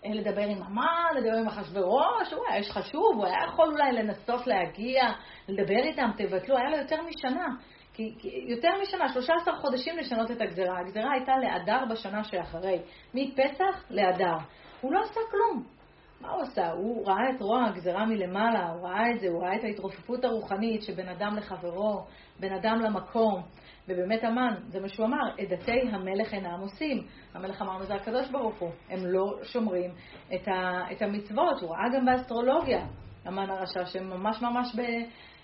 אה, 0.04 0.10
לדבר 0.14 0.42
עם 0.42 0.62
המן, 0.62 1.16
לדבר 1.16 1.38
עם 1.38 1.46
אחשוורוש, 1.46 2.32
הוא 2.32 2.44
היה 2.48 2.58
איש 2.58 2.70
חשוב, 2.70 3.16
הוא 3.16 3.26
היה 3.26 3.36
יכול 3.48 3.68
אולי 3.68 3.92
לנסות 3.92 4.46
להגיע, 4.46 5.02
לדבר 5.48 5.82
איתם, 5.84 6.10
תבטלו, 6.16 6.56
היה 6.56 6.70
לו 6.70 6.76
יותר 6.76 6.96
משנה. 7.02 7.46
כי, 7.96 8.14
כי 8.18 8.44
יותר 8.46 8.68
משנה, 8.82 9.08
13 9.08 9.56
חודשים 9.56 9.98
לשנות 9.98 10.30
את 10.30 10.40
הגזרה. 10.40 10.80
הגזרה 10.80 11.12
הייתה 11.12 11.32
לאדר 11.36 11.84
בשנה 11.90 12.24
שאחרי, 12.24 12.78
מפסח 13.14 13.84
לאדר. 13.90 14.36
הוא 14.80 14.92
לא 14.92 15.00
עשה 15.00 15.20
כלום. 15.30 15.64
מה 16.20 16.30
הוא 16.30 16.42
עשה? 16.42 16.70
הוא 16.70 17.06
ראה 17.06 17.30
את 17.36 17.40
רוע 17.40 17.64
הגזרה 17.64 18.06
מלמעלה, 18.06 18.68
הוא 18.68 18.88
ראה 18.88 19.10
את 19.10 19.20
זה, 19.20 19.28
הוא 19.28 19.42
ראה 19.42 19.56
את 19.56 19.64
ההתרופפות 19.64 20.24
הרוחנית 20.24 20.82
שבין 20.82 21.08
אדם 21.08 21.36
לחברו, 21.36 22.04
בין 22.40 22.52
אדם 22.52 22.80
למקום. 22.80 23.42
ובאמת 23.88 24.24
המן, 24.24 24.54
זה 24.68 24.80
מה 24.80 24.88
שהוא 24.88 25.06
אמר, 25.06 25.30
עדתי 25.38 25.80
המלך 25.92 26.34
אינם 26.34 26.60
עושים. 26.60 27.02
המלך 27.34 27.62
אמרנו, 27.62 27.84
זה 27.84 27.94
הקדוש 27.94 28.30
ברוך 28.30 28.58
הוא. 28.58 28.70
הם 28.90 29.06
לא 29.06 29.24
שומרים 29.42 29.90
את, 30.34 30.48
ה, 30.48 30.82
את 30.92 31.02
המצוות. 31.02 31.60
הוא 31.60 31.70
ראה 31.70 31.98
גם 31.98 32.04
באסטרולוגיה, 32.04 32.86
המן 33.24 33.50
הרשע, 33.50 33.86
שהם 33.86 34.10
ממש 34.10 34.42
ממש 34.42 34.76
ב, 34.76 34.80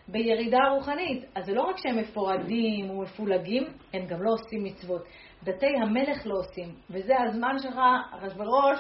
בירידה 0.09 0.59
רוחנית. 0.75 1.25
אז 1.35 1.45
זה 1.47 1.55
לא 1.55 1.63
רק 1.63 1.77
שהם 1.77 1.99
מפורדים 1.99 2.91
ומפולגים, 2.91 3.65
הם 3.95 4.07
גם 4.07 4.23
לא 4.23 4.31
עושים 4.33 4.65
מצוות. 4.65 5.03
דתי 5.45 5.77
המלך 5.83 6.27
לא 6.27 6.35
עושים. 6.39 6.75
וזה 6.91 7.15
הזמן 7.21 7.59
שלך, 7.59 7.79
אחשוורוש, 8.11 8.79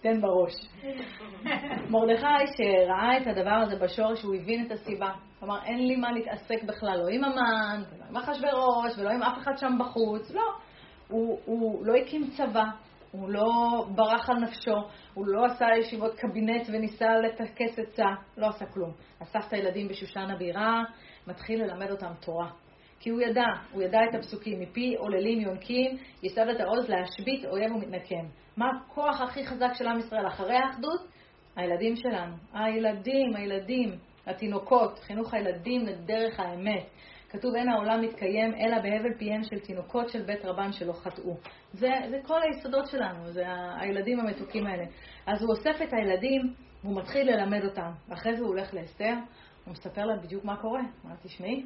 תן 0.00 0.20
בראש. 0.20 0.52
מרדכי 1.90 2.46
שראה 2.56 3.16
את 3.16 3.26
הדבר 3.26 3.50
הזה 3.50 3.76
בשורש, 3.76 4.22
הוא 4.22 4.34
הבין 4.34 4.66
את 4.66 4.72
הסיבה. 4.72 5.12
כלומר, 5.40 5.64
אין 5.64 5.86
לי 5.86 5.96
מה 5.96 6.12
להתעסק 6.12 6.62
בכלל, 6.62 6.98
לא 6.98 7.08
עם 7.08 7.24
המן, 7.24 7.82
ולא 7.92 8.04
עם 8.10 8.16
אחשוורוש, 8.16 8.98
ולא 8.98 9.10
עם 9.10 9.22
אף 9.22 9.38
אחד 9.38 9.56
שם 9.56 9.72
בחוץ, 9.80 10.30
לא. 10.30 10.42
הוא, 11.08 11.38
הוא 11.44 11.86
לא 11.86 11.94
הקים 11.94 12.30
צבא, 12.36 12.64
הוא 13.14 13.28
לא 13.30 13.84
ברח 13.94 14.30
על 14.30 14.36
נפשו, 14.36 14.76
הוא 15.14 15.26
לא 15.26 15.44
עשה 15.44 15.66
ישיבות 15.78 16.14
קבינט 16.14 16.66
וניסה 16.72 17.06
לטכס 17.16 17.78
עצה, 17.78 18.08
לא 18.36 18.46
עשה 18.46 18.66
כלום. 18.66 18.92
אסף 19.22 19.48
את 19.48 19.52
הילדים 19.52 19.88
בשושן 19.88 20.30
הבירה, 20.30 20.82
מתחיל 21.26 21.64
ללמד 21.64 21.90
אותם 21.90 22.12
תורה. 22.20 22.50
כי 23.00 23.10
הוא 23.10 23.20
ידע, 23.20 23.44
הוא 23.72 23.82
ידע 23.82 23.98
את 24.10 24.14
הפסוקים, 24.14 24.60
מפי 24.60 24.94
עוללים 24.98 25.40
יונקים, 25.40 25.96
יסד 26.22 26.48
את 26.48 26.60
העוז 26.60 26.88
להשבית 26.88 27.44
אויב 27.44 27.72
ומתנקם. 27.72 28.26
מה 28.56 28.66
הכוח 28.70 29.20
הכי 29.20 29.46
חזק 29.46 29.70
של 29.74 29.86
עם 29.86 29.98
ישראל 29.98 30.26
אחרי 30.26 30.56
האחדות? 30.56 31.00
הילדים 31.56 31.96
שלנו. 31.96 32.36
הילדים, 32.52 33.36
הילדים, 33.36 33.98
התינוקות, 34.26 34.98
חינוך 34.98 35.34
הילדים 35.34 35.86
לדרך 35.86 36.40
האמת. 36.40 36.84
כתוב 37.34 37.54
אין 37.54 37.68
העולם 37.68 38.00
מתקיים 38.00 38.54
אלא 38.54 38.78
בהבל 38.78 39.14
פיהם 39.18 39.42
של 39.42 39.58
תינוקות 39.58 40.08
של 40.08 40.22
בית 40.22 40.44
רבן 40.44 40.72
שלא 40.72 40.92
חטאו. 40.92 41.36
זה, 41.72 41.90
זה 42.10 42.18
כל 42.26 42.40
היסודות 42.42 42.86
שלנו, 42.90 43.32
זה 43.32 43.44
הילדים 43.80 44.20
המתוקים 44.20 44.66
האלה. 44.66 44.84
אז 45.26 45.42
הוא 45.42 45.50
אוסף 45.50 45.82
את 45.82 45.92
הילדים 45.92 46.54
והוא 46.84 46.96
מתחיל 46.96 47.30
ללמד 47.30 47.64
אותם. 47.64 47.90
ואחרי 48.08 48.36
זה 48.36 48.42
הוא 48.42 48.48
הולך 48.48 48.74
לאסתר, 48.74 49.14
הוא 49.64 49.72
מספר 49.72 50.04
להם 50.04 50.20
בדיוק 50.20 50.44
מה 50.44 50.56
קורה. 50.56 50.80
אומר, 51.04 51.14
תשמעי, 51.22 51.64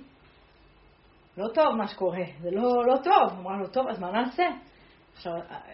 לא 1.37 1.49
טוב 1.55 1.75
מה 1.77 1.87
שקורה, 1.87 2.25
זה 2.41 2.51
לא, 2.51 2.87
לא 2.87 2.97
טוב. 2.97 3.33
הוא 3.33 3.41
אמר 3.41 3.57
לו, 3.57 3.69
טוב, 3.69 3.89
אז 3.89 3.99
מה 4.01 4.11
נעשה? 4.11 4.47
עכשיו, 5.14 5.33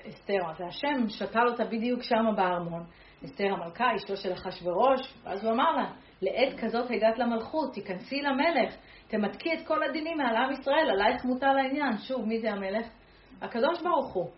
אסתר, 0.09 0.39
זה 0.59 0.67
השם 0.67 1.09
שתל 1.09 1.49
אותה 1.49 1.65
בדיוק 1.65 2.03
שמה 2.03 2.33
בארמון. 2.33 2.85
אסתר 3.25 3.53
המלכה, 3.53 3.97
אשתו 3.97 4.17
של 4.17 4.33
אחשורוש, 4.33 5.15
ואז 5.25 5.45
הוא 5.45 5.53
אמר 5.53 5.71
לה, 5.77 5.91
לעת 6.23 6.61
כזאת 6.61 6.91
הגעת 6.91 7.19
למלכות, 7.19 7.75
תיכנסי 7.75 8.23
למלך, 8.23 8.75
תמתקי 9.09 9.53
את 9.53 9.67
כל 9.67 9.83
הדינים 9.83 10.19
מעל 10.19 10.37
עם 10.37 10.53
ישראל, 10.53 10.91
עלייך 10.91 11.25
מוטל 11.25 11.59
העניין. 11.59 11.99
שוב, 11.99 12.25
מי 12.25 12.41
זה 12.41 12.51
המלך? 12.51 12.87
הקדוש 13.43 13.83
ברוך 13.83 14.15
הוא. 14.15 14.31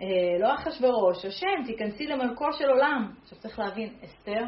אה, 0.00 0.06
לא 0.40 0.54
אחשורוש, 0.54 1.24
השם, 1.24 1.64
תיכנסי 1.66 2.06
למלכו 2.06 2.52
של 2.52 2.70
עולם. 2.70 3.12
עכשיו 3.22 3.38
צריך 3.38 3.58
להבין, 3.58 3.94
אסתר 4.04 4.44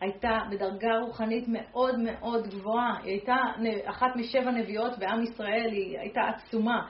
הייתה 0.00 0.38
בדרגה 0.50 0.98
רוחנית 1.06 1.44
מאוד 1.48 1.98
מאוד 1.98 2.46
גבוהה. 2.46 2.98
היא 3.02 3.10
הייתה 3.10 3.36
אחת 3.84 4.16
משבע 4.16 4.50
נביאות 4.50 4.98
בעם 4.98 5.22
ישראל, 5.22 5.72
היא 5.72 5.98
הייתה 5.98 6.20
עצומה, 6.20 6.86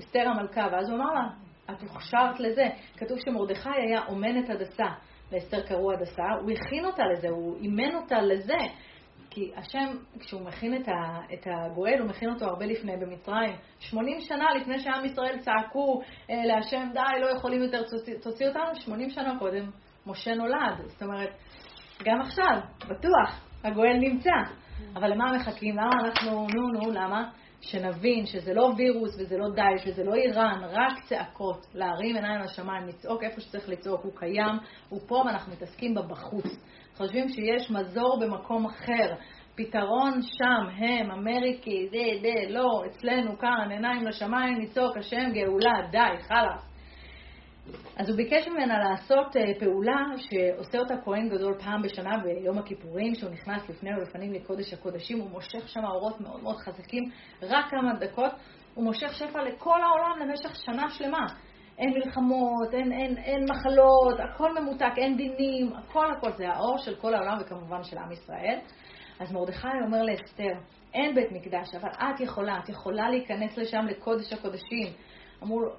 אסתר 0.00 0.28
המלכה. 0.28 0.68
ואז 0.72 0.88
הוא 0.88 0.98
אמר 0.98 1.12
לה, 1.14 1.28
את 1.70 1.82
הוכשרת 1.82 2.40
לזה. 2.40 2.68
כתוב 2.96 3.18
שמרדכי 3.18 3.68
היה 3.68 4.06
אומנת 4.08 4.50
הדסה. 4.50 4.86
לאסתר 5.32 5.62
קראו 5.66 5.92
הדסה, 5.92 6.24
הוא 6.40 6.50
הכין 6.50 6.84
אותה 6.84 7.02
לזה, 7.06 7.28
הוא 7.28 7.56
אימן 7.56 7.94
אותה 7.94 8.20
לזה. 8.20 8.58
כי 9.30 9.52
השם, 9.56 9.96
כשהוא 10.20 10.42
מכין 10.42 10.76
את, 10.76 10.88
ה, 10.88 11.20
את 11.34 11.46
הגואל, 11.46 11.98
הוא 11.98 12.08
מכין 12.08 12.30
אותו 12.30 12.44
הרבה 12.44 12.66
לפני 12.66 12.96
במצרים. 12.96 13.56
80 13.78 14.20
שנה 14.20 14.44
לפני 14.60 14.78
שעם 14.78 15.04
ישראל 15.04 15.38
צעקו 15.38 16.00
אה, 16.30 16.44
להשם, 16.44 16.88
די, 16.92 17.20
לא 17.20 17.26
יכולים 17.26 17.62
יותר, 17.62 17.82
תוציא 18.22 18.48
אותנו, 18.48 18.74
80 18.74 19.10
שנה 19.10 19.38
קודם 19.38 19.70
משה 20.06 20.34
נולד. 20.34 20.86
זאת 20.86 21.02
אומרת, 21.02 21.30
גם 22.04 22.20
עכשיו, 22.20 22.60
בטוח, 22.88 23.46
הגואל 23.64 23.96
נמצא. 24.00 24.30
אבל 24.94 25.12
למה 25.12 25.32
מחכים? 25.36 25.76
למה 25.76 25.90
אנחנו, 26.04 26.46
נו, 26.54 26.68
נו, 26.68 26.92
למה? 26.92 27.30
שנבין 27.60 28.26
שזה 28.26 28.54
לא 28.54 28.70
וירוס 28.76 29.14
וזה 29.18 29.36
לא 29.38 29.48
דאעש 29.54 29.86
וזה 29.86 30.04
לא 30.04 30.14
איראן, 30.14 30.64
רק 30.64 31.04
צעקות, 31.08 31.66
להרים 31.74 32.16
עיניים 32.16 32.40
לשמיים, 32.40 32.86
לצעוק 32.88 33.22
איפה 33.22 33.40
שצריך 33.40 33.68
לצעוק, 33.68 34.00
הוא 34.04 34.12
קיים, 34.16 34.58
הוא 34.88 35.00
פה 35.06 35.14
ואנחנו 35.14 35.52
מתעסקים 35.52 35.94
בה 35.94 36.02
בחוץ. 36.02 36.46
חושבים 36.96 37.28
שיש 37.28 37.70
מזור 37.70 38.18
במקום 38.20 38.66
אחר, 38.66 39.14
פתרון 39.54 40.22
שם, 40.22 40.84
הם, 40.84 41.10
אמריקי, 41.10 41.88
זה, 41.90 42.20
זה, 42.20 42.52
לא, 42.52 42.82
אצלנו 42.86 43.38
כאן, 43.38 43.70
עיניים 43.70 44.06
לשמיים, 44.06 44.60
לצעוק, 44.60 44.96
השם 44.96 45.32
גאולה, 45.32 45.88
די, 45.90 46.22
חלאס. 46.28 46.75
אז 47.96 48.08
הוא 48.08 48.16
ביקש 48.16 48.48
ממנה 48.48 48.78
לעשות 48.78 49.36
uh, 49.36 49.60
פעולה 49.60 50.04
שעושה 50.16 50.78
אותה 50.78 50.94
כהן 51.04 51.28
גדול 51.28 51.54
פעם 51.58 51.82
בשנה 51.82 52.18
ביום 52.18 52.58
הכיפורים, 52.58 53.14
שהוא 53.14 53.30
נכנס 53.30 53.68
לפני 53.68 53.90
ולפנים 53.96 54.32
לקודש 54.32 54.72
הקודשים, 54.72 55.20
הוא 55.20 55.30
מושך 55.30 55.68
שם 55.68 55.84
אורות 55.84 56.20
מאוד 56.20 56.42
מאוד 56.42 56.56
חזקים, 56.56 57.04
רק 57.42 57.70
כמה 57.70 57.94
דקות, 57.94 58.32
הוא 58.74 58.84
מושך 58.84 59.14
שפע 59.14 59.42
לכל 59.42 59.78
העולם 59.82 60.28
למשך 60.28 60.56
שנה 60.56 60.90
שלמה. 60.90 61.26
אין 61.78 61.90
מלחמות, 61.94 62.74
אין, 62.74 62.92
אין, 62.92 63.18
אין 63.18 63.44
מחלות, 63.50 64.20
הכל 64.20 64.60
ממותק, 64.60 64.92
אין 64.96 65.16
דינים, 65.16 65.72
הכל 65.76 66.10
הכל, 66.10 66.32
זה 66.32 66.48
האור 66.48 66.78
של 66.78 66.94
כל 66.94 67.14
העולם 67.14 67.38
וכמובן 67.40 67.82
של 67.82 67.98
עם 67.98 68.12
ישראל. 68.12 68.58
אז 69.20 69.32
מרדכי 69.32 69.68
אומר 69.86 70.02
לאסתר, 70.02 70.52
אין 70.94 71.14
בית 71.14 71.32
מקדש, 71.32 71.74
אבל 71.74 71.88
את 71.88 72.20
יכולה, 72.20 72.58
את 72.64 72.68
יכולה 72.68 73.10
להיכנס 73.10 73.58
לשם 73.58 73.86
לקודש 73.86 74.32
הקודשים. 74.32 74.92
אמרו 75.42 75.60
לו, 75.60 75.70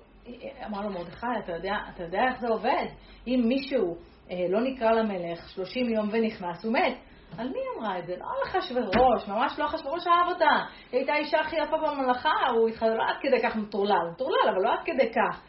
אמר 0.65 0.81
לו 0.81 0.89
מרדכי, 0.89 1.27
אתה 1.43 1.57
אתה 1.95 2.03
יודע 2.03 2.23
איך 2.31 2.39
זה 2.39 2.47
עובד? 2.47 2.85
אם 3.27 3.43
מישהו 3.47 3.95
אה, 4.31 4.45
לא 4.49 4.61
נקרא 4.61 4.91
למלך 4.91 5.49
30 5.49 5.89
יום 5.89 6.09
ונכנס, 6.11 6.65
הוא 6.65 6.73
מת. 6.73 6.97
על 7.37 7.49
מי 7.49 7.59
אמרה 7.77 7.99
את 7.99 8.05
זה? 8.05 8.15
לא 8.17 8.25
על 8.25 8.59
אחשוורוש, 8.59 9.27
ממש 9.27 9.59
לא 9.59 9.65
אחשוורוש 9.65 10.07
אהב 10.07 10.27
אותה. 10.33 10.65
היא 10.91 10.99
הייתה 10.99 11.13
האישה 11.13 11.39
הכי 11.39 11.55
יפה 11.55 11.77
בממלכה, 11.77 12.33
הוא 12.55 12.69
התחל 12.69 12.89
לא 12.89 13.03
עד 13.09 13.15
כדי 13.21 13.41
כך 13.43 13.55
מטורלל, 13.55 14.09
מטורלל, 14.11 14.49
אבל 14.49 14.61
לא 14.63 14.73
עד 14.73 14.79
כדי 14.85 15.13
כך. 15.13 15.41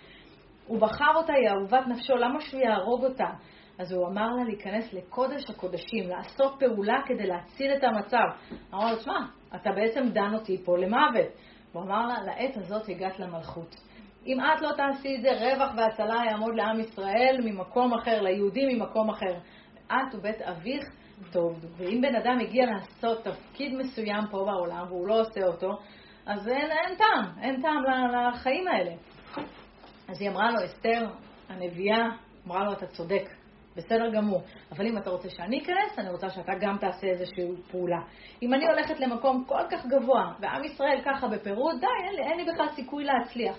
הוא 0.66 0.80
בחר 0.80 1.14
אותה, 1.14 1.32
היא 1.32 1.48
אהובת 1.48 1.86
נפשו, 1.86 2.16
למה 2.16 2.40
שהוא 2.40 2.60
יהרוג 2.60 3.04
אותה? 3.04 3.28
אז 3.78 3.92
הוא 3.92 4.08
אמר 4.08 4.26
לה 4.26 4.44
להיכנס 4.44 4.92
לקודש 4.92 5.50
הקודשים, 5.50 6.08
לעשות 6.08 6.54
פעולה 6.60 7.02
כדי 7.06 7.26
להציל 7.26 7.72
את 7.72 7.84
המצב. 7.84 8.54
אמר 8.74 8.90
לו, 8.90 8.96
תשמע, 8.96 9.18
אתה 9.54 9.70
בעצם 9.72 10.08
דן 10.08 10.34
אותי 10.34 10.64
פה 10.64 10.78
למוות. 10.78 11.26
הוא 11.72 11.82
אמר 11.82 12.06
לה, 12.06 12.14
לעת 12.24 12.56
הזאת 12.56 12.88
הגעת 12.88 13.18
למלכות. 13.18 13.87
אם 14.28 14.40
את 14.40 14.60
לא 14.60 14.70
תעשי 14.76 15.16
את 15.16 15.22
זה, 15.22 15.30
רווח 15.32 15.70
והצלה 15.76 16.22
יעמוד 16.30 16.54
לעם 16.54 16.80
ישראל 16.80 17.40
ממקום 17.44 17.94
אחר, 17.94 18.22
ליהודים 18.22 18.68
ממקום 18.68 19.10
אחר. 19.10 19.34
את 19.86 20.14
ובית 20.14 20.42
אביך 20.42 20.84
טוב. 21.32 21.64
ואם 21.76 22.00
בן 22.00 22.14
אדם 22.14 22.38
הגיע 22.40 22.66
לעשות 22.66 23.24
תפקיד 23.24 23.74
מסוים 23.74 24.24
פה 24.30 24.44
בעולם 24.44 24.84
והוא 24.88 25.08
לא 25.08 25.20
עושה 25.20 25.46
אותו, 25.46 25.70
אז 26.26 26.48
אין, 26.48 26.70
אין 26.70 26.96
טעם, 26.96 27.24
אין 27.42 27.62
טעם 27.62 27.82
לחיים 28.12 28.68
האלה. 28.68 28.92
אז 30.08 30.20
היא 30.20 30.30
אמרה 30.30 30.50
לו, 30.50 30.64
אסתר, 30.64 31.06
הנביאה, 31.48 32.08
אמרה 32.46 32.64
לו, 32.64 32.72
אתה 32.72 32.86
צודק, 32.86 33.28
בסדר 33.76 34.10
גמור, 34.14 34.42
אבל 34.72 34.86
אם 34.86 34.98
אתה 34.98 35.10
רוצה 35.10 35.28
שאני 35.30 35.62
אכנס, 35.62 35.98
אני 35.98 36.10
רוצה 36.10 36.30
שאתה 36.30 36.52
גם 36.60 36.76
תעשה 36.78 37.06
איזושהי 37.06 37.44
פעולה. 37.70 38.00
אם 38.42 38.54
אני 38.54 38.66
הולכת 38.66 39.00
למקום 39.00 39.44
כל 39.44 39.62
כך 39.70 39.86
גבוה, 39.86 40.32
ועם 40.40 40.64
ישראל 40.64 41.00
ככה 41.04 41.28
בפירוד, 41.28 41.80
די, 41.80 41.86
אין 42.06 42.16
לי, 42.16 42.22
אין 42.22 42.36
לי 42.36 42.52
בכלל 42.52 42.68
סיכוי 42.68 43.04
להצליח. 43.04 43.56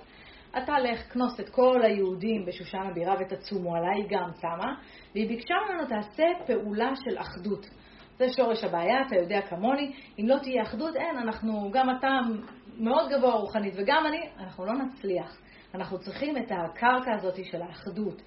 אתה 0.57 0.79
לך, 0.79 1.13
כנוס 1.13 1.39
את 1.39 1.49
כל 1.49 1.81
היהודים 1.83 2.45
בשושן 2.45 2.87
הבירה 2.91 3.15
ותצומו 3.19 3.75
עליי, 3.75 4.07
גם 4.09 4.31
צמה, 4.33 4.75
והיא 5.15 5.27
ביקשה 5.27 5.53
ממנו, 5.69 5.87
תעשה 5.87 6.23
פעולה 6.47 6.91
של 6.95 7.17
אחדות. 7.17 7.65
זה 8.17 8.25
שורש 8.29 8.63
הבעיה, 8.63 9.01
אתה 9.07 9.15
יודע 9.15 9.41
כמוני, 9.41 9.93
אם 10.19 10.27
לא 10.27 10.37
תהיה 10.37 10.63
אחדות, 10.63 10.95
אין, 10.95 11.17
אנחנו, 11.17 11.71
גם 11.71 11.89
אתה 11.89 12.09
מאוד 12.77 13.09
גבוה 13.11 13.33
רוחנית 13.33 13.73
וגם 13.77 14.03
אני, 14.07 14.29
אנחנו 14.39 14.65
לא 14.65 14.73
נצליח. 14.73 15.41
אנחנו 15.75 15.99
צריכים 15.99 16.37
את 16.37 16.51
הקרקע 16.51 17.15
הזאת 17.15 17.45
של 17.51 17.61
האחדות. 17.61 18.21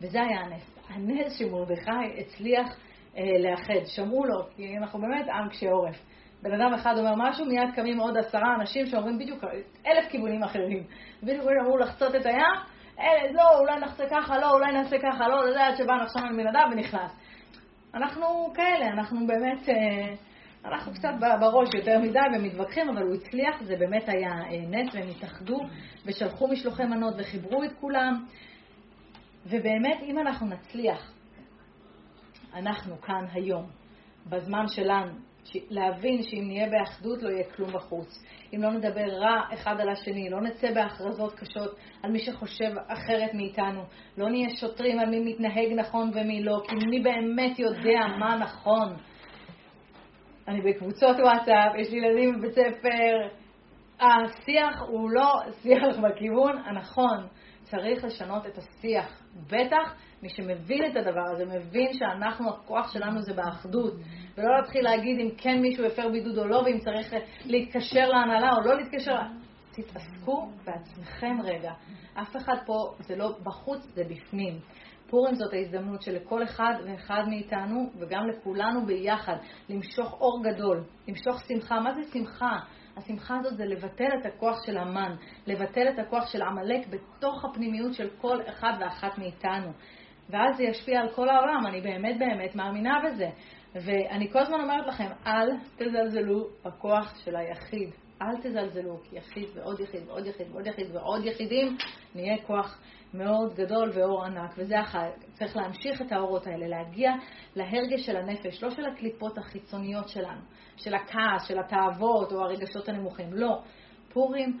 וזה 0.00 0.22
היה 0.22 0.40
הנס. 0.40 0.78
הנס 0.88 1.38
שמרדכי 1.38 2.20
הצליח 2.20 2.76
אה, 3.16 3.22
לאחד. 3.38 3.86
שמעו 3.86 4.24
לו, 4.24 4.46
כי 4.56 4.78
אנחנו 4.78 5.00
באמת 5.00 5.28
עם 5.28 5.48
קשה 5.48 5.70
עורף. 5.70 6.04
בן 6.48 6.60
אדם 6.60 6.74
אחד 6.74 6.98
אומר 6.98 7.14
משהו, 7.16 7.46
מיד 7.46 7.68
קמים 7.74 7.98
עוד 7.98 8.16
עשרה 8.16 8.54
אנשים 8.60 8.86
שאומרים 8.86 9.18
בדיוק 9.18 9.44
אלף 9.86 10.08
כיוונים 10.10 10.42
אחרים. 10.42 10.82
בדיוק 11.22 11.46
אמרו 11.60 11.76
לחצות 11.76 12.14
את 12.14 12.26
הים, 12.26 12.56
אלה, 13.00 13.32
לא, 13.32 13.58
אולי 13.58 13.80
נחצה 13.80 14.04
ככה, 14.10 14.38
לא, 14.38 14.50
אולי 14.50 14.72
נעשה 14.72 14.96
ככה, 14.98 15.28
לא, 15.28 15.52
זה 15.52 15.66
עד 15.66 15.76
שבא 15.76 15.94
נחשון 16.02 16.22
על 16.22 16.36
בן 16.36 16.72
ונכנס. 16.72 17.12
אנחנו 17.94 18.52
כאלה, 18.54 18.86
אנחנו 18.86 19.26
באמת, 19.26 19.68
אה, 19.68 20.14
אנחנו 20.64 20.92
קצת 20.92 21.12
בראש 21.40 21.68
יותר 21.74 21.98
מדי 21.98 22.18
ומתווכחים, 22.36 22.88
אבל 22.88 23.02
הוא 23.02 23.14
הצליח, 23.14 23.62
זה 23.62 23.76
באמת 23.76 24.08
היה 24.08 24.30
אה, 24.30 24.68
נס, 24.68 24.94
והם 24.94 25.08
התאחדו 25.08 25.60
ושלחו 26.06 26.48
משלוחי 26.48 26.84
מנות 26.84 27.14
וחיברו 27.18 27.64
את 27.64 27.72
כולם. 27.80 28.24
ובאמת, 29.46 30.02
אם 30.02 30.18
אנחנו 30.18 30.46
נצליח, 30.46 31.12
אנחנו 32.54 33.00
כאן 33.00 33.24
היום, 33.32 33.66
בזמן 34.26 34.68
שלנו, 34.68 35.12
להבין 35.70 36.22
שאם 36.22 36.44
נהיה 36.46 36.68
באחדות 36.70 37.22
לא 37.22 37.30
יהיה 37.30 37.44
כלום 37.44 37.72
בחוץ. 37.72 38.24
אם 38.54 38.62
לא 38.62 38.70
נדבר 38.70 39.06
רע 39.06 39.40
אחד 39.54 39.80
על 39.80 39.88
השני, 39.88 40.30
לא 40.30 40.40
נצא 40.40 40.72
בהכרזות 40.74 41.34
קשות 41.34 41.76
על 42.02 42.10
מי 42.10 42.18
שחושב 42.18 42.72
אחרת 42.88 43.34
מאיתנו, 43.34 43.82
לא 44.18 44.30
נהיה 44.30 44.56
שוטרים 44.56 44.98
על 44.98 45.10
מי 45.10 45.20
מתנהג 45.20 45.72
נכון 45.72 46.10
ומי 46.14 46.42
לא, 46.42 46.62
כי 46.68 46.86
מי 46.86 47.00
באמת 47.00 47.58
יודע 47.58 48.00
מה 48.18 48.36
נכון. 48.36 48.94
אני 50.48 50.60
בקבוצות 50.60 51.16
וואטסאפ, 51.20 51.72
יש 51.78 51.90
לי 51.90 51.98
ילדים 51.98 52.38
בבית 52.38 52.52
ספר, 52.52 53.28
השיח 54.00 54.82
הוא 54.88 55.10
לא 55.10 55.40
שיח 55.62 55.98
בכיוון 55.98 56.58
הנכון. 56.64 57.26
צריך 57.70 58.04
לשנות 58.04 58.46
את 58.46 58.58
השיח. 58.58 59.22
בטח 59.46 59.94
מי 60.22 60.28
שמבין 60.28 60.90
את 60.90 60.96
הדבר 60.96 61.24
הזה, 61.32 61.44
מבין 61.44 61.92
שאנחנו, 61.92 62.50
הכוח 62.50 62.92
שלנו 62.92 63.22
זה 63.22 63.34
באחדות. 63.34 63.94
ולא 64.38 64.56
להתחיל 64.56 64.84
להגיד 64.84 65.20
אם 65.20 65.30
כן 65.38 65.60
מישהו 65.60 65.86
הפר 65.86 66.08
בידוד 66.08 66.38
או 66.38 66.44
לא, 66.44 66.56
ואם 66.56 66.78
צריך 66.78 67.14
להתקשר 67.44 68.08
להנהלה 68.08 68.50
או 68.52 68.60
לא 68.60 68.76
להתקשר. 68.76 69.16
תתעסקו 69.72 70.48
בעצמכם 70.64 71.36
רגע. 71.44 71.72
אף 72.14 72.36
אחד 72.36 72.56
פה, 72.66 72.94
זה 73.00 73.16
לא 73.16 73.36
בחוץ, 73.42 73.82
זה 73.94 74.04
בפנים. 74.04 74.58
פורים 75.10 75.34
זאת 75.34 75.52
ההזדמנות 75.52 76.02
שלכל 76.02 76.42
אחד 76.42 76.74
ואחד 76.84 77.22
מאיתנו, 77.28 77.90
וגם 77.98 78.28
לכולנו 78.28 78.86
ביחד, 78.86 79.36
למשוך 79.68 80.12
אור 80.20 80.42
גדול, 80.44 80.84
למשוך 81.08 81.40
שמחה. 81.48 81.80
מה 81.80 81.94
זה 81.94 82.00
שמחה? 82.12 82.58
השמחה 82.96 83.36
הזאת 83.38 83.56
זה 83.56 83.64
לבטל 83.64 84.08
את 84.20 84.26
הכוח 84.26 84.66
של 84.66 84.78
המן, 84.78 85.14
לבטל 85.46 85.88
את 85.88 85.98
הכוח 85.98 86.30
של 86.32 86.42
עמלק 86.42 86.86
בתוך 86.86 87.44
הפנימיות 87.44 87.94
של 87.94 88.08
כל 88.20 88.38
אחד 88.48 88.72
ואחת 88.80 89.18
מאיתנו. 89.18 89.72
ואז 90.30 90.56
זה 90.56 90.62
ישפיע 90.62 91.00
על 91.00 91.08
כל 91.08 91.28
העולם, 91.28 91.66
אני 91.66 91.80
באמת 91.80 92.18
באמת 92.18 92.54
מאמינה 92.54 93.00
בזה. 93.04 93.28
ואני 93.74 94.30
כל 94.32 94.38
הזמן 94.38 94.60
אומרת 94.60 94.86
לכם, 94.86 95.08
אל 95.26 95.48
תזלזלו 95.76 96.48
בכוח 96.64 97.14
של 97.24 97.36
היחיד. 97.36 97.90
אל 98.22 98.36
תזלזלו, 98.42 99.00
כי 99.04 99.16
יחיד 99.16 99.48
ועוד 99.54 99.80
יחיד 99.80 100.08
ועוד 100.08 100.26
יחיד 100.26 100.46
ועוד 100.52 100.66
יחיד 100.66 100.96
ועוד 100.96 101.24
יחידים, 101.24 101.76
נהיה 102.14 102.38
כוח 102.46 102.80
מאוד 103.14 103.54
גדול 103.54 103.90
ואור 103.94 104.24
ענק. 104.24 104.54
וזה 104.58 104.80
אחת, 104.80 105.24
צריך 105.32 105.56
להמשיך 105.56 106.02
את 106.02 106.12
האורות 106.12 106.46
האלה, 106.46 106.66
להגיע 106.68 107.12
להרגש 107.56 108.06
של 108.06 108.16
הנפש, 108.16 108.62
לא 108.62 108.70
של 108.70 108.86
הקליפות 108.86 109.38
החיצוניות 109.38 110.08
שלנו, 110.08 110.40
של 110.76 110.94
הכעס, 110.94 111.48
של 111.48 111.58
התאוות 111.58 112.32
או 112.32 112.40
הרגשות 112.40 112.88
הנמוכים. 112.88 113.32
לא. 113.32 113.62
פורים 114.12 114.58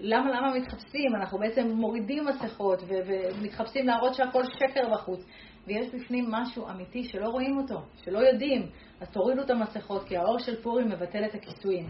למה, 0.00 0.30
למה 0.30 0.54
מתחפשים? 0.54 1.16
אנחנו 1.20 1.38
בעצם 1.38 1.68
מורידים 1.68 2.24
מסכות 2.26 2.82
ומתחפשים 2.88 3.86
להראות 3.86 4.14
שהכל 4.14 4.42
שקר 4.44 4.88
בחוץ. 4.92 5.20
ויש 5.66 5.86
בפנים 5.94 6.24
משהו 6.30 6.68
אמיתי 6.68 7.04
שלא 7.04 7.28
רואים 7.28 7.58
אותו, 7.58 7.80
שלא 8.04 8.18
יודעים. 8.18 8.66
אז 9.00 9.10
תורידו 9.10 9.42
את 9.42 9.50
המסכות, 9.50 10.04
כי 10.04 10.16
האור 10.16 10.38
של 10.38 10.62
פורים 10.62 10.88
מבטל 10.88 11.24
את 11.24 11.34
הכיסויים. 11.34 11.86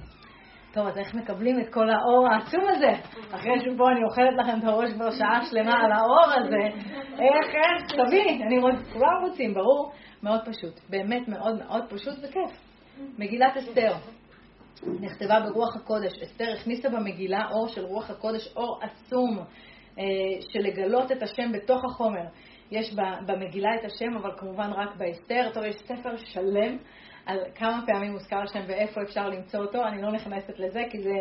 טוב, 0.72 0.86
אז 0.86 0.98
איך 0.98 1.14
מקבלים 1.14 1.60
את 1.60 1.68
כל 1.72 1.90
האור 1.90 2.28
העצום 2.32 2.64
הזה? 2.68 2.92
אחרי 3.30 3.60
שפה 3.60 3.90
אני 3.90 4.04
אוכלת 4.04 4.34
לכם 4.38 4.58
את 4.58 4.64
הראש 4.64 4.92
כבר 4.92 5.10
שעה 5.10 5.40
שלמה 5.50 5.74
על 5.84 5.92
האור 5.92 6.32
הזה, 6.36 6.78
איך, 7.12 7.54
איך, 7.54 7.92
תביא, 7.92 8.44
אני 8.46 8.58
רוצ... 8.58 8.74
כולם 8.92 9.24
רוצים, 9.28 9.54
ברור, 9.54 9.92
מאוד 10.22 10.40
פשוט. 10.40 10.80
באמת 10.90 11.28
מאוד 11.28 11.58
מאוד 11.58 11.84
פשוט 11.88 12.14
וכיף. 12.22 12.60
מגילת 13.18 13.56
אסתר. 13.56 13.92
נכתבה 15.00 15.40
ברוח 15.40 15.76
הקודש. 15.76 16.12
אסתר 16.22 16.52
הכניסה 16.60 16.88
במגילה 16.88 17.48
אור 17.50 17.68
של 17.68 17.84
רוח 17.84 18.10
הקודש, 18.10 18.52
אור 18.56 18.80
עצום, 18.82 19.38
אה, 19.98 20.04
של 20.52 20.58
לגלות 20.58 21.12
את 21.12 21.22
השם 21.22 21.52
בתוך 21.52 21.84
החומר. 21.84 22.24
יש 22.70 22.94
במגילה 23.26 23.68
את 23.80 23.84
השם, 23.84 24.16
אבל 24.16 24.30
כמובן 24.38 24.70
רק 24.72 24.96
באסתר. 24.96 25.50
טוב, 25.54 25.64
יש 25.64 25.76
ספר 25.76 26.16
שלם 26.16 26.76
על 27.26 27.38
כמה 27.54 27.82
פעמים 27.86 28.12
מוזכר 28.12 28.42
השם 28.42 28.60
ואיפה 28.68 29.02
אפשר 29.02 29.28
למצוא 29.28 29.60
אותו. 29.60 29.84
אני 29.84 30.02
לא 30.02 30.12
נכנסת 30.12 30.58
לזה, 30.58 30.80
כי 30.90 31.02
זה, 31.02 31.16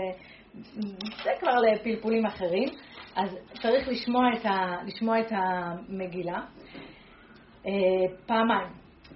זה 1.23 1.31
כבר 1.39 1.55
לפלפולים 1.55 2.25
אחרים. 2.25 2.69
אז 3.15 3.37
צריך 3.61 3.87
לשמוע 3.87 4.23
את, 4.33 4.45
ה, 4.45 4.83
לשמוע 4.85 5.19
את 5.19 5.31
המגילה 5.31 6.41
אה, 7.65 7.71
פעמיים. 8.25 8.67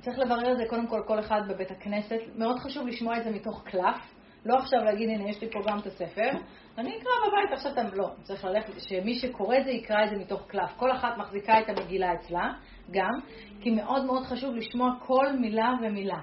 צריך 0.01 0.19
לברר 0.19 0.51
את 0.51 0.57
זה 0.57 0.63
קודם 0.69 0.87
כל 0.87 1.01
כל 1.07 1.19
אחד 1.19 1.41
בבית 1.47 1.71
הכנסת. 1.71 2.19
מאוד 2.35 2.59
חשוב 2.59 2.87
לשמוע 2.87 3.17
את 3.17 3.23
זה 3.23 3.29
מתוך 3.29 3.63
קלף. 3.65 4.12
לא 4.45 4.55
עכשיו 4.55 4.83
להגיד, 4.83 5.09
הנה, 5.09 5.29
יש 5.29 5.41
לי 5.41 5.49
פה 5.51 5.59
גם 5.67 5.79
את 5.79 5.85
הספר, 5.85 6.29
אני 6.77 6.89
אקרא 6.89 7.11
בבית 7.27 7.51
עכשיו, 7.51 7.71
אתם 7.71 7.87
לא, 7.93 8.09
צריך 8.23 8.45
ללכת, 8.45 8.73
שמי 8.77 9.15
שקורא 9.15 9.57
את 9.57 9.63
זה 9.63 9.71
יקרא 9.71 10.03
את 10.03 10.09
זה 10.09 10.15
מתוך 10.15 10.41
קלף. 10.47 10.73
כל 10.77 10.91
אחת 10.91 11.17
מחזיקה 11.17 11.59
את 11.59 11.69
המגילה 11.69 12.13
אצלה, 12.13 12.53
גם, 12.91 13.13
כי 13.61 13.71
מאוד 13.71 14.05
מאוד 14.05 14.23
חשוב 14.23 14.55
לשמוע 14.55 14.89
כל 14.99 15.31
מילה 15.39 15.73
ומילה. 15.81 16.19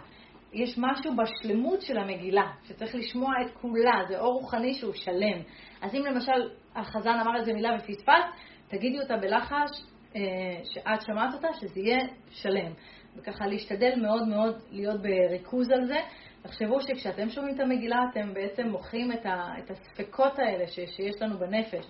יש 0.53 0.79
משהו 0.79 1.13
בשלמות 1.17 1.83
של 1.83 1.99
המגילה, 1.99 2.47
שצריך 2.65 2.95
לשמוע 2.95 3.33
את 3.47 3.51
כולה, 3.51 4.03
זה 4.09 4.21
אור 4.21 4.41
רוחני 4.41 4.75
שהוא 4.75 4.93
שלם. 4.95 5.43
אז 5.83 5.95
אם 5.95 6.05
למשל 6.05 6.51
החזן 6.75 7.19
אמר 7.21 7.37
איזה 7.41 7.53
מילה 7.53 7.71
ופספס, 7.79 8.25
תגידי 8.69 9.01
אותה 9.01 9.17
בלחש, 9.17 9.71
אה, 10.17 10.21
שאת 10.65 11.03
שמעת 11.07 11.35
אותה, 11.35 11.49
שזה 11.61 11.81
יהיה 11.81 11.99
שלם. 12.31 12.73
וככה 13.17 13.47
להשתדל 13.47 14.01
מאוד 14.03 14.29
מאוד 14.29 14.55
להיות 14.71 15.01
בריכוז 15.03 15.71
על 15.71 15.87
זה, 15.87 15.99
תחשבו 16.43 16.81
שכשאתם 16.81 17.31
שומעים 17.31 17.55
את 17.55 17.61
המגילה, 17.61 17.99
אתם 18.11 18.35
בעצם 18.35 18.69
מוכרים 18.69 19.13
את, 19.13 19.27
ה, 19.27 19.55
את 19.59 19.71
הספקות 19.71 20.39
האלה 20.39 20.67
ש, 20.67 20.75
שיש 20.75 21.23
לנו 21.23 21.39
בנפש, 21.39 21.87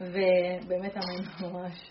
ובאמת 0.00 0.96
אמן 0.96 1.24
ממש. 1.40 1.90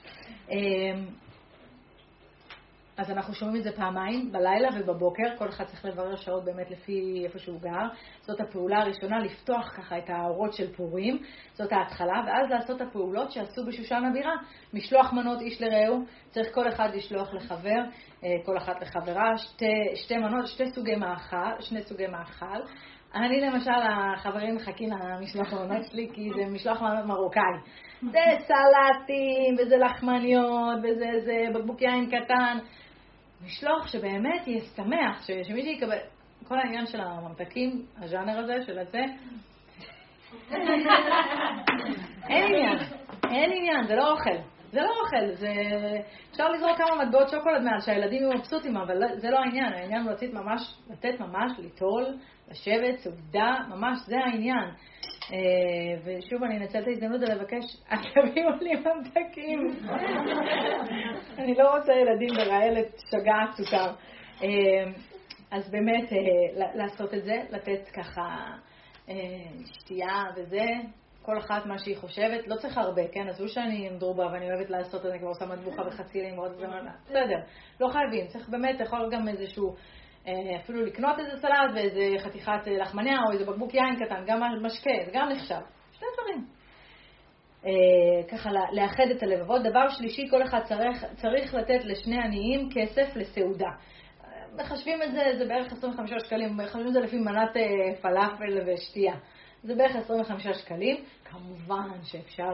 אז 3.00 3.12
אנחנו 3.12 3.34
שומעים 3.34 3.58
את 3.58 3.64
זה 3.64 3.72
פעמיים, 3.72 4.32
בלילה 4.32 4.70
ובבוקר, 4.76 5.38
כל 5.38 5.50
אחד 5.50 5.64
צריך 5.64 5.86
לברר 5.86 6.16
שעות 6.16 6.46
באמת 6.46 6.72
לפי 6.72 7.22
איפה 7.26 7.40
שהוא 7.40 7.62
גר. 7.62 7.88
זאת 8.22 8.42
הפעולה 8.42 8.82
הראשונה, 8.82 9.20
לפתוח 9.20 9.74
ככה 9.78 9.98
את 9.98 10.10
האורות 10.10 10.54
של 10.54 10.74
פורים, 10.74 11.20
זאת 11.54 11.72
ההתחלה, 11.72 12.24
ואז 12.28 12.50
לעשות 12.50 12.82
הפעולות 12.82 13.32
שעשו 13.32 13.66
בשושן 13.68 14.06
הבירה. 14.10 14.36
משלוח 14.74 15.14
מנות 15.14 15.42
איש 15.42 15.62
לרעהו, 15.62 16.04
צריך 16.30 16.48
כל 16.54 16.68
אחד 16.68 16.90
לשלוח 16.96 17.34
לחבר, 17.34 17.80
אה, 18.24 18.30
כל 18.46 18.58
אחת 18.58 18.76
לחברה, 18.82 19.38
שתי, 19.38 19.96
שתי 19.96 20.18
מנות, 20.18 20.48
שתי 20.48 20.72
סוגי 20.72 20.96
מאכל, 20.96 21.62
שני 21.62 21.82
סוגי 21.82 22.08
מאכל. 22.08 22.62
אני 23.16 23.42
למשל, 23.42 23.72
החברים 23.90 24.56
מחכים 24.56 24.90
למשלוח 24.92 25.54
המנות 25.54 25.86
שלי, 25.92 26.10
כי 26.14 26.30
זה 26.36 26.52
משלוח 26.52 26.82
מנות 26.82 27.06
מרוקאי. 27.06 27.44
זה 28.02 28.20
סלטים, 28.40 29.56
וזה 29.60 29.78
לחמניות, 29.78 30.78
וזה 30.84 31.46
בקבוק 31.54 31.82
יין 31.82 32.06
קטן. 32.06 32.58
משלוח 33.46 33.88
שבאמת 33.88 34.48
יהיה 34.48 34.62
שמח, 34.62 35.24
שמישהו 35.24 35.72
יקבל... 35.72 35.98
כל 36.48 36.60
העניין 36.60 36.86
של 36.86 37.02
הממתקים, 37.02 37.86
הז'אנר 37.98 38.40
הזה, 38.40 38.66
של 38.66 38.80
הזה, 38.80 39.04
אין 42.30 42.46
עניין, 42.46 42.78
אין 43.32 43.52
עניין, 43.56 43.88
זה 43.88 43.96
לא 43.96 44.12
אוכל. 44.12 44.38
זה 44.72 44.82
לא 44.82 44.92
אוכל, 45.02 45.36
זה... 45.36 45.54
אפשר 46.32 46.50
לזרוק 46.50 46.78
כמה 46.78 47.06
מטבעות 47.06 47.30
שוקולד 47.30 47.62
מעל 47.62 47.80
שהילדים 47.80 48.22
יהיו 48.22 48.34
מבסוטים, 48.34 48.78
אבל 48.78 48.98
לא- 48.98 49.16
זה 49.16 49.30
לא 49.30 49.38
העניין, 49.40 49.74
העניין 49.74 50.02
הוא 50.02 50.12
לתת 50.12 50.34
ממש, 50.34 50.74
לתת 50.90 51.20
ממש, 51.20 51.52
ליטול, 51.60 52.06
לשבת, 52.52 53.00
סעודה, 53.00 53.56
ממש, 53.70 54.00
זה 54.06 54.16
העניין. 54.26 54.70
אה, 55.34 55.38
ושוב, 56.04 56.44
אני 56.44 56.58
אנצל 56.58 56.80
את 56.80 56.88
ההזדמנות 56.88 57.22
לבקש, 57.22 57.64
אל 57.92 57.98
תביאו 57.98 58.50
לי 58.62 58.74
ממתקים. 58.76 59.68
אני 61.40 61.56
לא 61.56 61.78
רוצה 61.78 61.94
ילדים 61.94 62.30
ברעלת 62.36 62.88
שגעת 63.12 63.52
סוכר. 63.58 63.94
אה, 64.44 64.92
אז 65.52 65.72
באמת, 65.72 66.14
אה, 66.14 66.68
לעשות 66.76 67.14
את 67.14 67.24
זה, 67.24 67.42
לתת 67.50 67.90
ככה 67.94 68.46
שתייה 69.66 70.24
וזה, 70.36 70.66
כל 71.22 71.38
אחת 71.38 71.66
מה 71.66 71.78
שהיא 71.78 71.98
חושבת, 71.98 72.48
לא 72.48 72.56
צריך 72.56 72.78
הרבה, 72.78 73.08
כן? 73.08 73.28
עזבו 73.30 73.48
שאני 73.48 73.90
דרובה 74.00 74.28
ואני 74.34 74.52
אוהבת 74.52 74.70
לעשות, 74.70 75.06
אני 75.06 75.20
כבר 75.20 75.28
עושה 75.28 75.46
מטבוחה 75.46 75.82
וחצילים 75.88 76.40
ועוד 76.40 76.52
זמן, 76.54 76.86
בסדר, 77.06 77.40
לא 77.80 77.88
חייבים, 77.88 78.28
צריך 78.28 78.50
באמת, 78.50 78.80
יכול 78.80 79.10
גם 79.12 79.28
איזשהו, 79.28 79.70
אה, 79.70 79.76
אפילו 80.64 80.86
לקנות 80.86 81.20
איזה 81.20 81.42
סלט 81.42 81.72
ואיזה 81.76 82.20
חתיכת 82.20 82.68
אה, 82.68 82.78
לחמניה 82.78 83.18
או 83.28 83.32
איזה 83.32 83.46
בקבוק 83.46 83.74
יין 83.74 84.06
קטן, 84.06 84.24
גם 84.26 84.42
משקה, 84.62 84.92
זה 85.06 85.12
גם 85.14 85.30
נחשב, 85.30 85.62
שני 85.92 86.08
דברים. 86.14 86.46
ככה 88.32 88.50
לאחד 88.72 89.04
את 89.12 89.24
הלבבות. 89.24 89.64
דבר 89.64 89.90
שלישי, 89.90 90.28
כל 90.30 90.44
אחד 90.44 90.60
צריך, 90.64 91.06
צריך 91.16 91.54
לתת 91.54 91.86
לשני 91.86 92.18
עניים 92.18 92.70
כסף 92.74 93.16
לסעודה. 93.16 93.70
מחשבים 94.56 95.02
את 95.04 95.12
זה, 95.12 95.24
זה 95.38 95.46
בערך 95.46 95.74
25 95.74 96.12
שקלים, 96.26 96.58
מחשבים 96.58 96.88
את 96.88 96.94
זה 96.94 97.00
לפי 97.00 97.18
מנת 97.18 97.50
פלאפל 98.02 98.60
ושתייה. 98.68 99.16
זה 99.64 99.76
בערך 99.76 99.96
25 99.96 100.48
שקלים, 100.48 101.04
כמובן 101.26 101.90
שאפשר 102.04 102.52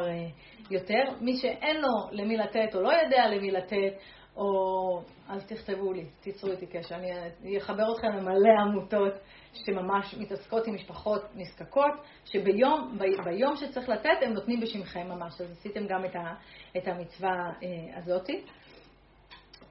יותר. 0.72 1.04
מי 1.22 1.38
שאין 1.38 1.82
לו 1.82 1.90
למי 2.12 2.38
לתת 2.38 2.76
או 2.76 2.82
לא 2.82 2.90
יודע 2.90 3.28
למי 3.28 3.52
לתת, 3.52 3.94
או 4.38 5.02
אז 5.30 5.46
תכתבו 5.46 5.94
לי, 5.94 6.06
תיצרו 6.22 6.52
איתי 6.52 6.66
קשר, 6.66 6.96
אני 6.96 7.58
אחבר 7.58 7.84
אתכם 7.96 8.08
למלא 8.08 8.50
עמותות 8.62 9.14
שממש 9.54 10.16
מתעסקות 10.18 10.68
עם 10.68 10.76
משפחות 10.76 11.22
נזקקות, 11.36 11.94
שביום 12.26 12.98
ביום 13.24 13.56
שצריך 13.56 13.90
לתת 13.90 14.18
הם 14.22 14.34
נותנים 14.34 14.60
בשמכם 14.60 15.08
ממש, 15.10 15.42
אז 15.42 15.52
עשיתם 15.52 15.88
גם 15.88 16.06
את, 16.06 16.16
ה, 16.16 16.34
את 16.78 16.88
המצווה 16.88 17.30
אה, 17.64 17.98
הזאתי. 17.98 18.42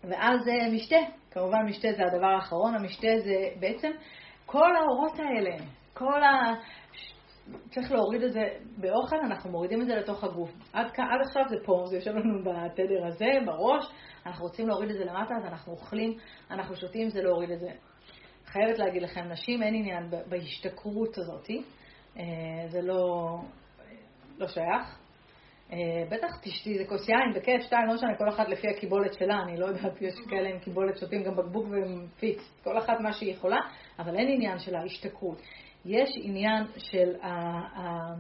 ואז 0.05 0.49
אה, 0.49 0.73
משתה, 0.73 0.97
כמובן 1.31 1.67
משתה 1.67 1.89
זה 1.97 2.03
הדבר 2.07 2.27
האחרון, 2.27 2.75
המשתה 2.75 3.09
זה 3.25 3.49
בעצם 3.61 3.91
כל 4.47 4.77
האורות 4.77 5.19
האלה, 5.19 5.57
כל 5.95 6.23
ה... 6.23 6.55
צריך 7.71 7.93
להוריד 7.93 8.23
את 8.23 8.33
זה 8.33 8.49
באוכל, 8.77 9.17
אנחנו 9.17 9.51
מורידים 9.51 9.83
את 9.83 9.87
זה 9.87 9.95
לתוך 9.95 10.25
הגוף. 10.25 10.51
עד, 10.73 10.87
עד 10.87 11.21
עכשיו 11.27 11.43
זה 11.49 11.57
פה, 11.65 11.85
זה 11.87 11.97
יושב 11.97 12.11
לנו 12.11 12.45
בתדר 12.45 13.07
הזה, 13.07 13.27
בראש, 13.47 13.85
אנחנו 14.27 14.45
רוצים 14.45 14.69
להוריד 14.69 14.91
את 14.91 14.97
זה 14.97 15.05
למטה, 15.05 15.35
אז 15.37 15.45
אנחנו 15.45 15.73
אוכלים, 15.73 16.19
אנחנו 16.51 16.77
שותים, 16.77 17.09
זה 17.09 17.23
להוריד 17.23 17.51
את 17.51 17.61
זה. 17.61 17.71
חייבת 18.47 18.79
להגיד 18.79 19.03
לכם, 19.03 19.21
נשים 19.21 19.63
אין 19.63 19.75
עניין 19.75 20.11
בהשתכרות 20.29 21.19
הזאת, 21.19 21.51
אה, 22.19 22.25
זה 22.69 22.83
לא, 22.83 23.39
לא 24.39 24.49
שייך. 24.49 24.99
אה, 25.73 25.77
בטח 26.11 26.29
תשתי 26.43 26.73
איזה 26.73 26.85
כוס 26.89 27.09
יין, 27.09 27.33
בכיף, 27.35 27.63
שתיים, 27.63 27.87
לא 27.87 27.95
משנה, 27.95 28.17
כל 28.19 28.29
אחת 28.29 28.49
לפי 28.49 28.69
הקיבולת 28.69 29.15
שלה, 29.15 29.43
אני 29.43 29.57
לא 29.57 29.67
יודעת, 29.67 30.03
יש 30.03 30.15
כאלה 30.31 30.49
עם 30.49 30.59
קיבולת 30.59 30.99
שותים 30.99 31.23
גם 31.23 31.37
בקבוק 31.37 31.67
פיקס, 32.21 32.61
כל 32.65 32.79
אחת 32.79 33.01
מה 33.01 33.13
שהיא 33.13 33.33
יכולה, 33.33 33.59
אבל 33.99 34.17
אין 34.17 34.29
עניין 34.29 34.59
של 34.59 34.75
ההשתכרות. 34.75 35.43
יש 35.85 36.11
עניין 36.23 36.65
של 36.79 37.15
ה... 37.23 37.29
ה... 37.81 38.15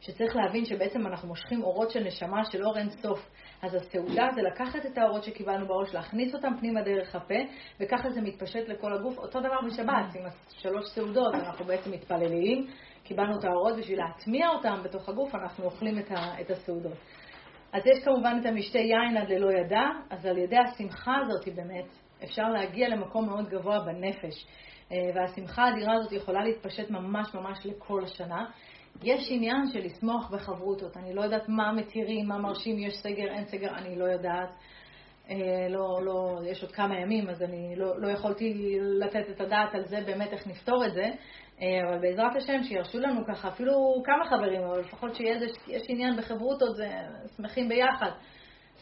שצריך 0.00 0.36
להבין 0.36 0.64
שבעצם 0.64 1.06
אנחנו 1.06 1.28
מושכים 1.28 1.62
אורות 1.62 1.90
של 1.90 2.04
נשמה 2.04 2.44
של 2.44 2.64
אור 2.64 2.78
אין 2.78 2.90
סוף. 2.90 3.28
אז 3.62 3.74
הסעודה 3.74 4.28
זה 4.34 4.42
לקחת 4.42 4.86
את 4.86 4.98
האורות 4.98 5.24
שקיבלנו 5.24 5.66
בראש, 5.66 5.94
להכניס 5.94 6.34
אותם 6.34 6.52
פנימה 6.60 6.82
דרך 6.82 7.14
הפה, 7.14 7.34
וככה 7.80 8.10
זה 8.10 8.20
מתפשט 8.20 8.68
לכל 8.68 8.92
הגוף. 8.94 9.18
אותו 9.18 9.40
דבר 9.40 9.56
בשבת, 9.66 10.14
עם 10.14 10.22
שלוש 10.48 10.84
סעודות, 10.94 11.34
אנחנו 11.34 11.64
בעצם 11.64 11.90
מתפללים, 11.90 12.66
קיבלנו 13.04 13.38
את 13.38 13.44
האורות 13.44 13.76
בשביל 13.78 13.98
להטמיע 13.98 14.48
אותם 14.48 14.80
בתוך 14.84 15.08
הגוף, 15.08 15.34
אנחנו 15.34 15.64
אוכלים 15.64 15.98
את, 15.98 16.10
ה, 16.10 16.40
את 16.40 16.50
הסעודות. 16.50 16.98
אז 17.72 17.82
יש 17.86 18.04
כמובן 18.04 18.38
את 18.40 18.46
המשתה 18.46 18.78
יין 18.78 19.16
עד 19.16 19.28
ללא 19.28 19.52
ידע, 19.52 19.82
אז 20.10 20.26
על 20.26 20.38
ידי 20.38 20.56
השמחה 20.56 21.14
הזאת 21.20 21.48
באמת 21.54 21.86
אפשר 22.24 22.48
להגיע 22.48 22.88
למקום 22.88 23.26
מאוד 23.26 23.48
גבוה 23.48 23.80
בנפש. 23.80 24.46
אה, 24.92 25.10
והשמחה 25.14 25.62
האדירה 25.62 25.94
הזאת 25.94 26.12
יכולה 26.12 26.44
להתפשט 26.44 26.90
ממש 26.90 27.34
ממש 27.34 27.58
לכל 27.64 28.04
השנה. 28.04 28.46
יש 29.02 29.28
עניין 29.30 29.66
של 29.72 29.78
לשמוח 29.78 30.30
בחברותות. 30.30 30.96
אני 30.96 31.14
לא 31.14 31.22
יודעת 31.22 31.48
מה 31.48 31.72
מתירים, 31.72 32.28
מה 32.28 32.38
מרשים, 32.38 32.78
יש 32.78 32.94
סגר, 32.96 33.32
אין 33.34 33.44
סגר, 33.44 33.68
אני 33.76 33.96
לא 33.96 34.04
יודעת. 34.04 34.48
אה, 35.30 35.68
לא, 35.70 36.04
לא, 36.04 36.38
יש 36.46 36.62
עוד 36.62 36.72
כמה 36.72 37.00
ימים, 37.00 37.30
אז 37.30 37.42
אני 37.42 37.76
לא, 37.76 38.00
לא 38.00 38.08
יכולתי 38.08 38.78
לתת 39.00 39.30
את 39.30 39.40
הדעת 39.40 39.74
על 39.74 39.84
זה, 39.84 40.00
באמת 40.06 40.32
איך 40.32 40.46
נפתור 40.46 40.86
את 40.86 40.92
זה. 40.92 41.10
אה, 41.62 41.88
אבל 41.88 41.98
בעזרת 41.98 42.36
השם, 42.36 42.62
שירשו 42.62 43.00
לנו 43.00 43.20
ככה, 43.26 43.48
אפילו 43.48 44.02
כמה 44.04 44.24
חברים, 44.30 44.62
אבל 44.62 44.80
לפחות 44.80 45.14
שיש 45.14 45.82
עניין 45.88 46.16
בחברותות, 46.16 46.76
זה 46.76 46.88
שמחים 47.36 47.68
ביחד. 47.68 48.10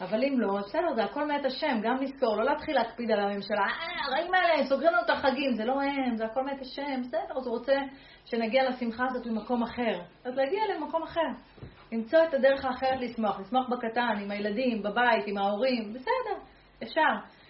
אבל 0.01 0.23
אם 0.23 0.39
לא, 0.39 0.59
בסדר, 0.67 0.95
זה 0.95 1.03
הכל 1.03 1.27
מאת 1.27 1.45
השם, 1.45 1.79
גם 1.83 1.97
לזכור, 1.97 2.35
לא 2.37 2.43
להתחיל 2.43 2.75
להקפיד 2.75 3.11
על 3.11 3.19
הממשלה, 3.19 3.61
אה, 3.61 4.05
הרעים 4.07 4.33
האלה, 4.33 4.65
סוגרים 4.69 4.93
לנו 4.93 5.01
את 5.05 5.09
החגים, 5.09 5.53
זה 5.55 5.65
לא 5.65 5.81
הם, 5.81 6.15
זה 6.15 6.25
הכל 6.25 6.43
מאת 6.43 6.61
השם, 6.61 7.01
בסדר, 7.01 7.37
אז 7.37 7.47
הוא 7.47 7.57
רוצה 7.57 7.75
שנגיע 8.25 8.69
לשמחה 8.69 9.05
הזאת 9.09 9.27
ממקום 9.27 9.63
אחר. 9.63 10.01
אז 10.25 10.37
להגיע 10.37 10.61
למקום 10.75 11.03
אחר. 11.03 11.27
למצוא 11.91 12.19
את 12.29 12.33
הדרך 12.33 12.65
האחרת 12.65 12.99
לשמוח, 12.99 13.39
לשמוח 13.39 13.69
בקטן, 13.69 14.13
עם 14.21 14.31
הילדים, 14.31 14.83
בבית, 14.83 15.27
עם 15.27 15.37
ההורים, 15.37 15.93
בסדר, 15.93 16.43
אפשר. 16.83 17.41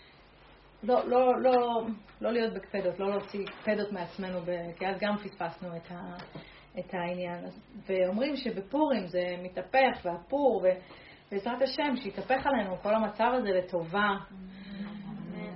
לא, 0.83 1.07
לא, 1.07 1.41
לא, 1.41 1.81
לא 2.21 2.31
להיות 2.31 2.53
בקפדות, 2.53 2.99
לא 2.99 3.09
להוציא 3.09 3.45
קפדות 3.45 3.91
מעצמנו, 3.91 4.39
כי 4.77 4.87
אז 4.87 4.95
גם 4.99 5.17
פספסנו 5.17 5.75
את, 5.75 5.91
ה, 5.91 6.17
את 6.79 6.93
העניין. 6.93 7.45
ואומרים 7.87 8.35
שבפורים 8.35 9.07
זה 9.07 9.35
מתהפך, 9.43 10.05
והפור, 10.05 10.63
ובעזרת 11.32 11.61
השם, 11.61 11.95
שיתהפך 11.95 12.47
עלינו 12.47 12.77
כל 12.82 12.95
המצב 12.95 13.32
הזה 13.34 13.49
לטובה. 13.49 14.09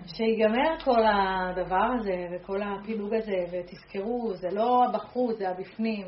שיגמר 0.07 0.79
כל 0.83 1.01
הדבר 1.05 1.87
הזה 1.99 2.27
וכל 2.31 2.61
הפילוג 2.61 3.13
הזה, 3.13 3.45
ותזכרו, 3.51 4.33
זה 4.33 4.47
לא 4.51 4.85
הבחוץ, 4.85 5.37
זה 5.37 5.49
הבפנים. 5.49 6.07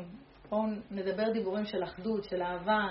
בואו 0.50 0.62
נדבר 0.90 1.32
דיבורים 1.32 1.64
של 1.64 1.84
אחדות, 1.84 2.24
של 2.24 2.42
אהבה, 2.42 2.86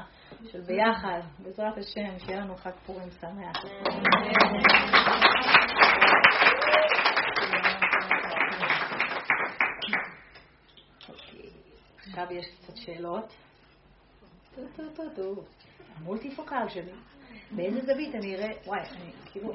של 0.51 0.61
ביחד. 0.61 1.19
בעזרת 1.39 1.77
השם, 1.77 2.19
שיהיה 2.25 2.39
לנו 2.39 2.55
חג 2.55 2.71
פורים 2.85 3.09
שמח. 3.21 3.65
עכשיו 12.07 12.25
יש 12.31 12.45
קצת 12.61 12.77
שאלות. 12.77 13.33
המולטיפוקל 15.97 16.69
שלי. 16.69 16.91
באיזה 17.51 17.81
זווית 17.81 18.15
אני 18.15 18.35
אראה, 18.35 18.49
וואי, 18.65 18.79
אני 18.79 19.11
כאילו... 19.31 19.51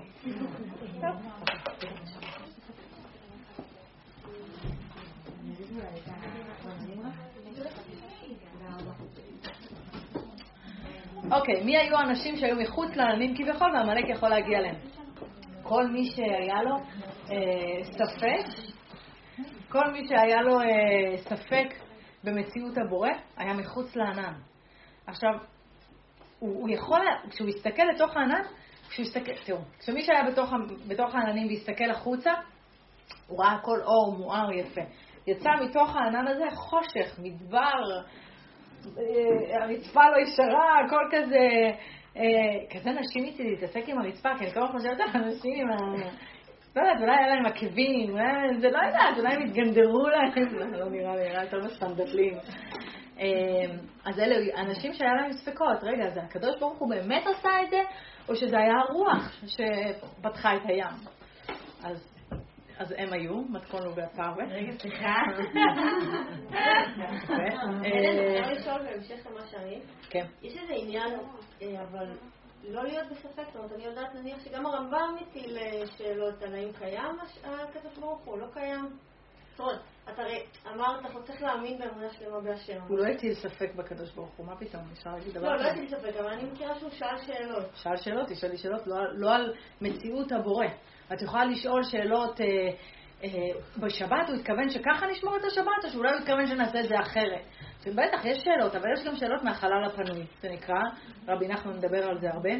אוקיי, 11.30 11.64
מי 11.64 11.76
היו 11.76 11.97
האנשים 11.97 12.36
שהיו 12.36 12.57
מחוץ 12.57 12.97
לעננים 12.97 13.34
כביכול 13.36 13.70
והעמלק 13.74 14.09
יכול 14.09 14.28
להגיע 14.28 14.59
אליהם? 14.59 14.76
כל 15.62 15.86
מי 15.86 16.05
שהיה 16.05 16.62
לו 16.62 16.76
אה, 17.30 17.84
ספק, 17.84 18.62
כל 19.68 19.93
מי 19.93 20.09
שהיה 20.09 20.43
לו 20.43 20.61
אה, 20.61 21.18
ספק 21.18 21.74
במציאות 22.24 22.78
הבורא, 22.78 23.09
היה 23.36 23.55
מחוץ 23.55 23.97
לענן. 23.97 24.34
עכשיו, 25.07 25.30
הוא, 26.43 26.61
הוא 26.61 26.68
יכול, 26.70 27.01
כשהוא 27.30 27.49
יסתכל 27.49 27.82
לתוך 27.95 28.16
הענן, 28.16 28.43
כשהוא 28.88 29.07
יסתכל, 29.07 29.32
תראו, 29.45 29.59
כשמי 29.78 30.03
שהיה 30.03 30.30
בתוך, 30.30 30.51
בתוך 30.88 31.14
העננים 31.14 31.47
והסתכל 31.47 31.90
החוצה, 31.90 32.32
הוא 33.26 33.38
ראה 33.45 33.53
הכל 33.53 33.80
אור 33.82 34.16
מואר 34.18 34.53
יפה. 34.53 34.80
יצא 35.26 35.51
מתוך 35.64 35.97
הענן 35.97 36.26
הזה 36.26 36.45
חושך, 36.55 37.18
מדבר, 37.18 38.01
אה, 38.99 39.62
הרצפה 39.62 40.01
לא 40.11 40.22
ישרה, 40.22 40.80
הכל 40.86 41.05
כזה, 41.11 41.49
אה, 42.16 42.22
כזה 42.70 42.90
נשים 42.90 43.24
איתי 43.24 43.43
להתעסק 43.43 43.88
עם 43.88 43.99
הרצפה, 43.99 44.28
כי 44.38 44.45
אני 44.45 44.53
כל 44.55 44.61
הזמן 44.62 44.78
חושבת 44.78 45.01
על 45.01 45.22
אנשים 45.22 45.61
עם 45.61 45.70
ה... 45.70 45.76
לא 46.76 46.80
יודעת, 46.80 47.01
אולי 47.01 47.16
היה 47.16 47.26
להם 47.26 47.47
עקבים, 47.47 48.16
זה 48.61 48.70
לא 48.70 48.78
יודעת, 48.86 49.18
אולי 49.18 49.34
הם 49.34 49.43
התגנדרו 49.43 50.09
להם, 50.09 50.55
לא 50.80 50.90
נראה 50.90 51.16
לי, 51.16 51.28
נראה 51.28 51.43
יותר 51.45 51.59
בסטנדלים. 51.64 52.34
אמ, 53.19 53.77
אז 54.05 54.19
אלה 54.19 54.61
אנשים 54.63 54.93
שהיה 54.93 55.15
להם 55.15 55.33
ספקות, 55.33 55.83
רגע, 55.83 56.11
זה 56.11 56.23
הקדוש 56.23 56.59
ברוך 56.61 56.79
הוא 56.79 56.91
באמת 56.91 57.23
עשה 57.27 57.63
את 57.63 57.71
זה, 57.71 57.81
או 58.29 58.37
שזה 58.37 58.59
היה 58.59 58.75
הרוח 58.89 59.43
שפתחה 59.47 60.57
את 60.57 60.63
הים? 60.65 60.95
אז, 61.85 62.13
אז 62.79 62.95
הם 62.99 63.13
היו, 63.13 63.35
מתכון 63.35 63.87
ובפרווה. 63.87 64.45
רגע, 64.51 64.73
סליחה. 64.79 65.15
אה, 67.85 68.53
אפשר 68.53 68.53
לשאול 68.53 68.83
בהמשך 68.83 69.27
למה 69.31 69.47
שאני? 69.47 69.81
כן. 70.11 70.27
יש 70.43 70.57
איזה 70.57 70.73
עניין, 70.77 71.15
אה, 71.63 71.83
אבל 71.83 72.07
לא 72.69 72.85
להיות 72.85 73.07
בספק, 73.11 73.45
זאת 73.47 73.57
אומרת, 73.57 73.73
אני 73.73 73.85
יודעת 73.85 74.15
נניח 74.15 74.45
שגם 74.45 74.67
הרמב"ם 74.67 75.17
מטיל 75.21 75.59
אה, 75.59 75.87
שאלות 75.99 76.43
על 76.43 76.55
האם 76.55 76.73
קיים 76.79 77.17
הקדוש 77.45 77.99
ברוך 77.99 78.21
הוא, 78.25 78.39
לא 78.39 78.47
קיים. 78.53 78.89
זאת 79.51 79.61
אומרת, 79.61 79.81
אתה 80.05 80.23
הרי 80.23 80.43
אמרת, 80.67 81.01
אנחנו 81.01 81.23
צריכים 81.23 81.47
להאמין 81.47 81.79
באמונה 81.79 82.11
שלמה 82.11 82.41
בהשם. 82.41 82.81
הוא 82.89 82.99
לא 82.99 83.07
הטיל 83.07 83.35
ספק 83.35 83.75
בקדוש 83.77 84.13
ברוך 84.13 84.31
הוא, 84.37 84.47
מה 84.47 84.57
פתאום? 84.57 84.83
אפשר 84.93 85.11
להגיד 85.11 85.35
דבר 85.35 85.49
לא, 85.49 85.63
לא 85.63 85.69
הטיל 85.69 85.89
ספק, 85.89 86.17
אבל 86.21 86.29
אני 86.29 86.45
מכירה 86.45 86.79
שהוא 86.79 86.91
שאל 86.91 87.19
שאלות. 87.19 87.67
שאל 87.75 87.97
שאלות, 87.97 88.29
תשאל 88.29 88.51
לי 88.51 88.57
שאלות, 88.57 88.87
לא, 88.87 88.97
לא 89.13 89.35
על 89.35 89.55
מציאות 89.81 90.33
הבורא. 90.33 90.67
את 91.13 91.23
יכולה 91.23 91.45
לשאול 91.45 91.83
שאלות, 91.83 92.41
אה, 92.41 92.47
אה, 93.25 93.29
בשבת 93.77 94.29
הוא 94.29 94.37
התכוון 94.37 94.71
שככה 94.71 95.07
נשמור 95.07 95.37
את 95.37 95.45
השבת, 95.45 95.85
או 95.85 95.91
שאולי 95.91 96.11
הוא 96.13 96.19
התכוון 96.19 96.47
שנעשה 96.47 96.81
את 96.81 96.89
זה 96.89 96.95
אחרת. 97.01 97.45
בטח, 97.87 98.25
יש 98.25 98.39
שאלות, 98.45 98.75
אבל 98.75 98.93
יש 98.93 99.05
גם 99.05 99.17
שאלות 99.17 99.43
מהחלל 99.43 99.85
הפנוי, 99.85 100.27
זה 100.41 100.49
נקרא, 100.49 100.81
רבי 101.29 101.49
נחמן 101.49 101.77
מדבר 101.77 102.09
על 102.09 102.21
זה 102.21 102.31
הרבה, 102.31 102.51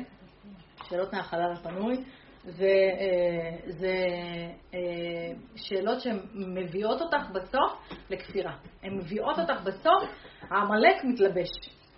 שאלות 0.88 1.12
מהחלל 1.12 1.53
הפנוי. 1.53 2.05
זה, 2.45 2.74
אה, 2.99 4.51
אה, 4.74 5.32
שאלות 5.57 6.01
שמביאות 6.01 7.01
אותך 7.01 7.30
בסוף 7.34 7.72
לכפירה. 8.11 8.53
הן 8.82 8.97
מביאות 8.97 9.38
אותך 9.38 9.62
בסוף, 9.64 10.03
העמלק 10.51 11.05
מתלבש. 11.05 11.51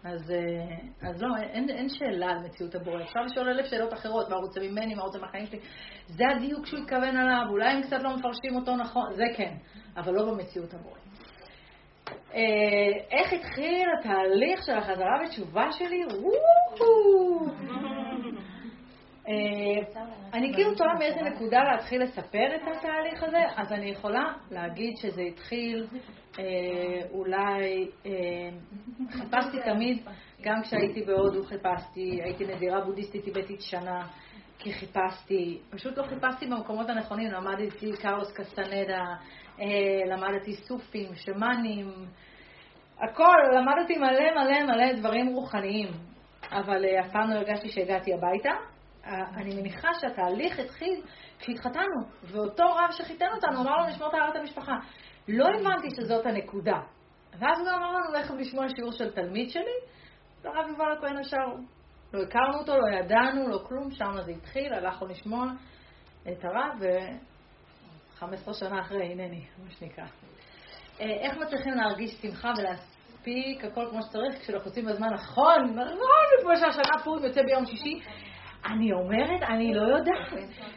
אז, 0.04 0.30
אה, 0.30 1.08
אז 1.08 1.22
לא, 1.22 1.28
אין, 1.36 1.70
אין 1.70 1.88
שאלה 1.88 2.26
על 2.26 2.38
מציאות 2.38 2.74
הבורא. 2.74 3.02
אפשר 3.02 3.20
לשאול 3.20 3.48
אלף 3.48 3.66
שאלות 3.66 3.92
אחרות, 3.92 4.28
מה 4.28 4.36
רוצה 4.36 4.60
ממני, 4.60 4.94
מה 4.94 5.02
רוצה 5.02 5.18
מהחיים 5.18 5.46
שלי. 5.46 5.60
זה 6.06 6.24
הדיוק 6.36 6.66
שהוא 6.66 6.80
התכוון 6.80 7.16
עליו, 7.16 7.42
אולי 7.50 7.70
הם 7.70 7.82
קצת 7.82 8.02
לא 8.02 8.16
מפרשים 8.16 8.56
אותו 8.56 8.76
נכון, 8.76 9.12
זה 9.14 9.24
כן, 9.36 9.54
אבל 9.96 10.12
לא 10.12 10.32
במציאות 10.32 10.74
הבורא. 10.74 10.98
איך 13.10 13.32
התחיל 13.32 13.88
התהליך 13.98 14.64
של 14.66 14.78
החזרה 14.78 15.18
בתשובה 15.24 15.72
שלי? 15.72 16.02
אה, 16.02 16.08
אני 20.32 20.54
כאילו 20.54 20.74
תוהה 20.74 20.94
מאיזה 20.98 21.22
נקודה 21.22 21.62
להתחיל 21.62 22.02
לספר 22.02 22.56
את 22.56 22.60
התהליך 22.76 23.22
הזה, 23.22 23.42
אז 23.56 23.72
אני 23.72 23.90
יכולה 23.90 24.32
להגיד 24.50 24.96
שזה 24.96 25.22
התחיל 25.22 25.86
אה, 26.38 26.44
אולי, 27.10 27.88
חיפשתי 29.10 29.56
תמיד, 29.64 30.04
גם 30.42 30.62
כשהייתי 30.62 31.02
בהודו 31.02 31.42
חיפשתי, 31.44 32.20
הייתי 32.24 32.44
נדירה 32.44 32.80
בודהיסטית 32.80 33.24
טיבטית 33.24 33.60
שנה, 33.60 34.06
כי 34.58 34.72
חיפשתי, 34.72 35.58
פשוט 35.70 35.98
לא 35.98 36.02
חיפשתי 36.02 36.46
במקומות 36.46 36.88
הנכונים, 36.88 37.30
למדתי 37.30 37.92
קארוס 38.02 38.32
קסטנדה, 38.32 39.04
למדתי 40.06 40.54
סופים, 40.54 41.14
שמאנים, 41.14 41.86
הכל, 42.98 43.36
למדתי 43.56 43.96
מלא 43.96 44.30
מלא 44.34 44.62
מלא 44.66 44.92
דברים 44.92 45.26
רוחניים, 45.26 45.88
אבל 46.52 46.84
אף 47.00 47.12
פעם 47.12 47.30
לא 47.30 47.34
הרגשתי 47.34 47.68
שהגעתי 47.68 48.14
הביתה. 48.14 48.73
אני 49.06 49.54
מניחה 49.54 49.88
שהתהליך 50.00 50.58
התחיל 50.58 51.02
כשהתחתנו, 51.38 52.00
ואותו 52.22 52.64
רב 52.64 52.90
שחיתן 52.90 53.26
אותנו 53.34 53.60
אמר 53.60 53.76
לנו 53.76 53.88
לשמור 53.88 54.10
טהרת 54.10 54.36
המשפחה. 54.36 54.72
לא 55.28 55.46
הבנתי 55.48 55.88
שזאת 55.90 56.26
הנקודה. 56.26 56.80
ואז 57.38 57.60
הוא 57.60 57.68
אמר 57.68 57.92
לנו, 57.92 58.12
לכו 58.12 58.34
לשמוע 58.34 58.66
שיעור 58.76 58.92
של 58.92 59.12
תלמיד 59.12 59.50
שלי, 59.50 59.76
והרב 60.42 60.68
יובל 60.68 60.92
הכהן 60.98 61.16
השאר. 61.16 61.54
לא 62.12 62.22
הכרנו 62.22 62.58
אותו, 62.58 62.76
לא 62.76 62.98
ידענו, 62.98 63.48
לא 63.48 63.58
כלום, 63.68 63.90
שם 63.90 64.22
זה 64.24 64.30
התחיל, 64.30 64.74
הלכנו 64.74 65.06
לשמוע 65.06 65.44
את 66.22 66.44
הרב, 66.44 66.78
ו-15 66.80 68.52
שנה 68.52 68.80
אחרי, 68.80 69.12
הנני, 69.12 69.44
מה 69.64 69.70
שנקרא. 69.70 70.04
אה, 71.00 71.06
איך 71.06 71.36
מצליחים 71.36 71.74
להרגיש 71.74 72.10
שמחה 72.10 72.52
ולהספיק 72.58 73.64
הכל 73.64 73.86
כמו 73.90 74.02
שצריך 74.02 74.40
כשלוחצים 74.40 74.84
בזמן 74.84 75.08
נכון, 75.14 75.64
נכון, 75.74 76.26
כמו 76.42 76.56
שהשנה 76.56 77.04
פורים 77.04 77.24
יוצא 77.24 77.42
ביום 77.42 77.66
שישי? 77.66 78.00
אני 78.66 78.92
אומרת, 78.92 79.42
אני 79.42 79.74
לא 79.74 79.82
יודעת. 79.82 80.32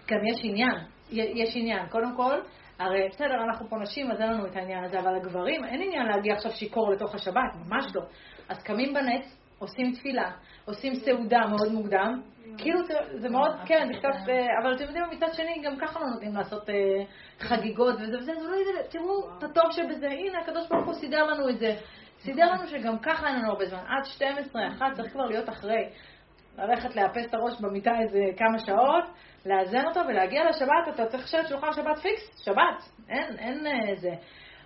גם 0.08 0.26
יש 0.26 0.40
עניין, 0.44 0.76
יש 1.12 1.56
עניין. 1.56 1.88
קודם 1.90 2.16
כל, 2.16 2.40
הרי 2.80 3.10
בסדר, 3.10 3.44
אנחנו 3.50 3.70
פה 3.70 3.76
נשים, 3.78 4.12
אז 4.12 4.22
אין 4.22 4.30
לנו 4.32 4.46
את 4.46 4.56
העניין 4.56 4.84
הזה, 4.84 5.00
אבל 5.00 5.16
הגברים, 5.16 5.66
אין 5.66 5.82
עניין 5.82 6.06
להגיע 6.06 6.34
עכשיו 6.34 6.52
שיכור 6.52 6.92
לתוך 6.92 7.16
השבת, 7.16 7.56
ממש 7.66 7.86
לא. 7.96 8.02
אז 8.50 8.64
קמים 8.64 8.94
בנץ, 8.94 9.38
עושים 9.60 9.92
תפילה, 9.94 10.32
עושים 10.66 10.96
סעודה 10.96 11.40
מאוד 11.50 11.72
מוקדם, 11.72 12.22
כאילו 12.58 12.80
זה 13.22 13.30
מאוד, 13.30 13.52
כן, 13.66 13.88
זה 13.88 14.00
קצת, 14.00 14.32
אבל 14.62 14.76
אתם 14.76 14.84
יודעים, 14.84 15.04
מצד 15.12 15.34
שני, 15.34 15.62
גם 15.64 15.78
ככה 15.78 16.00
לא 16.00 16.06
נותנים 16.06 16.36
לעשות 16.36 16.70
אה, 16.70 16.76
חגיגות 17.40 17.96
וזה 17.96 18.18
וזה, 18.18 18.34
זה 18.36 18.48
לא 18.50 18.82
תראו 18.90 19.38
את 19.38 19.44
הטוב 19.44 19.72
שבזה, 19.72 20.08
הנה, 20.08 20.40
הקדוש 20.40 20.68
ברוך 20.70 20.86
הוא 20.86 20.94
סידר 20.94 21.24
לנו 21.24 21.50
את 21.50 21.60
זה. 21.60 21.76
סידר 22.20 22.52
לנו 22.52 22.68
שגם 22.68 23.00
ככה 23.00 23.28
אין 23.28 23.36
לנו 23.36 23.50
הרבה 23.50 23.66
זמן, 23.66 23.80
עד 23.88 24.06
12, 24.06 24.68
1, 24.68 24.86
צריך 24.96 25.12
כבר 25.12 25.26
להיות 25.26 25.50
אחרי. 25.50 25.90
ללכת 26.58 26.96
לאפס 26.96 27.26
את 27.30 27.34
הראש 27.34 27.62
במיטה 27.62 27.92
איזה 28.00 28.20
כמה 28.38 28.60
שעות, 28.60 29.04
לאזן 29.46 29.88
אותו 29.88 30.00
ולהגיע 30.08 30.50
לשבת, 30.50 30.96
אתה 30.96 31.06
צריך 31.06 31.24
לשבת 31.24 31.48
שולחן 31.48 31.74
שבת 31.74 31.98
פיקס, 31.98 32.44
שבת, 32.46 33.08
אין, 33.10 33.40
אין 33.40 33.68
אה, 33.68 33.96
זה. 33.96 34.12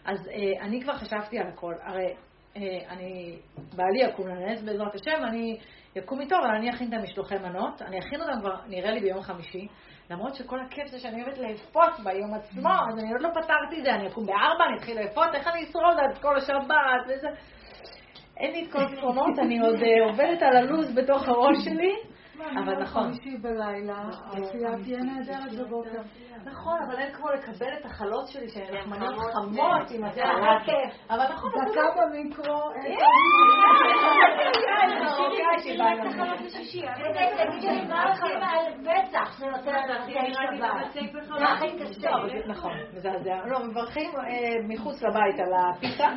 אז 0.05 0.27
אה, 0.27 0.65
אני 0.65 0.81
כבר 0.81 0.93
חשבתי 0.93 1.39
על 1.39 1.47
הכל. 1.47 1.73
הרי 1.83 2.13
אה, 2.57 2.61
אני, 2.89 3.39
בעלי 3.75 3.99
יקום 4.03 4.27
לנס 4.27 4.61
בעזרת 4.61 4.95
השם, 4.95 5.23
אני 5.23 5.59
יקום 5.95 6.21
איתו, 6.21 6.35
אבל 6.35 6.55
אני 6.55 6.69
אכין 6.69 6.87
את 6.87 6.93
המשלוחי 6.93 7.35
מנות. 7.35 7.81
אני 7.81 7.99
אכין 7.99 8.21
אותם 8.21 8.39
כבר, 8.39 8.55
נראה 8.67 8.91
לי, 8.91 8.99
ביום 8.99 9.21
חמישי. 9.21 9.67
למרות 10.09 10.35
שכל 10.35 10.59
הכיף 10.59 10.87
זה 10.87 10.99
שאני 10.99 11.23
אוהבת 11.23 11.37
לאפות 11.37 11.99
ביום 12.03 12.33
עצמו, 12.33 12.69
אז 12.69 12.99
אני 12.99 13.11
עוד 13.11 13.21
לא 13.21 13.29
פתרתי 13.29 13.79
את 13.79 13.83
זה. 13.83 13.95
אני 13.95 14.07
אקום 14.07 14.25
בארבע, 14.25 14.65
אני 14.69 14.77
אתחיל 14.77 14.99
לאפות, 15.01 15.27
איך 15.33 15.47
אני 15.47 15.63
אשרוד 15.63 15.97
עד 15.99 16.17
כל 16.21 16.37
השבת 16.37 17.01
וזה. 17.07 17.27
אין 18.37 18.51
לי 18.51 18.65
את 18.65 18.71
כל 18.71 18.79
הפתרונות, 18.83 19.39
אני 19.39 19.59
עוד 19.59 19.75
אה, 19.75 20.05
עובדת 20.09 20.41
על 20.41 20.57
הלו"ז 20.57 20.95
בתוך 20.95 21.27
הראש 21.27 21.57
שלי. 21.65 21.93
אבל 22.63 22.83
נכון. 22.83 23.03
חמישי 23.03 23.37
בלילה, 23.37 23.95
העשייה 24.25 24.69
תהיה 24.83 24.99
נהדרת 24.99 25.53
בבוקר. 25.53 26.01
נכון, 26.45 26.79
אבל 26.87 26.99
אין 26.99 27.13
כמו 27.13 27.29
לקבל 27.29 27.73
את 27.79 27.85
החלות 27.85 28.27
שלי 28.27 28.49
שהן 28.49 28.77
נחמנות 28.77 29.15
חמות 29.33 29.91
עם 29.91 30.03
כיף. 30.65 31.09
אבל 31.09 31.23
נכון, 31.33 31.51
דקה 31.51 31.81
במיקרו. 32.01 32.61
נכון, 42.47 42.71
מזעזע. 42.93 43.45
לא, 43.45 43.59
מברכים 43.65 44.11
מחוץ 44.67 45.03
לבית 45.03 45.39
על 45.39 45.53
הפיתה. 45.53 46.09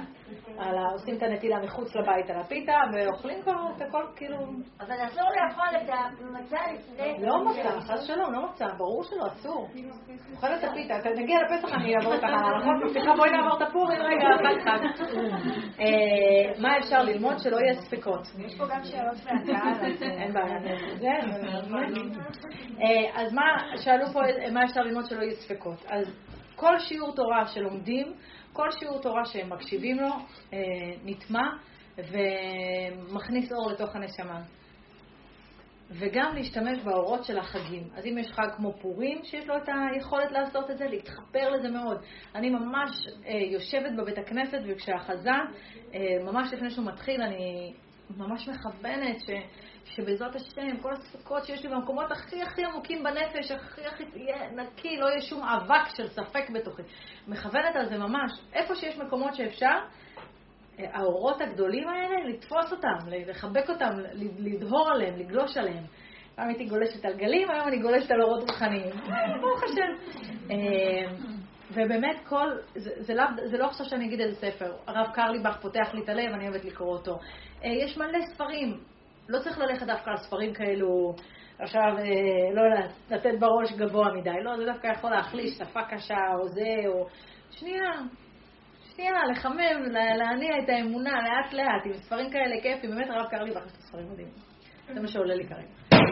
עושים 0.92 1.16
את 1.16 1.22
הנטילה 1.22 1.59
מחוץ 1.61 1.96
לבית 1.96 2.30
על 2.30 2.40
הפיתה, 2.40 2.72
ואוכלים 2.92 3.42
כבר 3.42 3.52
את 3.76 3.82
הכל 3.82 4.05
כאילו... 4.16 4.36
אבל 4.80 4.94
אסור 5.07 5.28
לאכול 5.30 5.64
את 5.76 5.90
המצה 6.20 6.59
לפני... 6.72 7.26
לא 7.26 7.44
מצה, 7.44 7.80
חס 7.80 8.07
שלום, 8.07 8.32
לא 8.32 8.46
מצה, 8.48 8.66
ברור 8.78 9.05
שלא, 9.05 9.26
אסור. 9.26 9.68
אוכל 10.32 10.46
את 10.46 10.64
הפיתה, 10.64 10.98
אתה 10.98 11.09
נגיע 11.11 11.38
לפסח, 11.42 11.74
אני 11.74 11.96
אעבור 11.96 12.14
את 12.14 12.24
ההלכות, 12.24 12.72
מבטיחה 12.84 13.12
בואי 13.16 13.30
נעבור 13.30 13.57
את 13.57 13.62
הפורים, 13.62 14.00
רגע, 14.02 14.26
אחד 14.34 14.55
אחד. 14.62 14.78
מה 16.62 16.78
אפשר 16.78 17.02
ללמוד 17.02 17.38
שלא 17.38 17.57
יהיה 17.57 17.74
ספקות? 17.74 18.22
יש 18.38 18.59
פה 18.59 18.64
גם 18.66 18.84
שאלות 18.84 19.16
מהקהל. 19.24 19.92
אין 20.02 20.32
בעיה. 20.32 20.59
אז 23.14 23.32
מה, 23.32 23.42
שאלו 23.76 24.07
פה 24.07 24.20
מה 24.52 24.64
אפשר 24.64 24.80
ללמוד 24.80 25.05
שלא 25.07 25.22
יהיה 25.22 25.34
ספקות. 25.34 25.84
אז 25.88 26.07
כל 26.57 26.78
שיעור 26.78 27.14
תורה 27.14 27.46
שלומדים, 27.46 28.12
כל 28.52 28.70
שיעור 28.70 29.02
תורה 29.02 29.24
שהם 29.24 29.52
מקשיבים 29.52 30.00
לו, 30.00 30.11
נטמע 31.05 31.48
ומכניס 31.98 33.52
אור 33.52 33.70
לתוך 33.70 33.96
הנשמה. 33.96 34.42
וגם 35.90 36.34
להשתמש 36.34 36.78
באורות 36.78 37.24
של 37.24 37.38
החגים. 37.38 37.88
אז 37.96 38.07
אם 38.07 38.18
יש 38.18 38.32
חג 38.32 38.48
כמו 38.57 38.72
פורים, 38.72 39.18
שיש 39.24 39.46
לו 39.46 39.57
את 39.57 39.68
היכולת 39.92 40.32
לעשות 40.32 40.70
את 40.70 40.78
זה, 40.78 40.84
להתחבר 40.84 41.50
לזה 41.50 41.68
מאוד. 41.68 41.98
אני 42.34 42.50
ממש 42.50 42.90
אה, 43.26 43.32
יושבת 43.34 43.92
בבית 43.96 44.18
הכנסת, 44.18 44.59
וכשהחזן, 44.66 45.44
אה, 45.94 46.00
ממש 46.24 46.52
לפני 46.52 46.70
שהוא 46.70 46.86
מתחיל, 46.86 47.22
אני 47.22 47.74
ממש 48.16 48.48
מכוונת 48.48 49.20
ש, 49.20 49.30
שבעזרת 49.85 50.35
השם, 50.35 50.76
כל 50.82 50.93
הספקות 50.93 51.45
שיש 51.45 51.64
לי 51.64 51.70
במקומות 51.70 52.11
הכי 52.11 52.43
הכי 52.43 52.64
עמוקים 52.64 53.03
בנפש, 53.03 53.51
הכי 53.51 53.87
הכי 53.87 54.05
יהיה 54.14 54.51
נקי, 54.51 54.97
לא 54.97 55.07
יהיה 55.07 55.20
שום 55.20 55.43
אבק 55.43 55.89
של 55.97 56.09
ספק 56.09 56.51
בתוכי. 56.51 56.82
מכוונת 57.28 57.76
על 57.76 57.89
זה 57.89 57.99
ממש. 57.99 58.32
איפה 58.53 58.74
שיש 58.74 58.99
מקומות 58.99 59.35
שאפשר, 59.35 59.78
האורות 60.78 61.41
הגדולים 61.41 61.89
האלה, 61.89 62.28
לתפוס 62.28 62.72
אותם, 62.72 63.09
לחבק 63.26 63.70
אותם, 63.70 63.91
לדהור 64.39 64.91
עליהם, 64.91 65.16
לגלוש 65.16 65.57
עליהם. 65.57 65.85
פעם 66.35 66.49
הייתי 66.49 66.64
גולשת 66.64 67.05
על 67.05 67.14
גלים, 67.14 67.51
היום 67.51 67.68
אני 67.68 67.78
גולשת 67.78 68.11
על 68.11 68.22
אורות 68.22 68.51
רוחניים. 68.51 68.91
ברוך 69.41 69.62
השם. 69.62 70.14
ובאמת 71.70 72.16
כל, 72.28 72.49
זה, 72.74 72.91
זה, 72.97 73.14
לא, 73.14 73.24
זה 73.45 73.59
לא 73.59 73.66
עכשיו 73.66 73.87
שאני 73.87 74.07
אגיד 74.07 74.20
איזה 74.20 74.37
ספר. 74.37 74.72
הרב 74.87 75.07
קרליבך 75.14 75.57
פותח 75.61 75.95
לי 75.95 76.03
את 76.05 76.09
הלב, 76.09 76.32
אני 76.32 76.49
אוהבת 76.49 76.64
לקרוא 76.64 76.93
אותו. 76.93 77.18
יש 77.62 77.99
מלא 77.99 78.18
ספרים. 78.35 78.80
לא 79.28 79.38
צריך 79.38 79.58
ללכת 79.58 79.86
דווקא 79.86 80.10
על 80.10 80.16
ספרים 80.16 80.54
כאלו, 80.54 81.14
עכשיו, 81.58 81.96
לא 82.54 82.62
לתת 83.10 83.38
בראש 83.40 83.72
גבוה 83.72 84.12
מדי. 84.14 84.42
לא, 84.42 84.56
זה 84.56 84.64
דווקא 84.64 84.86
יכול 84.86 85.10
להחליש 85.10 85.50
שפה 85.58 85.82
קשה 85.82 86.18
או 86.40 86.48
זה, 86.48 86.88
או... 86.88 87.06
שנייה, 87.50 87.90
שנייה, 88.94 89.12
לחמם, 89.32 89.82
להניע 90.18 90.58
את 90.64 90.68
האמונה 90.68 91.10
לאט 91.10 91.52
לאט, 91.52 91.86
עם 91.86 91.92
ספרים 91.92 92.30
כאלה 92.30 92.60
כיפים, 92.62 92.90
באמת 92.90 93.10
הרב 93.10 93.26
קרא 93.30 93.42
לי 93.42 93.50
בחש 93.50 93.72
את 93.72 93.76
הספרים 93.76 94.12
מדהים. 94.12 94.28
זה 94.94 95.00
מה 95.00 95.08
שעולה 95.08 95.34
לי 95.34 95.44
כרגע. 95.48 96.04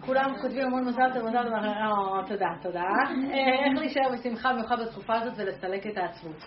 כולם 0.00 0.34
כותבים 0.42 0.66
המון 0.66 0.88
מזל 0.88 1.12
טוב, 1.14 1.28
מזל 1.28 1.42
טוב, 1.42 2.28
תודה, 2.28 2.48
תודה. 2.62 2.84
איך 3.34 3.78
להישאר 3.78 4.12
בשמחה 4.12 4.52
במיוחד 4.52 4.76
בתקופה 4.80 5.14
הזאת 5.14 5.32
ולסלק 5.36 5.86
את 5.86 5.96
העצבות. 5.96 6.44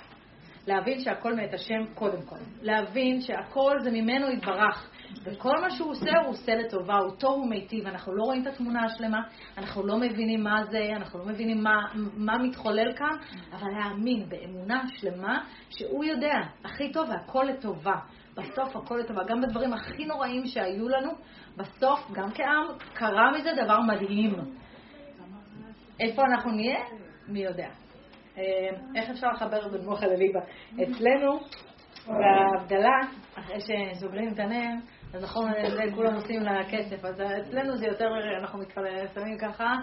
להבין 0.68 0.99
שהכל 0.99 1.34
מאת 1.34 1.53
השם 1.53 1.93
קודם 1.93 2.22
כל. 2.22 2.36
להבין 2.61 3.22
שהכל 3.22 3.80
זה 3.84 3.91
ממנו 3.91 4.32
יתברך. 4.32 4.89
וכל 5.24 5.61
מה 5.61 5.70
שהוא 5.70 5.91
עושה, 5.91 6.11
הוא 6.24 6.30
עושה 6.30 6.55
לטובה, 6.55 6.97
הוא 6.97 7.11
טוב 7.20 7.39
ומיטיב. 7.39 7.88
אנחנו 7.88 8.16
לא 8.16 8.24
רואים 8.24 8.41
את 8.41 8.47
התמונה 8.47 8.86
השלמה, 8.86 9.22
אנחנו 9.57 9.88
לא 9.88 9.97
מבינים 9.97 10.43
מה 10.43 10.64
זה, 10.64 10.89
אנחנו 10.95 11.20
לא 11.20 11.26
מבינים 11.26 11.64
מה, 11.64 11.76
מה 12.14 12.38
מתחולל 12.38 12.93
כאן, 12.95 13.18
אבל 13.53 13.68
להאמין 13.72 14.30
באמונה 14.30 14.84
שלמה 14.88 15.43
שהוא 15.70 16.03
יודע 16.03 16.34
הכי 16.66 16.91
טוב 16.91 17.09
והכל 17.09 17.43
לטובה. 17.49 17.95
בסוף 18.36 18.76
הכל 18.76 18.95
לטובה. 18.95 19.24
גם 19.28 19.41
בדברים 19.41 19.74
הכי 19.74 20.05
נוראים 20.05 20.45
שהיו 20.45 20.89
לנו, 20.89 21.11
בסוף, 21.57 22.11
גם 22.11 22.32
כעם, 22.34 22.66
קרה 22.93 23.32
מזה 23.32 23.49
דבר 23.64 23.82
מדהים. 23.82 24.36
איפה 25.99 26.22
אנחנו 26.22 26.51
נהיה? 26.51 26.80
מי 27.28 27.39
יודע. 27.39 27.83
איך 28.96 29.10
אפשר 29.10 29.28
לחבר 29.28 29.68
בין 29.68 29.86
מוח 29.86 30.04
לליבה? 30.04 30.40
אצלנו, 30.74 31.40
בהבדלה, 32.08 33.00
אחרי 33.36 33.58
שסוגרים 33.60 34.34
את 34.34 34.40
הנר, 34.40 34.74
אז 35.14 35.24
נכון, 35.24 35.52
זה 35.76 35.96
כולם 35.96 36.16
עושים 36.16 36.42
לה 36.42 36.64
כסף, 36.72 37.06
אז 37.06 37.22
אצלנו 37.22 37.78
זה 37.78 37.86
יותר, 37.86 38.06
אנחנו 38.40 38.60
מתפללים, 38.60 39.08
שמים 39.14 39.38
ככה, 39.38 39.74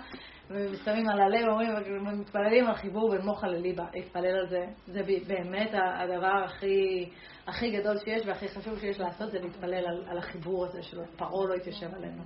ושמים 0.50 1.08
על 1.08 1.20
הלב, 1.20 1.48
אומרים, 1.48 2.20
מתפללים 2.20 2.66
על 2.66 2.74
חיבור 2.74 3.10
בין 3.10 3.20
מוחה 3.26 3.46
לליבה, 3.46 3.84
להתפלל 3.94 4.36
על 4.38 4.48
זה, 4.48 4.66
זה 4.86 5.00
באמת 5.28 5.70
הדבר 5.72 6.44
הכי, 6.44 7.08
הכי 7.46 7.70
גדול 7.70 7.96
שיש 7.98 8.26
והכי 8.26 8.48
חשוב 8.48 8.78
שיש 8.78 9.00
לעשות, 9.00 9.30
זה 9.30 9.38
להתפלל 9.38 9.74
על, 9.74 10.04
על 10.08 10.18
החיבור 10.18 10.64
הזה 10.64 10.82
שלו, 10.82 11.02
פרעה 11.16 11.48
לא 11.48 11.54
יתיישב 11.54 11.94
עלינו. 11.94 12.22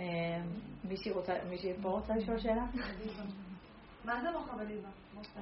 אה, 0.00 0.04
מישהי 0.84 1.72
פה 1.82 1.88
רוצה 1.88 2.14
לשאול 2.16 2.38
שאלה? 2.38 2.62
מה 4.04 4.20
זה 4.22 4.30
מוחה 4.30 4.56
וליבה? 4.56 4.88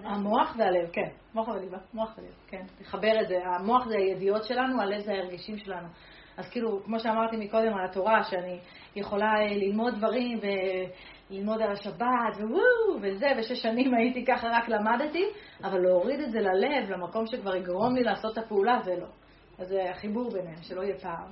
המוח 0.05 0.55
והלב, 0.59 0.91
כן. 0.93 1.09
מוח 1.35 1.49
וליבה, 1.49 1.79
מוח 1.95 2.19
ולב, 2.19 2.35
כן. 2.49 2.63
לחבר 2.81 3.21
את 3.23 3.29
זה. 3.29 3.39
המוח 3.45 3.89
זה 3.89 3.95
הידיעות 3.95 4.45
שלנו, 4.45 4.83
הלב 4.83 5.01
זה 5.01 5.13
ההרגשים 5.13 5.59
שלנו. 5.59 5.89
אז 6.37 6.51
כאילו, 6.51 6.83
כמו 6.85 7.01
שאמרתי 7.01 7.37
מקודם 7.37 7.75
על 7.75 7.85
התורה, 7.85 8.23
שאני 8.23 8.59
יכולה 8.97 9.27
אה, 9.27 9.57
ללמוד 9.57 9.95
דברים 9.95 10.39
וללמוד 11.31 11.63
על 11.63 11.73
השבת, 11.73 12.37
ווואו, 12.37 13.03
וזה, 13.03 13.27
ושש 13.39 13.63
שנים 13.63 13.95
הייתי 13.95 14.25
ככה, 14.25 14.49
רק 14.49 14.69
למדתי, 14.69 15.25
אבל 15.65 15.79
להוריד 15.79 16.21
את 16.21 16.31
זה 16.31 16.39
ללב, 16.41 16.91
למקום 16.91 17.27
שכבר 17.27 17.57
יגרום 17.57 17.95
לי 17.95 18.03
לעשות 18.03 18.39
את 18.39 18.45
הפעולה, 18.45 18.81
זה 18.85 18.97
לא. 19.01 19.07
אז 19.59 19.69
זה 19.69 19.91
החיבור 19.91 20.31
ביניהם, 20.31 20.63
שלא 20.63 20.83
יהיה 20.83 20.99
פער. 20.99 21.27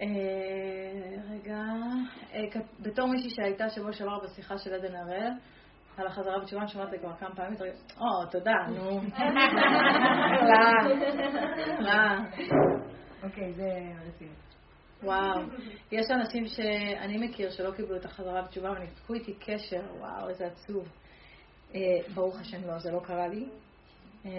אה, 0.00 0.06
רגע, 1.30 1.62
אה, 2.34 2.60
בתור 2.80 3.08
מישהי 3.08 3.30
שהייתה 3.30 3.70
שבוע 3.70 3.92
שעבר 3.92 4.18
בשיחה 4.24 4.58
של 4.58 4.74
עדן 4.74 4.94
הראל, 4.96 5.32
על 5.96 6.06
החזרה 6.06 6.38
בתשובה, 6.38 6.62
אני 6.62 6.70
שומעת 6.70 6.86
את 6.86 6.90
זה 6.90 6.98
כבר 6.98 7.16
כמה 7.20 7.34
פעמים, 7.34 7.58
או, 8.00 8.26
תודה, 8.30 8.54
נו. 8.68 9.00
אוקיי, 13.22 13.52
זה 13.52 13.70
רציני. 14.06 14.30
וואו, 15.02 15.40
יש 15.92 16.10
אנשים 16.10 16.46
שאני 16.46 17.26
מכיר 17.26 17.50
שלא 17.50 17.70
קיבלו 17.70 17.96
את 17.96 18.04
החזרה 18.04 18.42
בתשובה 18.42 18.70
וניתקו 18.70 19.14
איתי 19.14 19.34
קשר, 19.34 19.82
וואו, 19.98 20.28
איזה 20.28 20.46
עצוב. 20.46 20.88
אה, 21.74 21.80
ברוך 22.14 22.40
השם, 22.40 22.66
לא, 22.66 22.78
זה 22.78 22.90
לא 22.90 23.00
קרה 23.04 23.28
לי. 23.28 23.48
אה, 24.26 24.30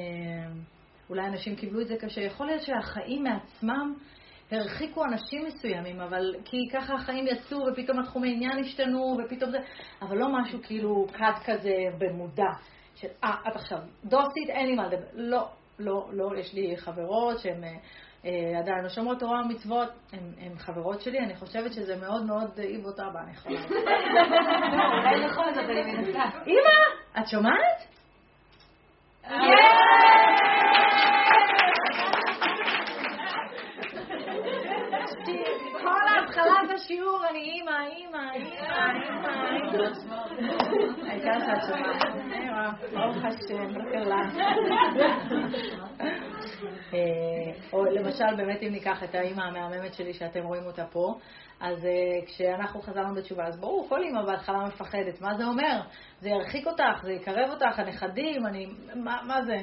אולי 1.10 1.28
אנשים 1.28 1.56
קיבלו 1.56 1.82
את 1.82 1.88
זה 1.88 1.96
קשה. 1.98 2.22
יכול 2.22 2.46
להיות 2.46 2.62
שהחיים 2.62 3.24
מעצמם 3.24 3.94
הרחיקו 4.54 5.06
אנשים 5.06 5.46
מסוימים, 5.46 6.02
אבל 6.02 6.36
כי 6.46 6.58
ככה 6.74 6.94
החיים 6.94 7.28
יצאו 7.28 7.58
ופתאום 7.72 8.00
התחומי 8.00 8.34
עניין 8.34 8.60
השתנו 8.60 9.18
ופתאום 9.26 9.52
זה, 9.52 9.58
אבל 10.02 10.18
לא 10.18 10.28
משהו 10.30 10.60
כאילו 10.64 11.06
קאט 11.12 11.40
כזה 11.46 11.74
במודע. 11.98 12.52
של, 12.96 13.08
אה, 13.24 13.36
את 13.48 13.56
עכשיו 13.56 13.78
דוסית, 14.04 14.50
אין 14.50 14.66
לי 14.68 14.76
מה 14.76 14.88
לדבר. 14.88 15.08
לא, 15.14 15.48
לא, 15.80 16.08
לא, 16.12 16.38
יש 16.38 16.54
לי 16.54 16.78
חברות 16.78 17.40
שהן 17.40 17.64
אה, 18.26 18.60
עדיין 18.60 18.84
לא 18.84 18.90
שומרות 18.90 19.20
תורה 19.20 19.42
ומצוות, 19.46 19.90
הן 20.14 20.58
חברות 20.58 21.02
שלי, 21.02 21.20
אני 21.20 21.36
חושבת 21.36 21.74
שזה 21.74 21.96
מאוד 21.96 22.26
מאוד 22.26 22.60
איב 22.60 22.86
אותה 22.86 23.04
בה, 23.14 23.20
אני 23.22 23.32
יכולה. 23.32 23.60
אולי 24.98 25.26
נכון, 25.26 25.50
אז 25.50 25.70
אני 25.70 25.82
מנסה. 25.82 26.24
אמא, 26.48 27.20
את 27.20 27.28
שומעת? 27.28 27.94
כל 35.84 36.08
ההתחלת 36.08 36.63
השיעור, 36.74 37.22
אני 37.30 37.40
אימא, 37.40 37.72
אימא, 37.72 38.32
אימא, 38.34 38.52
אימא. 39.06 39.30
העיקר 41.08 41.40
שאת 41.40 41.62
שומעת. 41.68 42.04
ברוך 42.94 43.18
השם, 43.26 43.74
בקלה. 43.74 44.22
או 47.74 47.86
למשל, 47.86 48.36
באמת 48.38 48.64
אם 48.64 48.72
ניקח 48.72 49.04
את 49.04 49.16
האימא 49.16 49.42
המהממת 49.42 49.94
שלי 49.94 50.14
שאתם 50.14 50.44
רואים 50.44 50.64
אותה 50.66 50.86
פה, 50.86 51.16
אז 51.60 51.78
uh, 51.84 52.26
כשאנחנו 52.26 52.82
חזרנו 52.82 53.16
בתשובה, 53.16 53.44
אז 53.48 53.60
ברור, 53.60 53.90
כל 53.90 54.04
אימא 54.04 54.22
בהתחלה 54.26 54.66
מפחדת. 54.68 55.22
מה 55.22 55.36
זה 55.36 55.46
אומר? 55.46 55.82
זה 56.22 56.30
ירחיק 56.30 56.68
אותך, 56.68 57.04
זה 57.04 57.12
יקרב 57.12 57.50
אותך, 57.50 57.80
הנכדים, 57.80 58.46
אני... 58.48 58.68
מה 58.96 59.42
זה? 59.46 59.58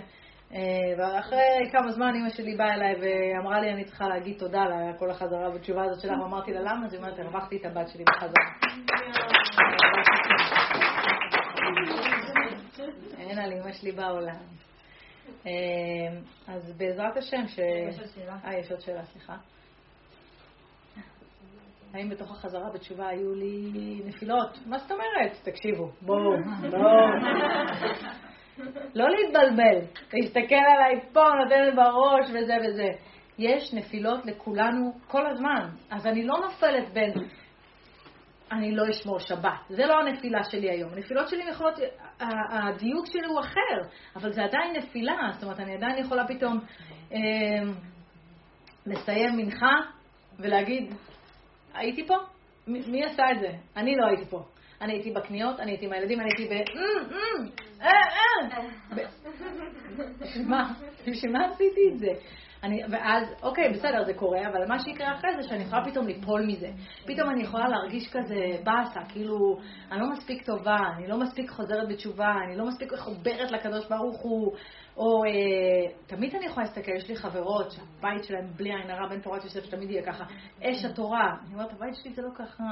Uh, 0.50 0.54
ואחרי 0.98 1.70
כמה 1.72 1.92
זמן 1.92 2.14
אימא 2.14 2.30
שלי 2.30 2.56
באה 2.56 2.74
אליי 2.74 2.94
ואמרה 3.00 3.60
לי, 3.60 3.72
אני 3.72 3.84
צריכה 3.84 4.08
להגיד 4.08 4.38
תודה 4.38 4.64
לכל 4.64 5.10
החזרה 5.10 5.50
בתשובה 5.50 5.84
הזאת 5.84 6.00
שלך, 6.00 6.12
ואמרתי 6.22 6.52
לה, 6.52 6.60
למה? 6.60 6.86
אז 6.86 6.92
היא 6.92 7.00
אומרת, 7.00 7.18
הרווחתי 7.18 7.56
את 7.56 7.64
הבת 7.64 7.88
שלי 7.88 8.04
בחזרה. 8.04 8.44
אין 13.18 13.38
על 13.38 13.52
אימא 13.52 13.72
שלי 13.72 13.92
בעולם. 13.92 14.36
אה, 15.46 15.52
אז 16.48 16.72
בעזרת 16.76 17.16
השם 17.16 17.46
ש... 17.46 17.58
יש 17.88 17.98
עוד 17.98 18.08
שאלה. 18.14 18.36
אה, 18.44 18.58
יש 18.58 18.70
עוד 18.70 18.80
שאלה, 18.80 19.04
סליחה. 19.04 19.36
האם 21.94 22.08
בתוך 22.08 22.30
החזרה 22.30 22.70
בתשובה 22.74 23.08
היו 23.08 23.34
לי 23.34 23.72
נפילות? 24.04 24.58
מה 24.66 24.78
זאת 24.78 24.90
אומרת? 24.90 25.36
תקשיבו, 25.42 25.90
בואו, 26.02 26.36
בואו. 26.70 27.06
לא 28.94 29.06
להתבלבל, 29.08 29.78
להסתכל 30.12 30.54
עליי 30.74 31.00
פה, 31.12 31.22
נותנת 31.44 31.74
בראש 31.74 32.26
וזה 32.30 32.56
וזה. 32.68 32.88
יש 33.38 33.74
נפילות 33.74 34.26
לכולנו 34.26 34.92
כל 35.06 35.26
הזמן, 35.26 35.68
אז 35.90 36.06
אני 36.06 36.24
לא 36.26 36.38
נופלת 36.38 36.92
בין 36.92 37.12
אני 38.52 38.76
לא 38.76 38.84
אשמור 38.90 39.18
שבת. 39.18 39.58
זה 39.68 39.86
לא 39.86 40.00
הנפילה 40.00 40.44
שלי 40.44 40.70
היום. 40.70 40.92
הנפילות 40.92 41.28
שלי 41.28 41.50
יכולות, 41.50 41.74
הדיוק 42.50 43.06
שלי 43.06 43.26
הוא 43.26 43.40
אחר, 43.40 43.90
אבל 44.16 44.32
זה 44.32 44.44
עדיין 44.44 44.76
נפילה. 44.76 45.16
זאת 45.32 45.42
אומרת, 45.42 45.60
אני 45.60 45.74
עדיין 45.76 45.98
יכולה 45.98 46.26
פתאום 46.28 46.58
אה, 47.12 47.18
לסיים 48.86 49.36
מנחה 49.36 49.76
ולהגיד, 50.38 50.94
הייתי 51.74 52.06
פה? 52.06 52.16
מ- 52.66 52.92
מי 52.92 53.04
עשה 53.04 53.22
את 53.32 53.40
זה? 53.40 53.48
אני 53.76 53.96
לא 53.96 54.06
הייתי 54.06 54.30
פה. 54.30 54.44
אני 54.80 54.92
הייתי 54.92 55.10
בקניות, 55.10 55.60
אני 55.60 55.70
הייתי 55.70 55.86
עם 55.86 55.92
הילדים, 55.92 56.20
אני 56.20 56.28
הייתי 56.28 56.54
ב... 56.54 56.62
מה? 60.46 60.72
בשביל 61.06 61.32
מה 61.32 61.46
עשיתי 61.46 61.80
את 61.92 61.98
זה? 61.98 62.12
אני, 62.62 62.82
ואז, 62.90 63.24
אוקיי, 63.42 63.72
בסדר, 63.72 64.04
זה 64.04 64.14
קורה, 64.14 64.40
אבל 64.48 64.68
מה 64.68 64.78
שיקרה 64.78 65.14
אחרי 65.14 65.30
זה, 65.36 65.48
שאני 65.48 65.62
יכולה 65.62 65.84
פתאום 65.84 66.06
ליפול 66.06 66.46
מזה. 66.46 66.70
פתאום 67.06 67.30
אני 67.30 67.42
יכולה 67.42 67.68
להרגיש 67.68 68.08
כזה 68.12 68.56
באסה, 68.64 69.00
כאילו, 69.08 69.58
אני 69.92 70.00
לא 70.00 70.10
מספיק 70.10 70.46
טובה, 70.46 70.76
אני 70.96 71.08
לא 71.08 71.18
מספיק 71.18 71.50
חוזרת 71.50 71.88
בתשובה, 71.88 72.34
אני 72.46 72.56
לא 72.56 72.66
מספיק 72.66 72.92
מחוברת 72.92 73.50
לקדוש 73.50 73.88
ברוך 73.88 74.20
הוא, 74.20 74.54
או 74.96 75.24
אה, 75.24 75.30
תמיד 76.06 76.34
אני 76.34 76.46
יכולה 76.46 76.66
להסתכל, 76.66 76.92
יש 76.92 77.08
לי 77.08 77.16
חברות 77.16 77.70
שהבית 77.70 78.24
שלהם 78.24 78.46
בלי 78.56 78.70
עין 78.74 78.90
הרע, 78.90 79.08
בן 79.08 79.20
תורת 79.20 79.44
יוסף, 79.44 79.64
שתמיד 79.64 79.90
יהיה 79.90 80.02
ככה, 80.02 80.24
אש 80.62 80.84
התורה. 80.84 81.36
אני 81.46 81.54
אומרת, 81.54 81.72
הבית 81.72 81.94
שלי 81.94 82.12
זה 82.12 82.22
לא 82.22 82.30
ככה, 82.34 82.64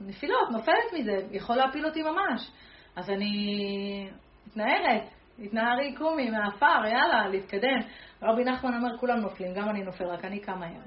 נפילות, 0.00 0.50
נופלת 0.50 0.92
מזה, 0.98 1.12
יכול 1.30 1.56
להפיל 1.56 1.86
אותי 1.86 2.02
ממש. 2.02 2.50
אז 2.96 3.10
אני 3.10 4.10
מתנערת, 4.46 5.02
התנערי 5.38 5.94
קומי 5.94 6.30
מהעפר, 6.30 6.86
יאללה, 6.86 7.28
להתקדם. 7.28 7.78
רבי 8.22 8.44
נחמן 8.44 8.74
אומר, 8.74 8.98
כולם 8.98 9.16
נופלים, 9.16 9.54
גם 9.54 9.68
אני 9.68 9.82
נופל, 9.82 10.04
רק 10.04 10.24
אני 10.24 10.40
קם 10.40 10.58
מהר. 10.58 10.80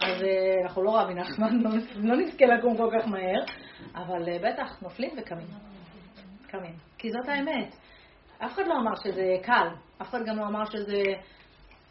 אז 0.00 0.22
אה, 0.22 0.62
אנחנו 0.62 0.82
לא 0.82 1.00
רבי 1.00 1.14
נחמן, 1.14 1.56
לא, 1.64 1.70
לא 1.96 2.16
נזכה 2.16 2.46
לקום 2.46 2.76
כל 2.76 2.90
כך 2.98 3.08
מהר, 3.08 3.44
אבל 3.94 4.28
אה, 4.28 4.38
בטח, 4.38 4.82
נופלים 4.82 5.10
וקמים. 5.18 5.46
קמים. 6.46 6.74
כי 6.98 7.10
זאת 7.10 7.28
האמת. 7.28 7.76
אף 8.38 8.52
אחד 8.52 8.66
לא 8.66 8.74
אמר 8.74 8.94
שזה 9.04 9.36
קל, 9.42 9.68
אף 10.02 10.08
אחד 10.08 10.24
גם 10.26 10.36
לא 10.36 10.46
אמר 10.46 10.64
שזה 10.64 11.02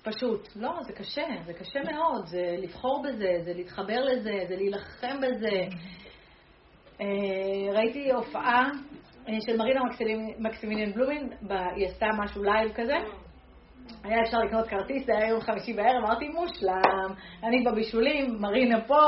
פשוט. 0.03 0.47
לא, 0.55 0.83
זה 0.83 0.93
קשה, 0.93 1.25
זה 1.45 1.53
קשה 1.53 1.79
מאוד, 1.91 2.25
זה 2.25 2.55
לבחור 2.57 3.03
בזה, 3.03 3.31
זה 3.45 3.53
להתחבר 3.53 4.03
לזה, 4.03 4.31
זה 4.47 4.55
להילחם 4.55 5.17
בזה. 5.21 5.61
אה, 7.01 7.73
ראיתי 7.73 8.11
הופעה 8.11 8.69
אה, 9.29 9.41
של 9.45 9.57
מרינה 9.57 9.81
מקסימיליאן 10.39 10.91
בלומין, 10.91 11.29
היא 11.75 11.85
עשתה 11.85 12.07
משהו 12.17 12.43
לייב 12.43 12.71
כזה. 12.75 12.97
היה 14.03 14.21
אפשר 14.21 14.37
לקנות 14.37 14.67
כרטיס, 14.67 15.05
זה 15.05 15.17
היה 15.17 15.29
יום 15.29 15.41
חמישי 15.41 15.73
בערב, 15.73 16.03
אמרתי 16.05 16.29
מושלם, 16.29 17.13
אני 17.43 17.63
בבישולים, 17.63 18.35
מרינה 18.39 18.81
פה, 18.81 19.01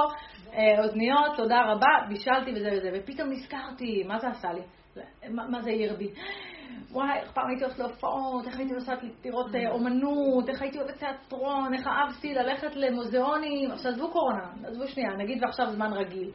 אה, 0.54 0.84
אוזניות, 0.84 1.36
תודה 1.38 1.62
רבה, 1.62 2.08
בישלתי 2.10 2.52
וזה 2.56 2.70
וזה, 2.74 2.89
ופתאום 2.94 3.30
נזכרתי, 3.30 4.04
מה 4.08 4.20
זה 4.20 4.28
עשה 4.28 4.54
לי? 4.54 4.62
מה, 5.30 5.62
זה 5.62 5.70
העיר 5.70 5.96
בי? 5.96 6.10
וואי, 6.92 7.20
איך 7.20 7.32
פעם 7.32 7.48
הייתי 7.50 7.64
הולכת 7.64 7.80
להופעות, 7.80 8.48
איך 8.48 8.58
הייתי 8.60 8.74
נוסעת 8.74 9.00
לראות 9.26 9.48
אומנות, 9.72 10.50
איך 10.50 10.62
הייתי 10.62 10.80
אוהבת 10.80 10.98
תיאטרון, 10.98 11.74
איך 11.74 11.88
אהבתי 11.88 12.34
ללכת 12.34 12.76
למוזיאונים, 12.76 13.72
עכשיו 13.72 13.92
עזבו 13.92 14.12
קורונה, 14.12 14.44
עזבו 14.66 14.88
שנייה, 14.88 15.10
נגיד 15.18 15.44
ועכשיו 15.44 15.70
זמן 15.70 15.94
רגיל. 15.94 16.32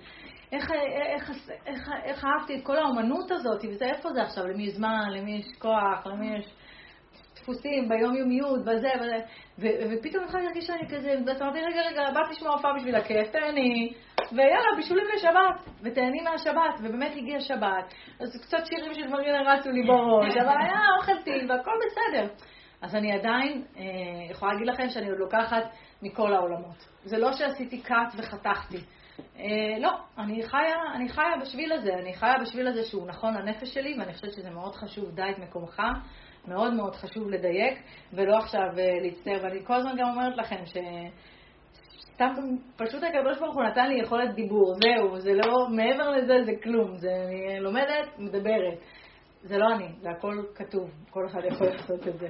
איך, 0.53 0.71
איך, 0.71 1.31
איך, 1.31 1.51
איך, 1.67 1.91
איך 2.05 2.25
אהבתי 2.25 2.59
את 2.59 2.65
כל 2.65 2.79
האומנות 2.79 3.31
הזאת, 3.31 3.65
וזה 3.71 3.85
איפה 3.85 4.13
זה 4.13 4.23
עכשיו, 4.23 4.47
למי 4.47 4.63
יש 4.63 4.75
זמן, 4.75 5.11
למי 5.11 5.37
יש 5.37 5.59
כוח, 5.59 6.07
למי 6.07 6.39
יש 6.39 6.55
דפוסים 7.37 7.89
ביומיומיות, 7.89 8.61
בזה, 8.61 8.89
בזה, 9.01 9.17
ו- 9.59 9.79
ופתאום 9.91 10.25
התחלתי 10.25 10.45
להרגיש 10.45 10.67
שאני 10.67 10.89
כזה, 10.89 11.15
ואז 11.27 11.43
אמרתי, 11.43 11.61
רגע, 11.61 11.81
רגע, 11.91 12.03
באת 12.15 12.31
לשמוע 12.31 12.53
הופעה 12.53 12.75
בשביל 12.77 12.95
הכיף, 12.95 13.29
תהני, 13.33 13.93
ויאללה, 14.33 14.77
בישולים 14.77 15.05
לשבת, 15.17 15.75
ותהני 15.83 16.21
מהשבת, 16.21 16.75
ובאמת 16.79 17.13
הגיעה 17.17 17.41
שבת, 17.41 17.95
אז 18.21 18.43
קצת 18.43 18.67
שירים 18.67 18.95
של 18.95 19.09
מרינה 19.09 19.53
רצו 19.53 19.71
לי 19.71 19.83
בראש, 19.87 20.37
אבל 20.37 20.55
היה 20.63 20.81
אוכל 20.99 21.23
טיל, 21.23 21.53
והכל 21.53 21.71
בסדר. 21.87 22.29
אז 22.83 22.95
אני 22.95 23.13
עדיין 23.13 23.65
אה, 23.77 23.83
יכולה 24.31 24.53
להגיד 24.53 24.67
לכם 24.67 24.89
שאני 24.89 25.11
עוד 25.11 25.19
לוקחת 25.19 25.65
מכל 26.03 26.35
העולמות. 26.35 26.87
זה 27.05 27.19
לא 27.19 27.33
שעשיתי 27.33 27.83
cut 27.87 28.17
וחתכתי. 28.17 28.79
אה, 29.39 29.79
לא, 29.81 29.91
אני 30.19 30.43
חיה, 30.43 30.77
אני 30.95 31.09
חיה 31.09 31.37
בשביל 31.41 31.73
הזה, 31.73 31.95
אני 31.95 32.15
חיה 32.15 32.35
בשביל 32.43 32.67
הזה 32.69 32.83
שהוא 32.83 33.07
נכון 33.07 33.35
לנפש 33.35 33.75
שלי, 33.75 33.97
ואני 33.99 34.15
חושבת 34.15 34.33
שזה 34.33 34.51
מאוד 34.51 34.75
חשוב, 34.75 35.11
דע 35.11 35.31
את 35.31 35.39
מקומך, 35.39 35.83
מאוד 36.49 36.75
מאוד 36.75 36.97
חשוב 36.97 37.29
לדייק, 37.31 37.79
ולא 38.13 38.39
עכשיו 38.39 38.69
אה, 38.79 39.01
להצטער. 39.03 39.39
ואני 39.43 39.65
כל 39.65 39.75
הזמן 39.75 39.97
גם 39.97 40.09
אומרת 40.09 40.37
לכם 40.37 40.67
ש... 40.67 40.77
סתם, 42.15 42.35
פשוט 42.77 43.03
הקדוש 43.03 43.39
ברוך 43.39 43.55
הוא 43.55 43.63
נתן 43.63 43.89
לי 43.89 44.01
יכולת 44.01 44.35
דיבור, 44.35 44.75
זהו, 44.75 45.21
זה 45.21 45.35
לא, 45.35 45.69
מעבר 45.71 46.11
לזה 46.11 46.45
זה 46.45 46.53
כלום, 46.63 46.97
זה, 46.97 47.09
אני 47.27 47.61
לומדת, 47.61 48.19
מדברת. 48.19 48.79
זה 49.43 49.59
לא 49.59 49.75
אני, 49.75 49.89
זה 50.01 50.11
הכל 50.11 50.43
כתוב, 50.55 50.91
כל 51.11 51.27
אחד 51.27 51.41
יכול 51.45 51.67
לעשות 51.67 52.09
את 52.09 52.19
זה. 52.19 52.29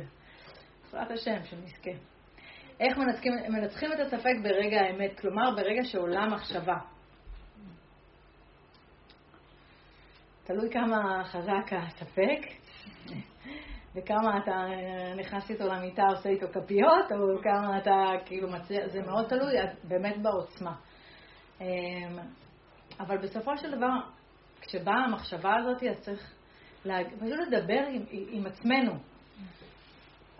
בעזרת 0.92 1.10
השם, 1.10 1.44
שנזכה. 1.44 2.15
איך 2.80 2.98
מנצחים, 2.98 3.32
מנצחים 3.48 3.92
את 3.92 4.00
הספק 4.00 4.34
ברגע 4.42 4.80
האמת, 4.80 5.20
כלומר 5.20 5.50
ברגע 5.56 5.84
שעולה 5.84 6.26
מחשבה. 6.26 6.76
תלוי 10.44 10.70
כמה 10.70 11.24
חזק 11.24 11.72
הספק, 11.72 12.40
וכמה 13.94 14.38
אתה 14.38 14.66
נכנס 15.16 15.50
איתו 15.50 15.66
למיטה, 15.66 16.02
עושה 16.02 16.28
איתו 16.28 16.46
כפיות, 16.52 17.12
או 17.12 17.42
כמה 17.42 17.78
אתה 17.78 18.12
כאילו 18.24 18.50
מצליח, 18.50 18.86
זה 18.86 19.02
מאוד 19.02 19.28
תלוי 19.28 19.54
באמת 19.84 20.22
בעוצמה. 20.22 20.74
אמ, 21.60 21.66
אבל 23.00 23.18
בסופו 23.18 23.56
של 23.56 23.76
דבר, 23.76 23.92
כשבאה 24.60 25.04
המחשבה 25.04 25.56
הזאת, 25.56 25.82
אז 25.82 26.00
צריך 26.00 26.34
להג... 26.84 27.06
פשוט 27.06 27.38
לדבר 27.50 27.82
עם, 27.90 28.04
עם 28.10 28.46
עצמנו. 28.46 28.92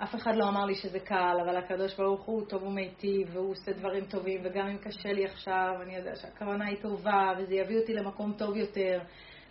אף 0.02 0.14
אחד 0.14 0.36
לא 0.36 0.48
אמר 0.48 0.64
לי 0.64 0.74
שזה 0.74 1.00
קל, 1.00 1.36
אבל 1.44 1.56
הקדוש 1.56 1.96
ברוך 1.96 2.22
הוא 2.22 2.46
טוב 2.46 2.62
ומיטיב, 2.62 3.28
והוא 3.32 3.50
עושה 3.50 3.72
דברים 3.72 4.04
טובים, 4.04 4.40
וגם 4.44 4.66
אם 4.66 4.78
קשה 4.78 5.12
לי 5.12 5.24
עכשיו, 5.24 5.74
אני 5.82 5.96
יודע 5.96 6.16
שהכוונה 6.16 6.66
היא 6.66 6.76
טובה, 6.82 7.32
וזה 7.38 7.54
יביא 7.54 7.78
אותי 7.78 7.94
למקום 7.94 8.32
טוב 8.32 8.56
יותר, 8.56 9.00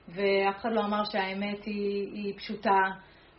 ואף 0.07 0.55
אחד 0.57 0.71
לא 0.71 0.85
אמר 0.85 1.03
שהאמת 1.03 1.65
היא, 1.65 2.13
היא 2.13 2.37
פשוטה. 2.37 2.81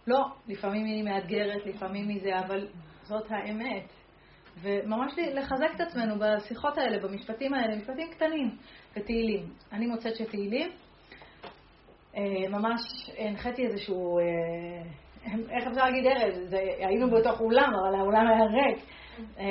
לא, 0.07 0.25
לפעמים 0.49 0.87
היא 0.87 1.05
מאתגרת, 1.05 1.67
לפעמים 1.67 2.09
היא 2.09 2.21
זה, 2.23 2.39
אבל 2.39 2.69
זאת 3.03 3.27
האמת. 3.31 3.93
וממש 4.63 5.13
לחזק 5.35 5.69
את 5.75 5.81
עצמנו 5.81 6.15
בשיחות 6.19 6.79
האלה, 6.79 6.99
במשפטים 6.99 7.55
האלה, 7.55 7.77
משפטים 7.77 8.11
קטנים, 8.11 8.57
ותהילים. 8.97 9.51
אני 9.73 9.87
מוצאת 9.87 10.17
שתהילים, 10.17 10.71
אה, 12.17 12.49
ממש 12.49 12.81
הנחיתי 13.19 13.67
איזשהו, 13.67 14.19
אה, 14.19 14.25
איך 15.51 15.67
אפשר 15.67 15.85
להגיד? 15.85 16.05
זה, 16.49 16.59
היינו 16.79 17.11
בתוך 17.11 17.41
אולם, 17.41 17.73
אבל 17.75 17.95
האולם 17.95 18.27
היה 18.27 18.45
ריק. 18.45 18.85
אה, 19.39 19.45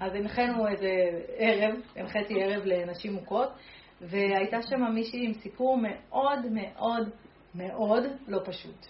אז 0.00 0.14
הנחינו 0.14 0.68
איזה 0.68 0.90
ערב, 1.36 1.74
הנחיתי 1.96 2.42
ערב 2.42 2.62
לנשים 2.64 3.12
מוכות, 3.12 3.48
והייתה 4.00 4.62
שם 4.62 4.82
מישהי 4.94 5.26
עם 5.26 5.32
סיפור 5.32 5.78
מאוד 5.78 6.46
מאוד 6.52 7.08
מאוד 7.54 8.04
לא 8.28 8.40
פשוט. 8.44 8.86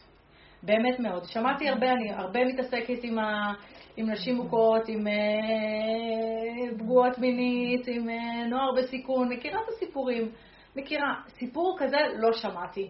באמת 0.62 1.01
מאוד. 1.01 1.24
שמעתי 1.24 1.68
הרבה, 1.68 1.93
אני 1.93 2.12
הרבה 2.12 2.45
מתעסקת 2.45 2.99
עם, 3.05 3.18
ה, 3.18 3.53
עם 3.97 4.11
נשים 4.11 4.36
מוכות, 4.36 4.88
עם 4.88 5.07
אה, 5.07 6.78
פגועות 6.78 7.18
מינית, 7.18 7.88
עם 7.88 8.11
אה, 8.11 8.47
נוער 8.49 8.70
בסיכון, 8.76 9.32
מכירה 9.32 9.61
את 9.61 9.68
הסיפורים, 9.68 10.28
מכירה. 10.76 11.14
סיפור 11.28 11.76
כזה 11.78 11.97
לא 12.16 12.32
שמעתי. 12.32 12.88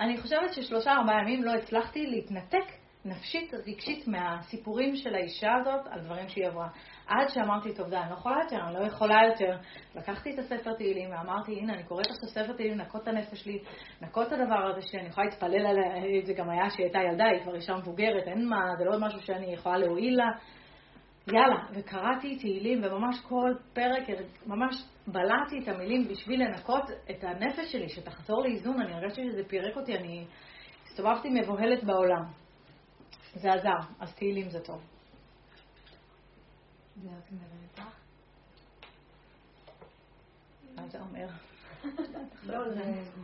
אני 0.00 0.20
חושבת 0.20 0.52
ששלושה 0.52 0.92
ארבעה 0.92 1.22
ימים 1.22 1.44
לא 1.44 1.52
הצלחתי 1.54 2.06
להתנתק 2.06 2.64
נפשית, 3.04 3.54
רגשית, 3.54 4.08
מהסיפורים 4.08 4.96
של 4.96 5.14
האישה 5.14 5.54
הזאת 5.60 5.86
על 5.90 6.00
דברים 6.00 6.28
שהיא 6.28 6.46
עברה. 6.46 6.68
עד 7.06 7.28
שאמרתי, 7.28 7.74
טוב, 7.74 7.88
די, 7.90 7.96
אני 7.96 8.10
לא 8.10 8.14
יכולה 8.14 8.36
יותר, 8.42 8.56
אני 8.66 8.74
לא 8.74 8.86
יכולה 8.86 9.16
יותר. 9.30 9.56
לקחתי 9.94 10.34
את 10.34 10.38
הספר 10.38 10.72
תהילים 10.72 11.10
ואמרתי, 11.10 11.52
הנה, 11.60 11.74
אני 11.74 11.82
קוראת 11.82 12.06
את 12.06 12.22
הספר 12.22 12.52
תהילים, 12.52 12.78
נקות 12.78 13.02
את 13.02 13.08
הנפש 13.08 13.42
שלי, 13.42 13.58
נקות 14.02 14.26
את 14.26 14.32
הדבר 14.32 14.66
הזה 14.66 14.82
שלי, 14.82 15.00
אני 15.00 15.08
יכולה 15.08 15.26
להתפלל 15.26 15.66
עליה, 15.66 16.24
זה 16.26 16.32
גם 16.32 16.50
היה 16.50 16.70
שהיא 16.70 16.84
הייתה 16.84 16.98
ילדה, 16.98 17.24
היא 17.24 17.42
כבר 17.42 17.54
אישה 17.54 17.76
מבוגרת, 17.76 18.28
אין 18.28 18.48
מה, 18.48 18.76
זה 18.78 18.84
לא 18.84 18.98
משהו 19.00 19.20
שאני 19.22 19.54
יכולה 19.54 19.78
להועיל 19.78 20.16
לה. 20.16 20.28
יאללה, 21.26 21.66
וקראתי 21.74 22.38
תהילים, 22.38 22.84
וממש 22.84 23.20
כל 23.28 23.54
פרק, 23.72 24.02
ממש 24.46 24.84
בלעתי 25.06 25.58
את 25.62 25.68
המילים 25.68 26.08
בשביל 26.08 26.42
לנקות 26.42 26.84
את 27.10 27.24
הנפש 27.24 27.72
שלי, 27.72 27.88
שתחזור 27.88 28.42
לאיזון, 28.42 28.80
אני 28.80 28.92
הרגשתי 28.94 29.22
שזה 29.30 29.44
פירק 29.48 29.76
אותי, 29.76 29.96
אני 29.96 30.26
הסתובבתי 30.86 31.28
מבוהלת 31.30 31.84
בעולם. 31.84 32.24
זה 33.34 33.52
עזר, 33.52 33.90
אז 34.00 34.14
תהילים 34.14 34.50
זה 34.50 34.60
טוב. 34.60 34.82
מה 40.76 40.88
זה 40.88 41.00
אומר? 41.00 41.26
לא, 42.46 42.70
זה 42.70 42.80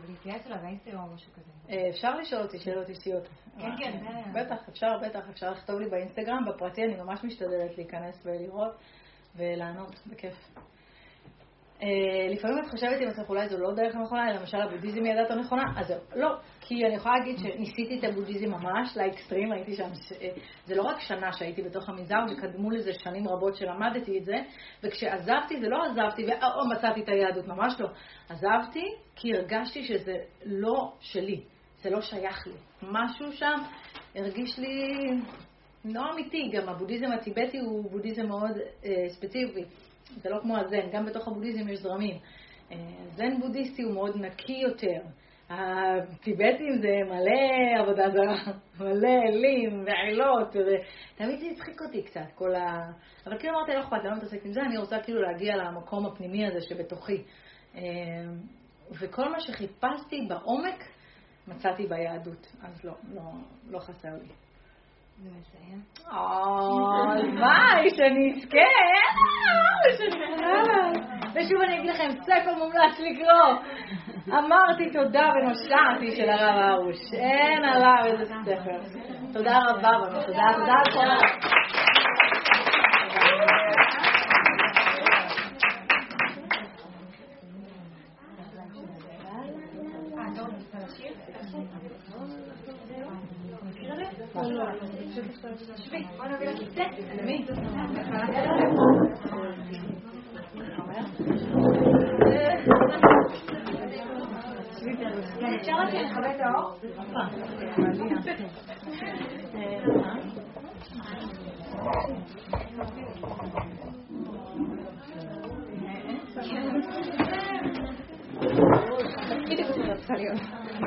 להתייעץ 0.09 0.45
אליו 0.45 0.57
באינסטגרם 0.61 1.03
או 1.03 1.13
משהו 1.15 1.31
כזה. 1.33 1.51
אה, 1.69 1.89
אפשר 1.89 2.15
לשאול 2.15 2.41
אותי 2.41 2.59
שאלות 2.59 2.89
אישיות. 2.89 3.27
כן, 3.59 3.77
כן, 3.77 3.99
בטח, 4.33 4.69
אפשר, 4.69 4.97
בטח, 5.01 5.29
אפשר 5.29 5.51
לכתוב 5.51 5.79
לי 5.79 5.89
באינסטגרם, 5.89 6.45
בפרטי 6.45 6.83
אני 6.83 6.95
ממש 6.95 7.23
משתדלת 7.23 7.77
להיכנס 7.77 8.25
ולראות 8.25 8.71
ולענות, 9.35 9.99
בכיף. 10.07 10.35
אה, 11.81 11.87
לפעמים 12.29 12.59
את 12.63 12.69
חושבת 12.69 13.01
עם 13.01 13.07
עצמך, 13.07 13.29
אולי 13.29 13.49
זו 13.49 13.57
לא 13.57 13.73
דרך 13.73 13.95
הנכונה, 13.95 14.33
למשל 14.33 14.57
הבודהיזם 14.57 15.03
היא 15.03 15.13
הדת 15.13 15.31
הנכונה, 15.31 15.63
אז 15.77 15.87
זהו. 15.87 15.99
לא, 16.15 16.37
כי 16.71 16.85
אני 16.85 16.95
יכולה 16.95 17.15
להגיד 17.17 17.37
שניסיתי 17.37 17.99
את 17.99 18.03
הבודהיזם 18.03 18.51
ממש 18.51 18.97
לאקסטרים, 18.97 19.51
הייתי 19.51 19.75
שם, 19.75 19.83
אה, 20.21 20.29
זה 20.65 20.75
לא 20.75 20.81
רק 20.81 20.99
שנה 20.99 21.33
שהייתי 21.33 21.61
בתוך 21.61 21.89
המנזר, 21.89 22.19
שקדמו 22.27 22.69
לזה 22.69 22.93
שנים 22.93 23.27
רבות 23.27 23.55
שלמדתי 23.55 24.17
את 24.17 24.25
זה, 24.25 24.35
וכשעזבתי, 24.83 25.59
זה 25.61 25.67
לא 25.67 25.83
עזבתי 25.83 26.25
ואו 26.25 26.69
מצאתי 26.69 27.01
את 27.01 27.09
היהדות, 27.09 27.47
ממש 27.47 27.73
לא. 27.79 27.87
עזבתי 28.29 28.83
כי 29.15 29.33
הרגשתי 29.33 29.83
שזה 29.83 30.15
לא 30.45 30.93
שלי, 30.99 31.41
זה 31.81 31.89
לא 31.89 32.01
שייך 32.01 32.47
לי. 32.47 32.53
משהו 32.81 33.31
שם 33.31 33.57
הרגיש 34.15 34.59
לי 34.59 34.87
לא 35.85 36.01
אמיתי, 36.13 36.49
גם 36.53 36.69
הבודהיזם 36.69 37.11
הטיבטי 37.11 37.59
הוא 37.59 37.91
בודהיזם 37.91 38.27
מאוד 38.27 38.57
אה, 38.85 39.09
ספציפי. 39.09 39.63
זה 40.17 40.29
לא 40.29 40.39
כמו 40.41 40.57
הזן, 40.57 40.89
גם 40.91 41.05
בתוך 41.05 41.27
הבודהיזם 41.27 41.69
יש 41.69 41.79
זרמים. 41.79 42.17
אה, 42.71 42.77
זן 43.15 43.39
בודהיסטי 43.39 43.81
הוא 43.81 43.93
מאוד 43.93 44.17
נקי 44.17 44.57
יותר. 44.57 45.01
הטיבטים 45.51 46.77
זה 46.81 46.97
מלא 47.05 47.81
עבודה 47.81 48.09
זרה, 48.09 48.53
מלא 48.79 49.09
אלים 49.27 49.83
ועילות, 49.85 50.47
ותמיד 50.47 51.39
זה 51.39 51.45
הצחיק 51.51 51.81
אותי 51.81 52.03
קצת, 52.03 52.31
כל 52.35 52.55
ה... 52.55 52.91
אבל 53.25 53.39
כאילו 53.39 53.57
אמרתי, 53.57 53.71
לא 53.73 53.79
אכפת, 53.79 54.03
למה 54.03 54.15
מתעסקת 54.15 54.45
עם 54.45 54.53
זה? 54.53 54.61
אני 54.61 54.77
רוצה 54.77 54.99
כאילו 55.03 55.21
להגיע 55.21 55.55
למקום 55.55 56.05
הפנימי 56.05 56.47
הזה 56.47 56.61
שבתוכי. 56.61 57.23
אה, 57.75 57.81
וכל 58.91 59.29
מה 59.31 59.39
שחיפשתי 59.39 60.27
בעומק, 60.29 60.83
מצאתי 61.47 61.87
ביהדות, 61.87 62.47
אז 62.61 62.83
לא, 62.83 62.93
לא, 63.13 63.21
לא 63.69 63.79
חסר 63.79 64.13
לי. 64.13 64.50
הלוואי, 66.11 67.89
שנזכה. 67.95 68.71
ושוב 71.35 71.61
אני 71.61 71.79
אגיד 71.79 71.89
לכם, 71.89 72.09
ספר 72.21 72.53
מומלץ 72.57 72.99
לקרוא. 72.99 73.53
אמרתי 74.27 74.89
תודה 74.93 75.29
ונושעתי 75.35 76.15
של 76.15 76.29
הרב 76.29 76.59
הרוש. 76.59 77.13
אין 77.13 77.65
עליו 77.65 78.05
איזה 78.05 78.25
ספר. 78.25 78.77
תודה 79.33 79.59
רבה, 79.69 79.89
תודה, 80.25 80.43
תודה 80.55 81.17
על 94.71 94.79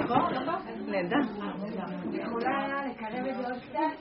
כל 0.09 0.74
נהדר. 0.95 1.17
יכולה 2.13 2.87
לקרב 2.87 3.27
את 3.27 3.35
זה 3.37 3.47
עוד 3.47 3.59
קצת? 3.63 3.97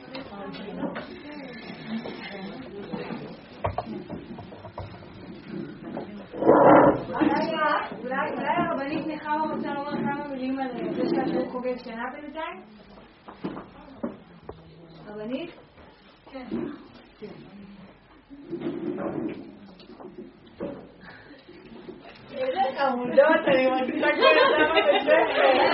אולי 8.04 8.30
הרבנית 8.58 9.08
נחמה 9.08 9.54
רוצה 9.54 9.74
לומר 9.74 9.92
כמה 9.92 10.28
מילים 10.28 10.60
על 10.60 10.68
זה 10.94 11.04
שהשיעור 11.16 11.52
חוגג 11.52 11.78
שנה 11.78 12.04
בינתיים? 12.14 12.62
רבנית? 15.08 15.52
איזה 22.32 22.60
חמודות, 22.78 23.48
אני 23.48 23.70
מרגישה 23.70 24.08
כמו 24.16 24.24
ילדה 24.24 24.64
בבית 24.70 25.02
ספר. 25.04 25.74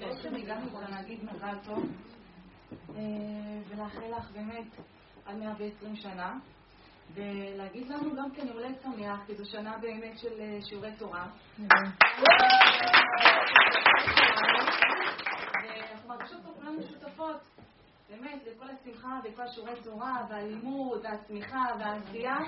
בעצם 0.00 0.34
הגענו 0.34 0.70
פה 0.70 0.80
להגיד 0.90 1.18
מזל 1.24 1.54
טוב, 1.64 1.86
אה, 2.96 3.60
לך 4.20 4.30
באמת 4.30 4.66
על 5.26 5.36
120 5.36 5.96
שנה, 5.96 6.38
ולהגיד 7.14 7.88
לנו 7.88 8.16
גם 8.16 8.30
כן 8.30 8.46
יום 8.46 8.58
שמח, 8.82 9.20
כי 9.26 9.34
זו 9.34 9.44
שנה 9.50 9.78
באמת 9.78 10.18
של 10.18 10.40
אה, 10.40 10.58
שיעורי 10.62 10.92
תורה. 10.98 11.26
ואנחנו 15.62 16.08
מרגישות 16.08 16.42
פה 16.42 16.48
כולנו 16.56 16.82
שותפות, 16.82 17.36
באמת, 18.10 18.42
לכל 18.46 18.66
השמחה 18.70 19.20
וכל 19.24 19.42
השיעורי 19.42 19.82
תורה, 19.82 20.26
והלימוד, 20.30 21.00
והצמיחה, 21.04 21.64
והעשייה, 21.78 22.38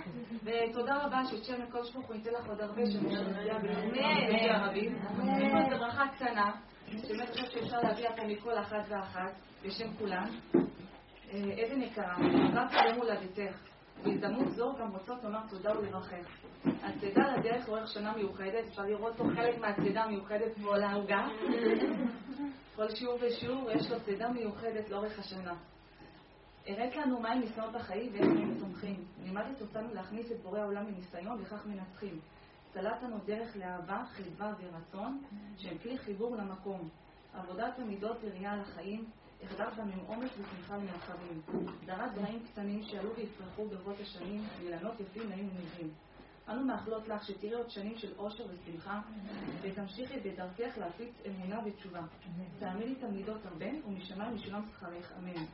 ותודה 0.45 0.97
רבה 1.05 1.23
ששם 1.25 1.63
הקדוש 1.63 1.93
ברוך 1.93 2.07
הוא 2.07 2.17
ייתן 2.17 2.31
לך 2.31 2.47
עוד 2.47 2.61
הרבה 2.61 2.87
שנים 2.87 3.11
של 3.11 3.35
עשייה. 3.35 3.59
בלימוד 3.59 4.69
רבים. 4.69 4.97
יש 4.97 5.53
פה 5.53 5.59
איזו 5.59 5.79
ברכה 5.79 6.09
קטנה, 6.17 6.53
שבאמת 6.87 7.29
חושבת 7.31 7.51
שאפשר 7.51 7.81
להביא 7.81 8.09
אותה 8.09 8.23
מכל 8.25 8.59
אחת 8.59 8.85
ואחת, 8.89 9.33
בשם 9.65 9.97
כולם. 9.99 10.25
אה, 11.33 11.39
עדן 11.39 11.83
יקרה, 11.83 12.17
רק 12.53 12.73
יום 12.73 12.99
הולדתך. 12.99 13.73
בהזדמנות 14.05 14.51
זו 14.51 14.73
גם 14.81 14.91
רוצות 14.91 15.25
לומר 15.25 15.41
תודה 15.51 15.79
ולברכך. 15.79 16.27
הצידה 16.65 17.37
לדרך 17.37 17.69
לאורך 17.69 17.89
שנה 17.89 18.17
מיוחדת, 18.17 18.65
אפשר 18.69 18.83
לראות 18.83 19.17
פה 19.17 19.25
חלק 19.35 19.59
מהצידה 19.59 20.03
המיוחדת 20.03 20.53
על 20.75 20.83
העוגה. 20.83 21.27
כל 22.77 22.89
שיעור 22.89 23.19
ושיעור 23.21 23.71
יש 23.71 23.91
לו 23.91 24.01
צידה 24.01 24.29
מיוחדת 24.29 24.91
לאורך 24.91 25.19
השנה. 25.19 25.55
הראת 26.67 26.97
לנו 26.97 27.21
מהי 27.21 27.39
ניסיונות 27.39 27.75
החיים 27.75 28.13
ואיך 28.13 28.27
הם 28.27 28.59
צומחים. 28.59 29.05
לימדת 29.25 29.61
אותנו 29.61 29.95
להכניס 29.95 30.33
את 30.33 30.43
בורא 30.43 30.59
העולם 30.59 30.87
לניסיון 30.87 31.41
וכך 31.41 31.67
מנצחים. 31.67 32.21
סללת 32.73 33.03
לנו 33.03 33.19
דרך 33.27 33.57
לאהבה, 33.57 34.03
חיבה 34.13 34.53
ורצון, 34.61 35.23
שהם 35.57 35.79
כלי 35.79 35.99
חיבור 35.99 36.37
למקום. 36.37 36.89
עבודת 37.35 37.79
המידות 37.79 38.17
וראייה 38.23 38.53
על 38.53 38.61
החיים, 38.61 39.05
החדרת 39.43 39.77
בנו 39.77 40.03
עומק 40.07 40.31
ושמחה 40.39 40.77
למרחבים. 40.77 41.41
דרת 41.85 42.15
זרעים 42.15 42.43
קטנים 42.53 42.83
שעלו 42.83 43.17
ויפרחו 43.17 43.69
ברבות 43.69 44.01
השנים, 44.01 44.45
ואילנות 44.59 45.01
יפים 45.01 45.29
נעים 45.29 45.49
ונראים. 45.49 45.91
אנו 46.49 46.65
מאחלות 46.65 47.09
לך 47.09 47.25
שתראי 47.25 47.55
עוד 47.55 47.71
שנים 47.71 47.99
של 47.99 48.13
אושר 48.19 48.45
ושמחה, 48.45 49.01
ותמשיכי 49.63 50.21
בדרכך 50.21 50.79
להפיץ 50.79 51.15
אמונה 51.27 51.61
ותשובה. 51.67 52.01
תעמידי 52.59 52.95
תלמידות 52.95 53.47
הרבה, 53.47 53.67
ומשמיים 53.87 54.35
משולם 54.35 54.63
שכרך, 54.73 55.13
אמן. 55.19 55.45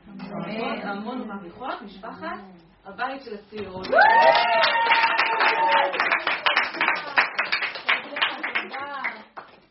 המון 0.82 1.20
ומעריכות, 1.20 1.82
משפחת, 1.82 2.38
הבית 2.84 3.22
של 3.22 3.34
הצעירות. 3.34 3.86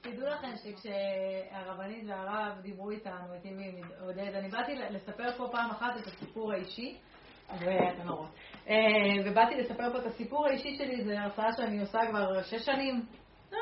תדעו 0.02 0.30
לכם 0.30 0.47
שכשהרבנית 0.58 2.04
והרב 2.08 2.60
דיברו 2.62 2.92
איתנו, 2.92 3.36
את 3.40 3.46
אימי 3.46 3.82
עודד, 4.02 4.36
אני 4.36 4.50
באתי 4.50 4.76
לספר 4.76 5.32
פה 5.38 5.48
פעם 5.52 5.72
אחת 5.72 5.98
את 6.02 6.08
הסיפור 6.08 6.54
האישי, 6.54 6.98
לא 8.06 8.14
רואים. 8.14 8.32
ובאתי 9.26 9.56
לספר 9.56 9.92
פה 9.92 9.98
את 9.98 10.06
הסיפור 10.06 10.48
האישי 10.48 10.76
שלי, 10.78 11.04
זו 11.04 11.12
הרצאה 11.12 11.54
שאני 11.58 11.80
עושה 11.80 12.00
כבר 12.10 12.42
שש 12.42 12.66
שנים. 12.66 13.06
אה, 13.54 13.58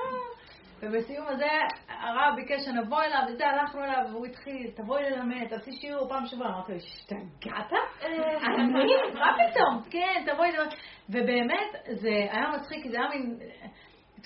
ובסיום 0.79 1.27
הזה 1.27 1.49
הרב 1.89 2.35
ביקש 2.35 2.65
שנבוא 2.65 3.03
אליו, 3.03 3.19
וזה, 3.33 3.47
הלכנו 3.47 3.83
אליו, 3.83 4.03
והוא 4.11 4.25
התחיל, 4.25 4.71
תבואי 4.75 5.03
ללמד, 5.03 5.47
תעשי 5.49 5.71
שיעור 5.71 6.09
פעם 6.09 6.25
שבוע. 6.25 6.47
אמרתי 6.47 6.71
לו, 6.71 6.77
השתגעת? 6.77 7.71
אני? 8.01 8.69
מה 9.13 9.35
פתאום? 9.37 9.81
כן, 9.89 10.25
תבואי 10.33 10.51
ללמד. 10.51 10.73
ובאמת, 11.09 11.99
זה 12.01 12.09
היה 12.09 12.51
מצחיק, 12.55 12.83
כי 12.83 12.89
זה 12.89 12.97
היה 12.97 13.09
מין... 13.09 13.39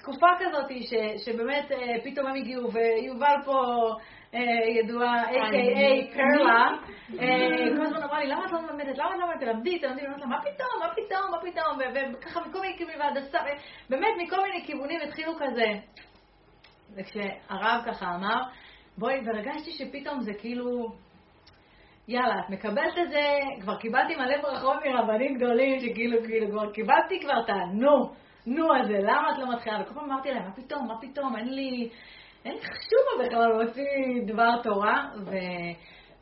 תקופה 0.02 0.28
כזאת 0.39 0.72
ש, 0.82 0.93
שבאמת 1.26 1.72
אה, 1.72 1.95
פתאום 2.04 2.28
הם 2.28 2.36
הגיעו, 2.36 2.72
ויובל 2.74 3.36
פה 3.45 3.62
אה, 4.34 4.39
ידועה, 4.80 5.24
A.K.A. 5.24 6.14
קרלה, 6.14 6.68
אה, 7.20 7.78
כל 7.78 7.86
הזמן 7.86 8.04
אמרה 8.04 8.20
לי, 8.20 8.28
למה 8.28 8.45
את 8.45 8.52
לא 8.52 8.62
מלמדת? 8.62 8.97
למה 8.97 9.16
את 9.16 9.20
לא 9.20 9.28
מלמדת? 9.28 9.39
תלמדי, 9.39 9.80
תלמדי, 9.80 10.02
ואני 10.02 10.06
אומרת 10.06 10.20
לה, 10.20 10.26
מה 10.28 10.41
פתאום, 10.41 10.82
מה 10.82 10.89
פתאום, 10.95 11.32
מה 11.32 11.38
פתאום, 11.41 11.78
וככה 12.14 12.39
מכל 12.39 12.62
מיני 12.62 12.78
כיוונים, 12.78 13.00
והדסה, 13.00 13.39
באמת 13.89 14.14
מכל 14.18 14.41
מיני 14.41 14.66
כיוונים 14.66 15.00
התחילו 15.08 15.34
כזה. 15.36 15.68
וכשהרב 16.95 17.82
ככה 17.86 18.16
אמר, 18.16 18.41
בואי, 18.97 19.20
והרגשתי 19.26 19.72
שפתאום 19.72 20.20
זה 20.20 20.34
כאילו, 20.34 20.91
יאללה, 22.08 22.39
את 22.39 22.50
מקבלת 22.50 22.97
את 23.04 23.10
זה, 23.10 23.39
כבר 23.62 23.78
קיבלתי 23.78 24.16
מלא 24.16 24.41
ברכות 24.41 24.78
מרבנים 24.86 25.38
גדולים, 25.38 25.80
שכאילו, 25.80 26.24
כאילו, 26.24 26.52
כבר 26.52 26.72
קיבלתי 26.72 27.20
כבר 27.22 27.39
את 27.45 27.50
הנו. 27.50 28.28
נו 28.50 28.76
הזה, 28.76 28.97
למה 29.00 29.32
את 29.32 29.38
לא 29.38 29.54
מתחילה? 29.54 29.82
וכל 29.82 29.93
פעם 29.93 30.12
אמרתי 30.12 30.32
להם, 30.32 30.43
מה 30.43 30.52
פתאום, 30.56 30.88
מה 30.88 31.02
פתאום, 31.02 31.36
אין 31.36 31.54
לי, 31.54 31.89
אין 32.45 32.54
לי 32.54 32.60
חשוב 32.60 33.26
בכלל 33.26 33.47
להוציא 33.47 33.84
דבר 34.26 34.62
תורה, 34.64 35.06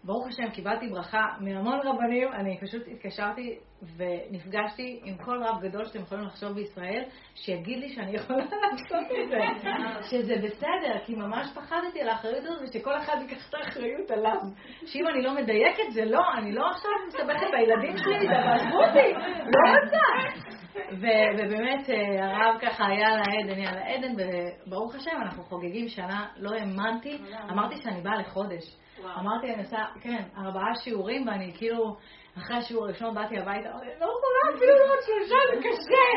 וברוך 0.04 0.28
השם 0.28 0.50
קיבלתי 0.50 0.88
ברכה 0.88 1.26
מהמון 1.40 1.80
רבנים, 1.84 2.28
אני 2.34 2.58
פשוט 2.62 2.82
התקשרתי 2.88 3.58
ונפגשתי 3.98 5.02
עם 5.04 5.18
כל 5.18 5.44
רב 5.44 5.62
גדול 5.62 5.86
שאתם 5.86 6.00
יכולים 6.00 6.24
לחשוב 6.24 6.52
בישראל, 6.52 7.04
שיגיד 7.36 7.80
לי 7.80 7.90
שאני 7.90 8.16
יכולה 8.16 8.44
לעשות 8.72 9.06
את 9.24 9.30
זה, 9.30 9.70
שזה 10.10 10.36
בסדר, 10.44 11.00
כי 11.06 11.16
ממש 11.16 11.48
פחדתי 11.56 12.02
על 12.02 12.10
האחריות 12.10 12.46
הזאת, 12.46 12.62
ושכל 12.64 12.98
אחד 12.98 13.16
ייקח 13.22 13.50
את 13.50 13.54
האחריות 13.54 14.12
עליו. 14.12 14.40
שאם 14.86 15.08
אני 15.08 15.22
לא 15.22 15.36
מדייקת, 15.36 15.92
זה 15.92 16.06
לא, 16.06 16.22
אני 16.38 16.52
לא 16.52 16.70
עכשיו 16.70 16.92
מסתבכת 17.08 17.48
בילדים 17.52 17.98
שלי, 17.98 18.28
תעזבו 18.28 18.84
אותי, 18.84 19.14
לא 19.54 19.60
רוצה. 19.84 20.57
ובאמת 20.92 21.90
הרב 22.20 22.58
ככה 22.62 22.86
היה 22.86 23.08
על 23.08 23.20
העדן, 23.20 23.56
היה 23.56 23.70
על 23.70 23.78
העדן, 23.78 24.14
וברוך 24.18 24.96
השם 24.96 25.22
אנחנו 25.22 25.44
חוגגים 25.44 25.88
שנה, 25.88 26.28
לא 26.38 26.56
האמנתי, 26.56 27.18
אמרתי 27.52 27.76
שאני 27.82 28.02
באה 28.02 28.16
לחודש. 28.16 28.78
אמרתי, 29.20 29.54
אני 29.54 29.64
עושה, 29.64 29.78
כן, 30.02 30.24
ארבעה 30.38 30.76
שיעורים, 30.84 31.28
ואני 31.28 31.54
כאילו, 31.58 31.96
אחרי 32.38 32.58
השיעור 32.58 32.86
הראשון 32.86 33.16
באתי 33.16 33.38
הביתה, 33.40 33.70
לא 33.70 34.06
יכולה 34.06 34.56
אפילו 34.56 34.74
עוד 34.74 35.00
שלושה, 35.06 35.36
זה 35.54 35.62
קשה. 35.64 36.08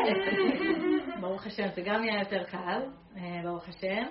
ברוך 1.21 1.45
השם, 1.45 1.67
זה 1.75 1.81
גם 1.81 2.03
יהיה 2.03 2.19
יותר 2.19 2.43
קל, 2.43 2.81
ברוך 3.43 3.69
השם, 3.69 4.03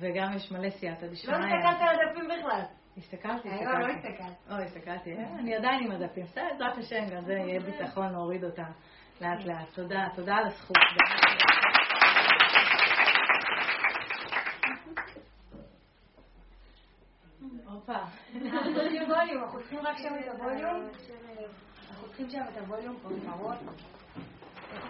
וגם 0.00 0.32
יש 0.36 0.52
מלא 0.52 0.70
סייעתא 0.70 1.06
דשמיא. 1.06 1.36
לא 1.36 1.44
הסתכלת 1.44 1.88
על 1.88 1.96
הדפים 2.08 2.28
בכלל. 2.28 2.62
הסתכלתי, 2.96 3.48
היום 3.48 3.80
לא 3.80 3.86
הסתכלת. 3.86 4.36
לא, 4.48 4.54
הסתכלתי, 4.54 5.10
אני 5.38 5.54
עדיין 5.56 5.84
עם 5.84 5.92
הדפים. 5.92 6.24
בסדר, 6.24 6.44
בעזרת 6.50 6.78
השם, 6.78 7.16
גם 7.16 7.24
זה 7.24 7.32
יהיה 7.32 7.60
ביטחון 7.60 8.12
להוריד 8.12 8.44
אותם. 8.44 8.70
לאט 9.20 9.44
לאט. 9.44 9.68
תודה, 9.74 10.08
תודה 10.14 10.34
על 10.36 10.46
הזכות. 10.46 10.76
הופה. 17.64 17.92
אנחנו 18.34 18.74
צריכים 18.74 19.10
ווליום, 19.10 19.44
אנחנו 19.44 19.60
צריכים 19.60 19.78
רק 19.78 19.96
שם 19.98 20.14
את 20.20 20.28
הווליום. 20.28 20.88
אנחנו 21.90 22.06
צריכים 22.06 22.30
שם 22.30 22.40
את 22.52 22.58
הווליום 22.58 22.96
פה 23.02 23.08
בראש. 23.08 23.58
איך 24.72 24.84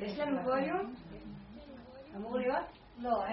¿Es 0.00 0.18
la 0.18 0.26
mugollo? 0.26 0.74
¿La? 2.14 2.68
No, 2.98 3.24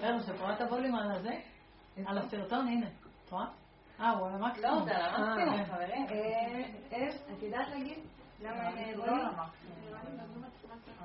רגע, 0.00 0.20
שאת 0.26 0.40
רואה 0.40 0.54
את 0.54 0.60
הווליום 0.60 0.94
על 0.94 1.10
הזה? 1.10 1.30
על 2.06 2.18
הסרטון, 2.18 2.68
הנה. 2.68 2.86
את 3.24 3.32
רואה? 3.32 3.44
אה, 4.00 4.10
הוא 4.10 4.26
על 4.26 4.34
המקסימום. 4.34 4.78
לא, 4.78 4.84
זה 4.84 4.96
על 4.96 5.24
המקסימום, 5.24 5.54
אה, 5.54 5.66
חברים. 5.66 6.06
אה, 6.92 7.08
את 7.32 7.42
יודעת 7.42 7.68
להגיד? 7.68 7.98
למה 8.40 8.70
ווליום? 8.70 9.28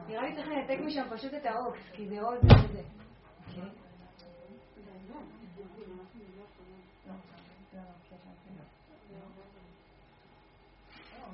נראה 0.08 0.22
לי 0.22 0.36
צריך 0.36 0.48
לנתק 0.48 0.80
משם 0.86 1.04
פשוט 1.10 1.34
את 1.34 1.46
האוקס, 1.46 1.92
כי 1.94 2.08
זה 2.08 2.22
עוד 2.22 2.40
זה. 2.42 2.82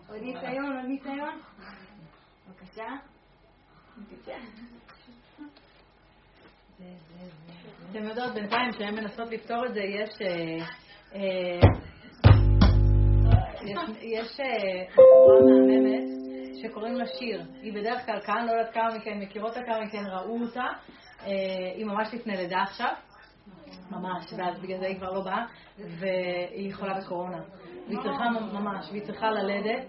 עוד 0.09 0.21
ניסיון, 0.21 0.75
עוד 0.75 0.85
ניסיון. 0.85 1.41
בבקשה. 2.47 2.87
אתם 7.91 8.03
יודעות, 8.03 8.33
בינתיים 8.33 8.71
שהן 8.71 8.95
מנסות 8.95 9.29
לפתור 9.29 9.65
את 9.65 9.73
זה, 9.73 9.81
יש... 9.81 10.09
יש- 14.01 14.39
אה, 14.39 14.45
בחורה 14.91 15.39
מהממת 15.41 16.03
שקוראים 16.61 16.95
לה 16.95 17.05
שיר. 17.19 17.41
היא 17.61 17.73
בדרך 17.73 18.05
כלל 18.05 18.19
כאן, 18.19 18.45
לא 18.45 18.51
יודעת 18.51 18.73
כמה 18.73 18.97
מכן 18.97 19.19
מכירות 19.19 19.49
אותה, 19.57 19.65
כמה 19.65 19.79
מכן 19.85 20.03
ראו 20.07 20.41
אותה. 20.41 20.63
אה, 21.25 21.31
היא 21.75 21.85
ממש 21.85 22.13
לפני 22.13 22.37
לידה 22.37 22.61
עכשיו. 22.61 22.93
ממש, 23.91 24.25
ואז 24.37 24.59
בגלל 24.59 24.79
זה 24.79 24.85
היא 24.87 24.97
כבר 24.97 25.11
לא 25.13 25.21
באה, 25.21 25.45
והיא 25.99 26.73
חולה 26.75 26.93
בקורונה. 26.99 27.37
והיא 27.87 27.99
צריכה 28.03 28.29
ממש, 28.53 28.89
והיא 28.91 29.01
צריכה 29.03 29.31
ללדת. 29.31 29.85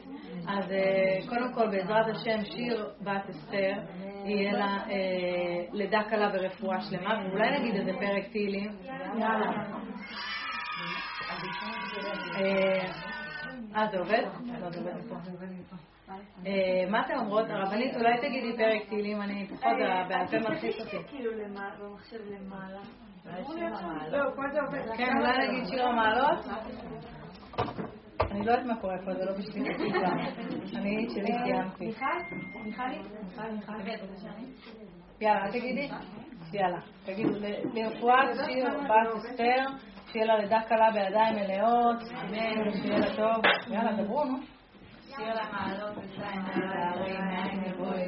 אז 0.48 0.70
אה, 0.72 1.18
קודם 1.28 1.54
כל, 1.54 1.66
בעזרת 1.70 2.06
השם, 2.16 2.44
שיר 2.44 2.90
בת 3.00 3.30
אסתר, 3.30 3.72
יהיה 4.24 4.52
לה 4.52 4.84
לידה 5.72 6.00
קלה 6.10 6.30
ורפואה 6.34 6.80
שלמה, 6.80 7.14
ואולי 7.28 7.58
נגיד 7.58 7.74
איזה 7.74 7.92
פרק 8.00 8.24
תהילים. 8.32 8.70
יאללה. 9.18 9.50
אה, 13.74 13.82
אה, 13.82 13.88
זה 13.90 13.98
עובד? 13.98 14.22
לא, 14.60 14.70
זה 14.70 15.30
עובד 15.30 15.48
מפה. 15.52 15.76
אה, 16.46 16.90
מה 16.90 17.06
אתן 17.06 17.14
אומרות? 17.18 17.44
הרבנית, 17.48 17.96
אולי 17.96 18.18
תגידי 18.20 18.56
פרק 18.56 18.88
תהילים, 18.88 19.22
אני 19.22 19.46
פחות, 19.46 19.72
בעל 20.08 20.26
פה 20.26 20.38
מלחיץ 20.38 20.74
אותי. 20.80 20.96
כאילו 21.08 21.32
במחשב 21.80 22.18
למעלה. 22.30 22.80
לא, 24.10 24.30
פה 24.36 24.42
זה 24.52 24.60
עובד. 24.60 24.96
כן, 24.96 25.18
אולי 25.18 25.48
נגיד 25.48 25.68
שיר 25.68 25.86
המעלות? 25.86 26.46
אני 28.30 28.46
לא 28.46 28.50
יודעת 28.50 28.66
מה 28.66 28.80
קורה 28.80 28.96
פה, 29.04 29.14
זה 29.14 29.24
לא 29.24 29.32
בשבילי 29.32 29.74
בכלל. 29.88 30.20
אני 30.76 31.06
את 31.06 31.10
שלי 31.10 31.32
סיימתי. 31.44 31.86
מיכל? 31.86 32.04
מיכלי? 32.64 32.98
מיכל, 33.22 33.50
מיכל. 33.50 33.72
יאללה, 35.20 35.50
תגידי? 35.52 35.88
יאללה, 36.52 36.78
תגידו, 37.04 37.30
לרפואת 37.74 38.46
שיר 38.46 38.68
בת 38.68 39.16
אסתר, 39.16 39.64
שיהיה 40.12 40.26
לה 40.26 40.38
לידה 40.38 40.60
קלה 40.68 40.90
בידיים 40.90 41.34
מלאות, 41.34 41.96
אמן, 42.22 42.72
שיהיה 42.72 42.98
לה 42.98 43.16
טוב. 43.16 43.44
יאללה, 43.68 43.92
דברו, 43.92 44.24
נו. 44.24 44.38
שיר 45.16 45.34
למעלות 45.34 45.98
ושתיים 45.98 46.42
להרים 46.56 47.24
מעין 47.24 47.64
יבואי. 47.64 48.04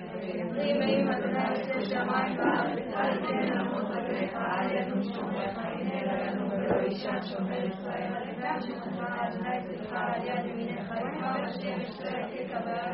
אם 1.01 1.09
אדוני 1.09 1.49
עושה 1.51 1.81
שמיים 1.81 2.39
וארץ, 2.39 2.95
אל 2.95 3.27
תן 3.27 3.55
לעמוד 3.55 3.85
רגליך, 3.91 4.35
אל 4.35 4.77
ינום 4.77 5.03
שומריך, 5.03 5.59
הנה 5.59 6.05
לא 6.05 6.23
ינום 6.23 6.51
ולא 6.51 6.83
יישן 6.83 7.21
שומר 7.23 7.65
ישראל. 7.65 8.13
אדם 8.39 8.61
שכחה 8.61 9.29
אדוני 9.29 9.63
צלך 9.63 9.93
על 9.93 10.25
יד 10.25 10.45
ימינך, 10.47 10.91
יבוא 10.91 11.29
השם 11.29 11.81
ישראל 11.81 12.47
תקבל 12.47 12.93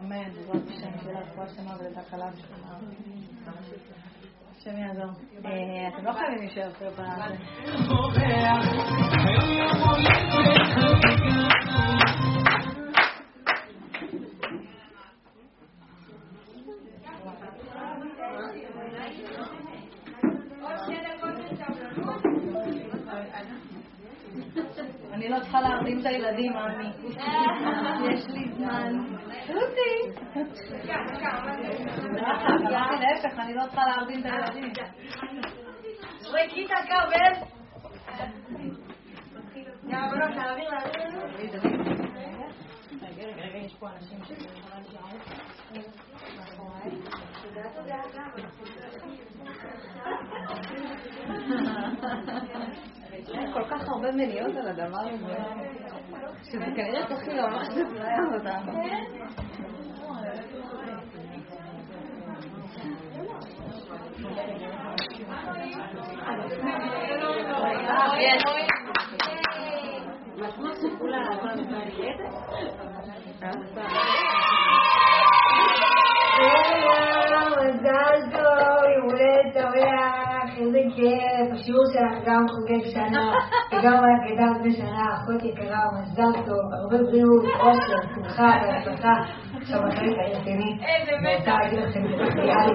אמן, 0.00 0.30
בעזרת 0.34 0.68
השם, 0.68 0.98
שיהיה 1.02 1.12
לה 1.12 1.20
רפואה 1.20 1.48
שלמה 1.48 1.76
ולידה 1.80 2.00
קלה 2.10 2.28
ושלמה. 2.34 2.78
השם 4.56 4.76
יעזור. 4.76 5.10
אה, 5.44 5.88
אתם 5.88 6.04
לא 6.04 6.12
חייבים 6.12 6.38
להישאר 6.38 6.72
פה 6.72 6.84
בזה. 6.90 7.34
אני 25.20 25.28
לא 25.28 25.40
צריכה 25.40 25.60
להרדים 25.60 26.00
את 26.00 26.06
הילדים, 26.06 26.56
עמי. 26.56 26.88
יש 28.14 28.28
לי 28.28 28.52
זמן. 28.56 28.92
תותי. 29.46 29.94
להפך, 33.00 33.38
אני 33.38 33.54
לא 33.54 33.62
צריכה 33.62 33.86
להרדים 33.86 34.20
את 34.20 34.24
הילדים. 34.24 34.72
ריקית 36.24 36.70
כרמל. 36.70 37.34
יאללה, 39.88 40.10
בנות, 40.10 40.36
להעביר, 40.36 40.70
להעביר 40.70 41.02
לנו. 41.04 41.20
רגע, 41.34 41.58
רגע, 43.26 43.42
רגע, 43.42 43.58
יש 43.58 43.74
פה 43.74 43.88
אנשים 43.88 44.18
יש 45.74 45.84
כל 53.52 53.64
כך 53.64 53.88
הרבה 53.88 54.12
מניעות 54.12 54.56
על 54.56 54.68
הדבר 54.68 55.00
הזה, 55.00 55.34
שזה 56.42 56.64
כנראה 56.76 57.06
צריך 57.06 57.28
ממש 57.28 57.68
לסייע 57.68 58.18
אותנו. 58.34 58.72
יש. 68.18 68.42
מזל 77.60 78.20
טוב, 78.32 78.84
יום 78.96 79.10
הולדת 79.10 79.54
שמח, 79.54 80.58
איזה 80.58 80.78
שלך 82.00 82.24
גם 82.26 82.46
חוגג 82.48 82.84
שנה, 82.94 83.32
וגם 83.72 83.94
רק 83.94 84.20
גדלת 84.26 84.60
בשנה, 84.64 85.04
אחות 85.14 85.42
יקרה, 85.44 85.80
מזל 86.00 86.32
טוב, 86.46 86.64
הרבה 86.72 86.98
בריאות, 86.98 87.44
אושר, 87.60 88.00
שמחה 88.14 88.50
והצלחה. 88.62 89.12
עכשיו 89.60 89.86
החלק 89.86 90.16
הרציני, 90.18 90.78
אני 91.18 91.36
רוצה 91.36 91.50
להגיד 91.50 91.78
לכם, 91.78 92.04
לי 92.04 92.16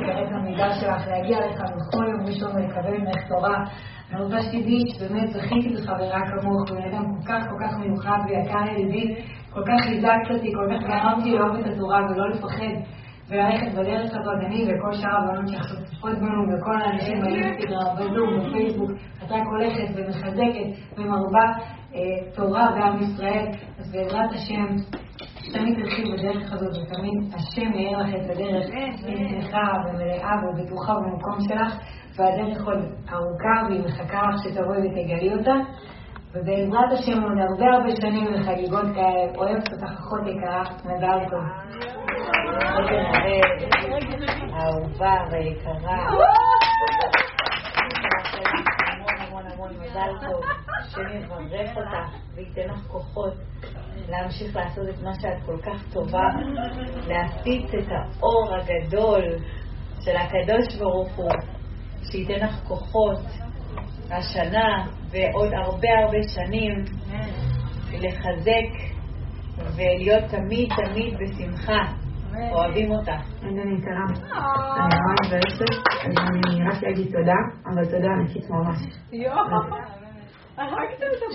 כרגע 0.05 0.35
המידע 0.35 0.69
שלך, 0.73 1.07
להגיע 1.07 1.37
לכאן 1.39 1.65
בכל 1.75 2.05
יום 2.07 2.25
ראשון 2.25 2.51
ולקבל 2.55 2.97
ממך 2.97 3.27
תורה. 3.27 3.57
אני 4.11 4.23
רוצה 4.23 4.41
שתדעי 4.41 4.79
שבאמת 4.87 5.29
זכיתי 5.29 5.69
בחברה 5.69 6.21
כמוך, 6.27 6.71
בן 6.71 6.83
אדם 6.89 7.03
כל 7.05 7.27
כך 7.27 7.43
כל 7.49 7.65
כך 7.65 7.77
מיוחד 7.77 8.17
ויקר 8.27 8.61
לליבי, 8.61 9.15
כל 9.53 9.61
כך 9.67 9.81
חיזקת 9.83 10.31
אותי, 10.31 10.51
כל 10.53 10.67
כך 10.71 10.87
גרמת 10.87 11.23
לי 11.23 11.31
לאהוב 11.31 11.55
את 11.55 11.65
התורה 11.65 11.99
ולא 12.09 12.29
לפחד. 12.29 12.75
וללכת 13.29 13.71
בדרך 13.71 14.11
הזאת, 14.11 14.39
אני 14.45 14.63
וכל 14.63 14.93
שאר 14.93 15.17
הבנות 15.17 15.47
שעכשיו 15.47 15.77
בנו 16.03 16.57
וכל 16.57 16.81
האנשים 16.81 17.21
באינסטגרם, 17.21 17.95
בזום, 17.95 18.39
בפייסבוק, 18.39 18.91
את 18.91 19.31
רק 19.31 19.43
הולכת 19.45 19.87
ומחזקת 19.95 20.97
ומרבה 20.97 21.45
אה, 21.95 22.31
תורה 22.35 22.71
בעם 22.71 22.97
ישראל, 23.01 23.47
אז 23.79 23.91
בעזרת 23.91 24.31
השם, 24.31 24.65
שתמיד 25.39 25.75
תלכי 25.75 26.03
בדרך 26.03 26.53
הזאת 26.53 26.77
ותמיד 26.77 27.33
השם 27.33 27.73
יאיר 27.73 27.97
לך 27.97 28.15
את 28.15 28.29
הדרך 28.29 28.65
שמחה 28.97 29.73
ומלאה 29.85 30.35
ובטוחה 30.49 30.93
במקום 30.93 31.37
שלך, 31.49 31.75
והדרך 32.17 32.65
עוד 32.65 32.79
ארוכה 33.13 33.67
והיא 33.69 33.81
מחכה 33.85 34.21
לך 34.29 34.43
שתבואי 34.43 34.77
ותגלי 34.77 35.33
אותה. 35.33 35.55
ובעזרת 36.33 36.91
השם 36.91 37.23
עוד 37.23 37.37
הרבה 37.49 37.65
הרבה 37.75 37.95
שנים 38.01 38.27
וחגיגות 38.33 38.85
כאלה, 38.95 39.37
אוהבת 39.37 39.73
אותך 39.73 39.91
אחות 39.99 40.21
יקרה, 40.27 40.63
מזל 40.85 41.29
טוב. 41.29 41.84
אהובה 44.53 45.15
ויקרה. 45.31 45.97
להמשיך 54.09 54.55
לעשות 54.55 54.89
את 54.89 55.01
מה 55.03 55.11
שאת 55.21 55.45
כל 55.45 55.57
כך 55.61 55.93
טובה, 55.93 56.29
להפיץ 57.07 57.73
את 57.73 57.87
האור 57.91 58.55
הגדול 58.55 59.23
של 60.01 60.15
הקדוש 60.17 60.75
ברוך 60.79 61.15
הוא, 61.15 61.31
שייתן 62.11 62.45
לך 62.45 62.55
כוחות 62.67 63.19
השנה 64.11 64.85
ועוד 65.09 65.53
הרבה 65.53 65.89
הרבה 66.03 66.17
שנים 66.27 66.83
לחזק 67.91 68.95
ולהיות 69.75 70.23
תמיד 70.29 70.69
תמיד 70.75 71.13
בשמחה. 71.19 72.04
אוהבים 72.51 72.91
אותה. 72.91 73.15
אני 73.43 73.77
יקרה. 73.77 74.05
אני 74.77 74.95
ממש 75.05 75.19
מבאסת, 75.27 75.87
אני 76.05 76.69
רק 76.69 76.83
אגיד 76.83 77.05
תודה, 77.05 77.39
אבל 77.65 77.85
תודה 77.85 78.07
ענקית 78.07 78.49
ממש. 78.49 78.77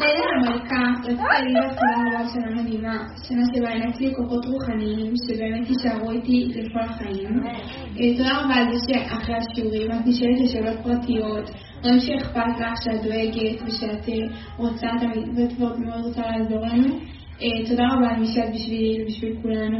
לילה 0.00 0.26
המלכה, 0.36 0.82
רצתה 1.04 1.40
לי 1.40 1.54
בתחילה 1.54 1.96
רבה 2.08 2.28
שנה 2.28 2.62
מדהימה, 2.62 2.96
שנה 3.28 3.42
שבה 3.54 3.68
הענקתי 3.68 4.06
לי 4.06 4.14
כוחות 4.14 4.46
רוחניים, 4.46 5.12
שבאמת 5.16 5.68
יישארו 5.68 6.10
איתי 6.10 6.52
לכל 6.54 6.80
החיים. 6.80 7.46
אה, 7.46 8.16
תודה 8.16 8.38
רבה 8.38 8.54
על 8.54 8.72
זה 8.72 8.78
שאחרי 8.88 9.34
השיעורים 9.36 9.90
את 9.90 10.06
נשאלת 10.06 10.40
לשאלות 10.44 10.78
פרטיות, 10.82 11.50
רואים 11.84 12.00
שאכפת 12.00 12.60
לך, 12.60 12.82
שאת 12.84 13.02
דואגת 13.02 13.62
ושאת 13.66 14.08
אה, 14.08 14.38
רוצה 14.56 14.86
תמיד, 15.00 15.38
ואת 15.38 15.58
מאוד 15.58 16.04
רוצה 16.06 16.22
לעזור 16.22 16.60
לנו. 16.66 16.94
אה, 17.42 17.68
תודה 17.68 17.84
רבה 17.92 18.08
על 18.10 18.20
מי 18.20 18.26
שאת 18.26 18.54
בשבילי 18.54 19.02
ובשביל 19.02 19.36
כולנו. 19.42 19.78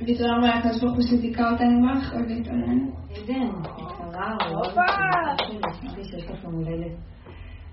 ותודה 0.00 0.36
רבה 0.36 0.58
לקדוש 0.58 0.80
ברוך 0.80 0.94
הוא 0.94 1.02
שזיכה 1.02 1.50
אותנו 1.50 1.88
בך, 1.88 2.12
אוהבת 2.12 2.46
אותנו. 2.46 2.92
עדן, 3.10 3.48
יקרה, 3.78 4.36
אוהבת, 4.50 5.40
שיש 6.04 6.30
לך 6.30 6.44
יום 6.44 6.54
הולדת. 6.54 6.96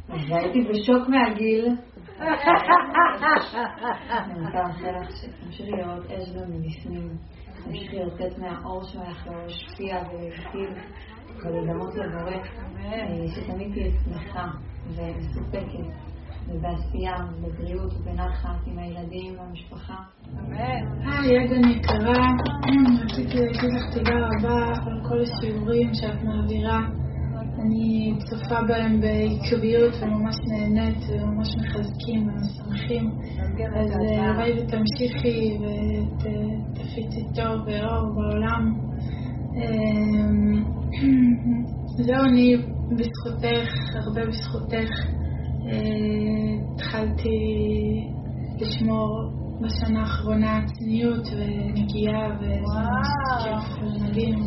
והייתי 0.10 0.60
בשוק 0.70 1.10
מהגיל. 1.10 1.68
אני 2.20 2.32
רוצה 4.46 4.62
לאחל 4.62 4.92
לך 5.02 5.16
שתמשיכי 5.16 5.72
לראות 5.72 6.06
אש 6.06 6.32
גם 6.36 6.52
מבפנים, 6.52 7.10
תמשיכי 7.64 7.98
לצאת 7.98 8.38
מהאור 8.38 8.84
שלך 8.84 9.28
להשפיע 9.28 9.98
ולהכתיב 9.98 10.70
ולדמות 11.46 11.96
לבורק, 11.96 12.48
שתמיד 13.36 13.74
תהיה 13.74 13.92
שמחה 14.04 14.48
ומסופקת 14.88 16.09
ובעשייה, 16.52 17.16
בבריאות 17.42 17.94
ובנחת 17.94 18.68
עם 18.68 18.80
הילדים 18.80 19.40
והמשפחה. 19.40 19.96
היי, 21.06 21.38
עדן 21.38 21.70
יקרה, 21.70 22.28
רציתי 23.04 23.38
להגיד 23.38 23.74
לך 23.74 23.94
תודה 23.94 24.12
רבה 24.12 24.68
על 24.68 25.00
כל 25.10 25.22
השיעורים 25.22 25.94
שאת 25.94 26.24
מעבירה. 26.24 26.80
אני 27.62 28.14
צופה 28.30 28.62
בהם 28.68 29.02
בעקביות 29.02 29.94
וממש 30.02 30.36
נהנית 30.48 30.98
וממש 31.10 31.48
מחזקים 31.58 32.28
ומשמחים. 32.28 33.12
אז 33.76 33.92
הלוואי 33.92 34.52
ותמשיכי 34.52 35.58
ותפיצי 35.62 37.24
טוב 37.36 37.62
ואור 37.66 38.14
בעולם. 38.16 38.74
זהו, 42.06 42.24
אני 42.26 42.58
בזכותך, 42.98 43.70
הרבה 43.96 44.26
בזכותך, 44.26 44.90
התחלתי 46.74 47.30
לשמור 48.62 49.32
בשנה 49.62 50.02
האחרונה 50.02 50.62
צניעות 50.74 51.28
ונקייה 51.38 52.38
וזה 52.40 52.60
ממש 52.62 53.08
כיף 53.44 53.82
ומדהים. 53.82 54.40